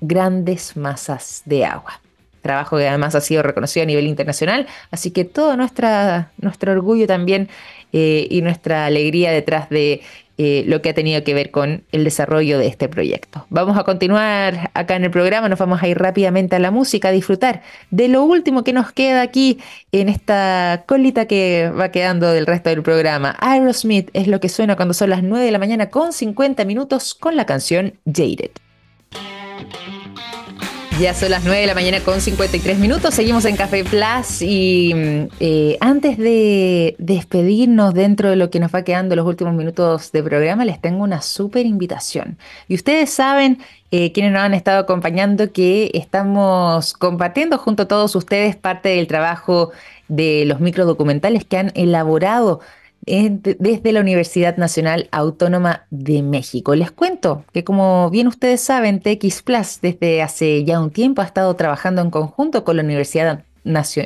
grandes 0.00 0.78
masas 0.78 1.42
de 1.44 1.66
agua 1.66 2.00
trabajo 2.46 2.76
que 2.76 2.88
además 2.88 3.14
ha 3.14 3.20
sido 3.20 3.42
reconocido 3.42 3.82
a 3.82 3.86
nivel 3.86 4.06
internacional, 4.06 4.66
así 4.90 5.10
que 5.10 5.24
todo 5.24 5.56
nuestra, 5.56 6.30
nuestro 6.38 6.72
orgullo 6.72 7.06
también 7.06 7.48
eh, 7.92 8.26
y 8.30 8.42
nuestra 8.42 8.86
alegría 8.86 9.32
detrás 9.32 9.68
de 9.68 10.02
eh, 10.38 10.64
lo 10.66 10.82
que 10.82 10.90
ha 10.90 10.94
tenido 10.94 11.24
que 11.24 11.32
ver 11.32 11.50
con 11.50 11.84
el 11.92 12.04
desarrollo 12.04 12.58
de 12.58 12.66
este 12.66 12.90
proyecto. 12.90 13.46
Vamos 13.48 13.78
a 13.78 13.84
continuar 13.84 14.70
acá 14.74 14.94
en 14.94 15.04
el 15.04 15.10
programa, 15.10 15.48
nos 15.48 15.58
vamos 15.58 15.82
a 15.82 15.88
ir 15.88 15.96
rápidamente 15.96 16.56
a 16.56 16.58
la 16.58 16.70
música, 16.70 17.08
a 17.08 17.12
disfrutar 17.12 17.62
de 17.90 18.08
lo 18.08 18.22
último 18.22 18.62
que 18.62 18.74
nos 18.74 18.92
queda 18.92 19.22
aquí 19.22 19.58
en 19.92 20.10
esta 20.10 20.84
colita 20.86 21.24
que 21.24 21.70
va 21.70 21.90
quedando 21.90 22.30
del 22.32 22.44
resto 22.44 22.68
del 22.68 22.82
programa. 22.82 23.34
Aerosmith 23.40 24.10
es 24.12 24.28
lo 24.28 24.38
que 24.38 24.50
suena 24.50 24.76
cuando 24.76 24.92
son 24.92 25.08
las 25.08 25.22
9 25.22 25.42
de 25.42 25.52
la 25.52 25.58
mañana 25.58 25.88
con 25.88 26.12
50 26.12 26.66
minutos 26.66 27.14
con 27.14 27.34
la 27.34 27.46
canción 27.46 27.94
Jaded. 28.04 28.50
Ya 31.00 31.12
son 31.12 31.30
las 31.30 31.44
9 31.44 31.60
de 31.60 31.66
la 31.66 31.74
mañana 31.74 32.00
con 32.00 32.22
53 32.22 32.78
minutos. 32.78 33.14
Seguimos 33.14 33.44
en 33.44 33.54
Café 33.56 33.84
Plus 33.84 34.40
y 34.40 34.94
eh, 35.40 35.76
antes 35.80 36.16
de 36.16 36.96
despedirnos 36.98 37.92
dentro 37.92 38.30
de 38.30 38.36
lo 38.36 38.48
que 38.48 38.60
nos 38.60 38.74
va 38.74 38.80
quedando 38.80 39.14
los 39.14 39.26
últimos 39.26 39.52
minutos 39.52 40.10
de 40.12 40.22
programa, 40.22 40.64
les 40.64 40.80
tengo 40.80 41.04
una 41.04 41.20
súper 41.20 41.66
invitación. 41.66 42.38
Y 42.66 42.76
ustedes 42.76 43.10
saben, 43.10 43.58
eh, 43.90 44.12
quienes 44.12 44.32
nos 44.32 44.40
han 44.40 44.54
estado 44.54 44.78
acompañando, 44.78 45.52
que 45.52 45.90
estamos 45.92 46.94
compartiendo 46.94 47.58
junto 47.58 47.82
a 47.82 47.88
todos 47.88 48.16
ustedes 48.16 48.56
parte 48.56 48.88
del 48.88 49.06
trabajo 49.06 49.72
de 50.08 50.44
los 50.46 50.60
microdocumentales 50.60 51.44
que 51.44 51.58
han 51.58 51.72
elaborado 51.74 52.60
desde 53.06 53.92
la 53.92 54.00
Universidad 54.00 54.56
Nacional 54.56 55.08
Autónoma 55.12 55.86
de 55.90 56.22
México. 56.22 56.74
Les 56.74 56.90
cuento 56.90 57.44
que 57.52 57.62
como 57.62 58.10
bien 58.10 58.26
ustedes 58.26 58.60
saben, 58.60 59.00
TX 59.00 59.42
Plus 59.42 59.78
desde 59.80 60.22
hace 60.22 60.64
ya 60.64 60.80
un 60.80 60.90
tiempo 60.90 61.22
ha 61.22 61.26
estado 61.26 61.54
trabajando 61.54 62.02
en 62.02 62.10
conjunto 62.10 62.64
con 62.64 62.76
la 62.76 62.82
Universidad 62.82 63.44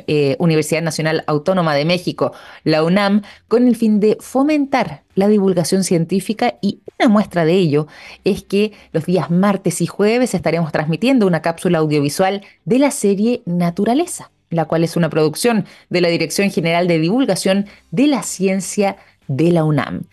eh, 0.07 0.35
Universidad 0.39 0.81
Nacional 0.81 1.23
Autónoma 1.27 1.75
de 1.75 1.85
México, 1.85 2.31
la 2.63 2.83
UNAM, 2.83 3.21
con 3.47 3.67
el 3.67 3.75
fin 3.75 3.99
de 3.99 4.17
fomentar 4.19 5.03
la 5.13 5.27
divulgación 5.27 5.83
científica 5.83 6.55
y 6.61 6.79
una 6.99 7.09
muestra 7.09 7.45
de 7.45 7.53
ello 7.53 7.87
es 8.23 8.43
que 8.43 8.71
los 8.91 9.05
días 9.05 9.29
martes 9.29 9.81
y 9.81 9.85
jueves 9.85 10.33
estaremos 10.33 10.71
transmitiendo 10.71 11.27
una 11.27 11.43
cápsula 11.43 11.77
audiovisual 11.77 12.41
de 12.65 12.79
la 12.79 12.89
serie 12.89 13.43
Naturaleza 13.45 14.31
la 14.51 14.65
cual 14.65 14.83
es 14.83 14.95
una 14.95 15.09
producción 15.09 15.65
de 15.89 16.01
la 16.01 16.09
Dirección 16.09 16.51
General 16.51 16.87
de 16.87 16.99
Divulgación 16.99 17.65
de 17.89 18.07
la 18.07 18.21
Ciencia 18.21 18.97
de 19.27 19.51
la 19.51 19.63
UNAM. 19.63 20.03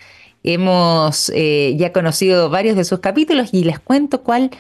Hemos 0.43 1.30
eh, 1.34 1.74
ya 1.76 1.93
conocido 1.93 2.49
varios 2.49 2.76
de 2.76 2.84
sus 2.84 3.01
capítulos 3.01 3.51
y 3.53 3.64
les 3.64 3.78
cuento 3.80 4.22
cuál 4.22 4.51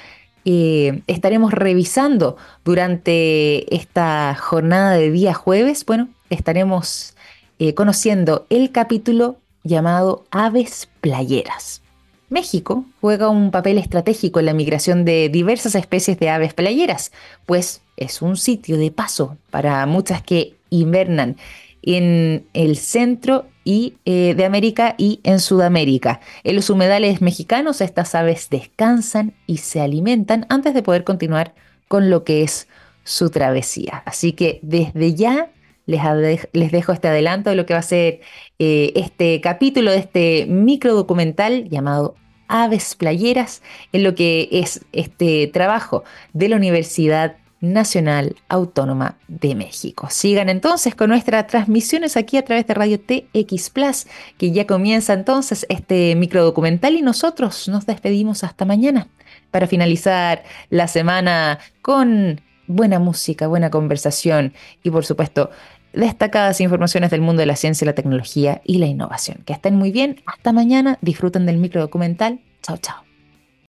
eh, 0.44 1.02
estaremos 1.06 1.52
revisando 1.52 2.36
durante 2.64 3.74
esta 3.74 4.34
jornada 4.34 4.94
de 4.94 5.10
día 5.10 5.32
jueves. 5.34 5.86
Bueno, 5.86 6.08
estaremos 6.30 7.14
eh, 7.58 7.74
conociendo 7.74 8.46
el 8.50 8.72
capítulo 8.72 9.38
llamado 9.62 10.24
Aves 10.30 10.88
Playeras. 11.00 11.82
México 12.30 12.84
juega 13.00 13.28
un 13.28 13.50
papel 13.50 13.78
estratégico 13.78 14.40
en 14.40 14.46
la 14.46 14.52
migración 14.52 15.04
de 15.04 15.28
diversas 15.28 15.74
especies 15.74 16.18
de 16.18 16.28
aves 16.28 16.52
playeras, 16.52 17.10
pues 17.46 17.80
es 17.98 18.22
un 18.22 18.36
sitio 18.36 18.76
de 18.76 18.90
paso 18.90 19.36
para 19.50 19.84
muchas 19.86 20.22
que 20.22 20.54
invernan 20.70 21.36
en 21.82 22.46
el 22.54 22.76
centro 22.76 23.46
y, 23.64 23.94
eh, 24.04 24.34
de 24.34 24.44
América 24.44 24.94
y 24.98 25.20
en 25.24 25.40
Sudamérica. 25.40 26.20
En 26.44 26.56
los 26.56 26.70
humedales 26.70 27.20
mexicanos 27.20 27.80
estas 27.80 28.14
aves 28.14 28.48
descansan 28.50 29.34
y 29.46 29.58
se 29.58 29.80
alimentan 29.80 30.46
antes 30.48 30.74
de 30.74 30.82
poder 30.82 31.04
continuar 31.04 31.54
con 31.86 32.10
lo 32.10 32.24
que 32.24 32.42
es 32.42 32.68
su 33.04 33.30
travesía. 33.30 34.02
Así 34.06 34.32
que 34.32 34.60
desde 34.62 35.14
ya 35.14 35.50
les, 35.86 36.48
les 36.52 36.72
dejo 36.72 36.92
este 36.92 37.08
adelanto 37.08 37.50
de 37.50 37.56
lo 37.56 37.66
que 37.66 37.74
va 37.74 37.80
a 37.80 37.82
ser 37.82 38.20
eh, 38.58 38.92
este 38.96 39.40
capítulo 39.40 39.90
de 39.90 39.98
este 39.98 40.46
micro 40.46 40.94
documental 40.94 41.68
llamado 41.68 42.14
Aves 42.48 42.94
Playeras, 42.94 43.62
en 43.92 44.02
lo 44.02 44.14
que 44.14 44.48
es 44.50 44.84
este 44.92 45.46
trabajo 45.46 46.04
de 46.32 46.48
la 46.48 46.56
Universidad 46.56 47.36
Nacional 47.60 48.36
Autónoma 48.48 49.16
de 49.26 49.54
México. 49.54 50.08
Sigan 50.10 50.48
entonces 50.48 50.94
con 50.94 51.10
nuestras 51.10 51.46
transmisiones 51.46 52.16
aquí 52.16 52.36
a 52.36 52.44
través 52.44 52.66
de 52.66 52.74
Radio 52.74 53.00
TX 53.00 53.70
Plus, 53.70 54.06
que 54.36 54.52
ya 54.52 54.66
comienza 54.66 55.12
entonces 55.12 55.66
este 55.68 56.14
microdocumental 56.14 56.94
y 56.94 57.02
nosotros 57.02 57.68
nos 57.68 57.86
despedimos 57.86 58.44
hasta 58.44 58.64
mañana 58.64 59.08
para 59.50 59.66
finalizar 59.66 60.44
la 60.70 60.88
semana 60.88 61.58
con 61.82 62.40
buena 62.66 62.98
música, 62.98 63.48
buena 63.48 63.70
conversación 63.70 64.52
y 64.82 64.90
por 64.90 65.04
supuesto 65.04 65.50
destacadas 65.92 66.60
informaciones 66.60 67.10
del 67.10 67.22
mundo 67.22 67.40
de 67.40 67.46
la 67.46 67.56
ciencia, 67.56 67.86
la 67.86 67.94
tecnología 67.94 68.60
y 68.64 68.78
la 68.78 68.86
innovación. 68.86 69.42
Que 69.44 69.54
estén 69.54 69.74
muy 69.74 69.90
bien, 69.90 70.22
hasta 70.26 70.52
mañana, 70.52 70.98
disfruten 71.00 71.46
del 71.46 71.56
microdocumental. 71.56 72.40
Chao, 72.62 72.76
chao. 72.76 73.07